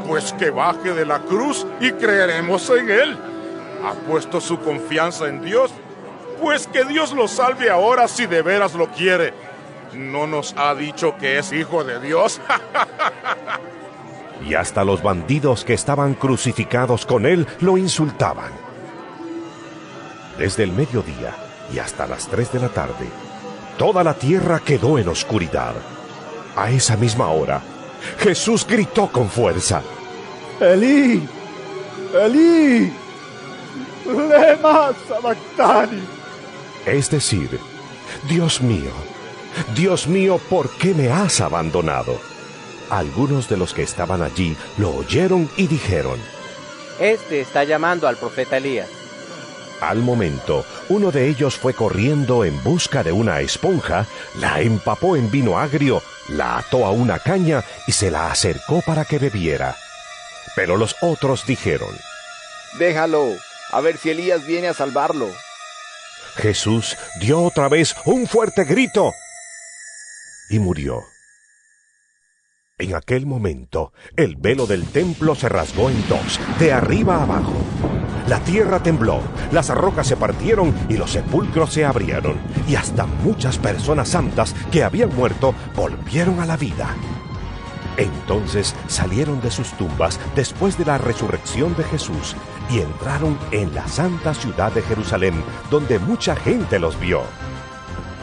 [0.06, 3.18] Pues que baje de la cruz y creeremos en él.
[3.84, 5.70] Ha puesto su confianza en Dios.
[6.40, 9.32] Pues que Dios lo salve ahora si de veras lo quiere.
[9.94, 12.40] ¿No nos ha dicho que es hijo de Dios?
[14.48, 18.52] y hasta los bandidos que estaban crucificados con él lo insultaban.
[20.42, 21.36] Desde el mediodía
[21.72, 23.06] y hasta las tres de la tarde,
[23.78, 25.72] toda la tierra quedó en oscuridad.
[26.56, 27.62] A esa misma hora,
[28.18, 29.82] Jesús gritó con fuerza.
[30.58, 31.28] Elí,
[32.20, 32.92] Elí,
[34.04, 36.02] lema sabactani.
[36.86, 37.60] Es decir,
[38.28, 38.90] Dios mío,
[39.76, 42.18] Dios mío, ¿por qué me has abandonado?
[42.90, 46.18] Algunos de los que estaban allí lo oyeron y dijeron,
[46.98, 49.01] Este está llamando al profeta Elías.
[49.82, 54.06] Al momento, uno de ellos fue corriendo en busca de una esponja,
[54.38, 59.04] la empapó en vino agrio, la ató a una caña y se la acercó para
[59.04, 59.74] que bebiera.
[60.54, 61.90] Pero los otros dijeron,
[62.78, 63.26] Déjalo,
[63.72, 65.26] a ver si Elías viene a salvarlo.
[66.36, 69.10] Jesús dio otra vez un fuerte grito
[70.48, 71.02] y murió.
[72.78, 77.91] En aquel momento, el velo del templo se rasgó en dos, de arriba a abajo.
[78.28, 79.20] La tierra tembló,
[79.50, 84.84] las rocas se partieron y los sepulcros se abrieron, y hasta muchas personas santas que
[84.84, 86.94] habían muerto volvieron a la vida.
[87.96, 92.36] Entonces salieron de sus tumbas después de la resurrección de Jesús
[92.70, 95.34] y entraron en la santa ciudad de Jerusalén,
[95.70, 97.22] donde mucha gente los vio.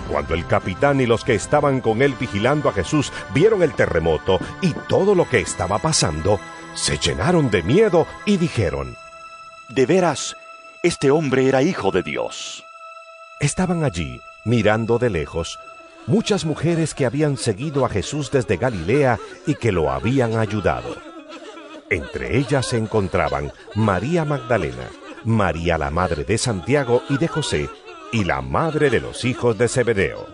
[0.09, 4.39] Cuando el capitán y los que estaban con él vigilando a Jesús vieron el terremoto
[4.61, 6.39] y todo lo que estaba pasando,
[6.73, 8.95] se llenaron de miedo y dijeron,
[9.69, 10.35] De veras,
[10.81, 12.63] este hombre era hijo de Dios.
[13.39, 15.59] Estaban allí, mirando de lejos,
[16.07, 20.95] muchas mujeres que habían seguido a Jesús desde Galilea y que lo habían ayudado.
[21.91, 24.89] Entre ellas se encontraban María Magdalena,
[25.23, 27.69] María la madre de Santiago y de José,
[28.11, 30.25] y la madre de los hijos de Zebedeo.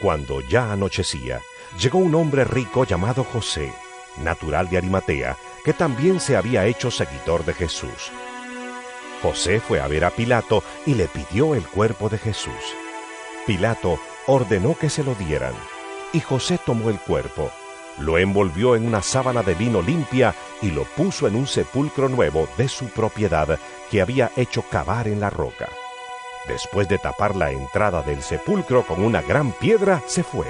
[0.00, 1.38] Cuando ya anochecía,
[1.78, 3.72] llegó un hombre rico llamado José,
[4.18, 8.10] natural de Arimatea, que también se había hecho seguidor de Jesús.
[9.22, 12.52] José fue a ver a Pilato y le pidió el cuerpo de Jesús.
[13.46, 15.54] Pilato ordenó que se lo dieran,
[16.12, 17.50] y José tomó el cuerpo,
[17.98, 22.48] lo envolvió en una sábana de vino limpia y lo puso en un sepulcro nuevo
[22.56, 23.58] de su propiedad
[23.90, 25.68] que había hecho cavar en la roca.
[26.48, 30.46] Después de tapar la entrada del sepulcro con una gran piedra, se fue.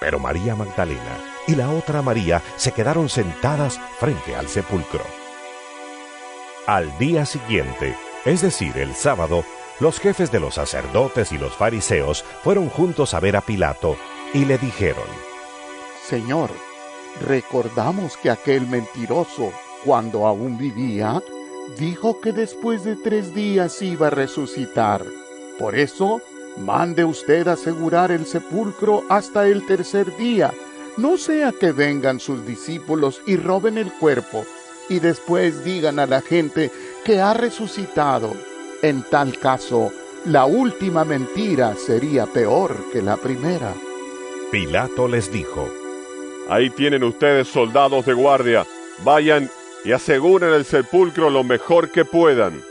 [0.00, 5.04] Pero María Magdalena y la otra María se quedaron sentadas frente al sepulcro.
[6.66, 9.44] Al día siguiente, es decir, el sábado,
[9.78, 13.96] los jefes de los sacerdotes y los fariseos fueron juntos a ver a Pilato
[14.34, 15.06] y le dijeron,
[16.08, 16.50] Señor,
[17.20, 19.52] recordamos que aquel mentiroso,
[19.84, 21.22] cuando aún vivía,
[21.78, 25.04] dijo que después de tres días iba a resucitar.
[25.58, 26.20] Por eso,
[26.56, 30.52] mande usted asegurar el sepulcro hasta el tercer día,
[30.96, 34.44] no sea que vengan sus discípulos y roben el cuerpo,
[34.88, 36.70] y después digan a la gente
[37.04, 38.32] que ha resucitado.
[38.82, 39.92] En tal caso,
[40.24, 43.74] la última mentira sería peor que la primera.
[44.50, 45.68] Pilato les dijo,
[46.48, 48.66] Ahí tienen ustedes soldados de guardia.
[49.04, 49.50] Vayan
[49.84, 52.62] y aseguren el sepulcro lo mejor que puedan.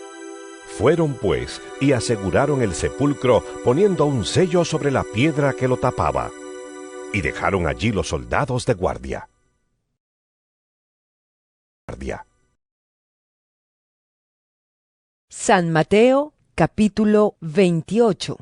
[0.77, 6.31] Fueron pues y aseguraron el sepulcro poniendo un sello sobre la piedra que lo tapaba,
[7.13, 9.29] y dejaron allí los soldados de guardia.
[15.29, 18.37] San Mateo capítulo 28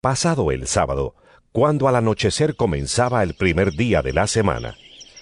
[0.00, 1.14] Pasado el sábado,
[1.52, 4.74] cuando al anochecer comenzaba el primer día de la semana,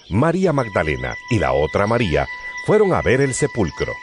[0.09, 2.25] María Magdalena y la otra María
[2.65, 3.93] fueron a ver el sepulcro.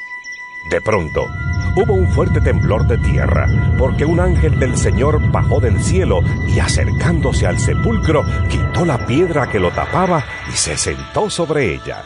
[0.67, 1.29] De pronto,
[1.77, 3.47] hubo un fuerte temblor de tierra,
[3.79, 9.49] porque un ángel del Señor bajó del cielo y acercándose al sepulcro, quitó la piedra
[9.49, 12.05] que lo tapaba y se sentó sobre ella.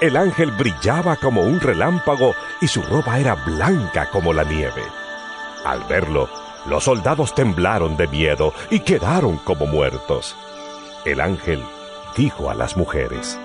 [0.00, 4.82] El ángel brillaba como un relámpago y su ropa era blanca como la nieve.
[5.64, 6.28] Al verlo,
[6.66, 10.36] los soldados temblaron de miedo y quedaron como muertos.
[11.04, 11.62] El ángel
[12.16, 13.38] dijo a las mujeres,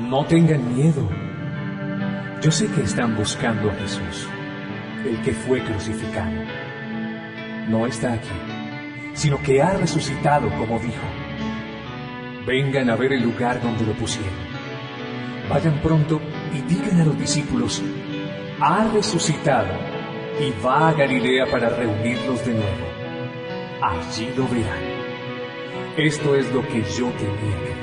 [0.00, 1.08] No tengan miedo.
[2.40, 4.28] Yo sé que están buscando a Jesús,
[5.04, 6.40] el que fue crucificado.
[7.68, 8.28] No está aquí,
[9.14, 11.02] sino que ha resucitado como dijo.
[12.46, 14.32] Vengan a ver el lugar donde lo pusieron.
[15.50, 16.20] Vayan pronto
[16.54, 17.82] y digan a los discípulos,
[18.60, 19.74] ha resucitado
[20.40, 22.86] y va a Galilea para reunirlos de nuevo.
[23.82, 24.98] Allí lo verán.
[25.96, 27.77] Esto es lo que yo tenía.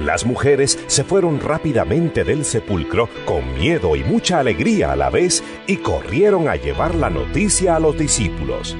[0.00, 5.42] Las mujeres se fueron rápidamente del sepulcro con miedo y mucha alegría a la vez
[5.66, 8.76] y corrieron a llevar la noticia a los discípulos.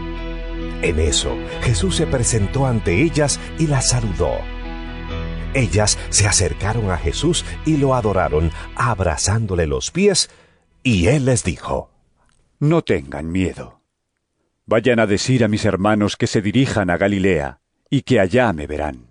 [0.80, 4.38] En eso, Jesús se presentó ante ellas y las saludó.
[5.54, 10.30] Ellas se acercaron a Jesús y lo adoraron, abrazándole los pies,
[10.84, 11.90] y él les dijo,
[12.60, 13.80] No tengan miedo.
[14.66, 18.68] Vayan a decir a mis hermanos que se dirijan a Galilea, y que allá me
[18.68, 19.07] verán.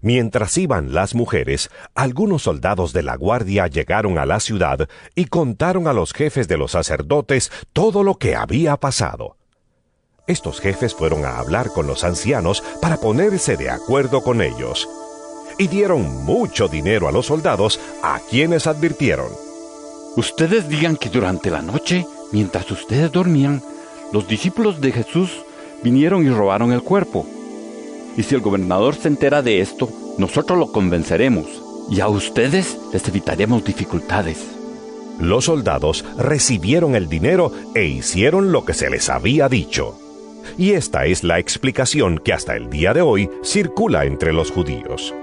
[0.00, 5.88] Mientras iban las mujeres, algunos soldados de la guardia llegaron a la ciudad y contaron
[5.88, 9.36] a los jefes de los sacerdotes todo lo que había pasado.
[10.28, 14.88] Estos jefes fueron a hablar con los ancianos para ponerse de acuerdo con ellos.
[15.58, 19.32] Y dieron mucho dinero a los soldados, a quienes advirtieron.
[20.16, 23.64] Ustedes digan que durante la noche, mientras ustedes dormían,
[24.12, 25.44] los discípulos de Jesús
[25.82, 27.26] vinieron y robaron el cuerpo.
[28.18, 29.88] Y si el gobernador se entera de esto,
[30.18, 31.46] nosotros lo convenceremos
[31.88, 34.44] y a ustedes les evitaremos dificultades.
[35.20, 39.96] Los soldados recibieron el dinero e hicieron lo que se les había dicho.
[40.58, 45.14] Y esta es la explicación que hasta el día de hoy circula entre los judíos.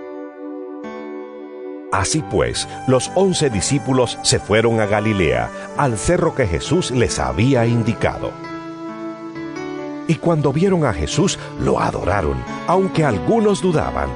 [1.91, 7.65] Así pues, los once discípulos se fueron a Galilea, al cerro que Jesús les había
[7.65, 8.54] indicado.
[10.07, 14.09] Y cuando vieron a Jesús, lo adoraron, aunque algunos dudaban.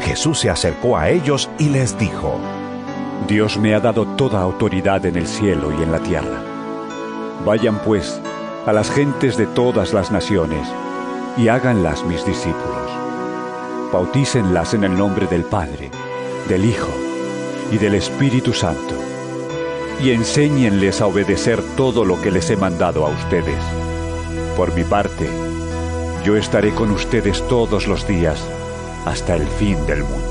[0.00, 2.38] Jesús se acercó a ellos y les dijo,
[3.26, 6.42] Dios me ha dado toda autoridad en el cielo y en la tierra.
[7.44, 8.20] Vayan pues
[8.66, 10.68] a las gentes de todas las naciones
[11.36, 12.90] y háganlas mis discípulos.
[13.92, 15.90] Bautícenlas en el nombre del Padre,
[16.48, 16.90] del Hijo
[17.72, 18.94] y del Espíritu Santo,
[20.02, 23.87] y enséñenles a obedecer todo lo que les he mandado a ustedes.
[24.58, 25.30] Por mi parte,
[26.24, 28.44] yo estaré con ustedes todos los días
[29.06, 30.27] hasta el fin del mundo.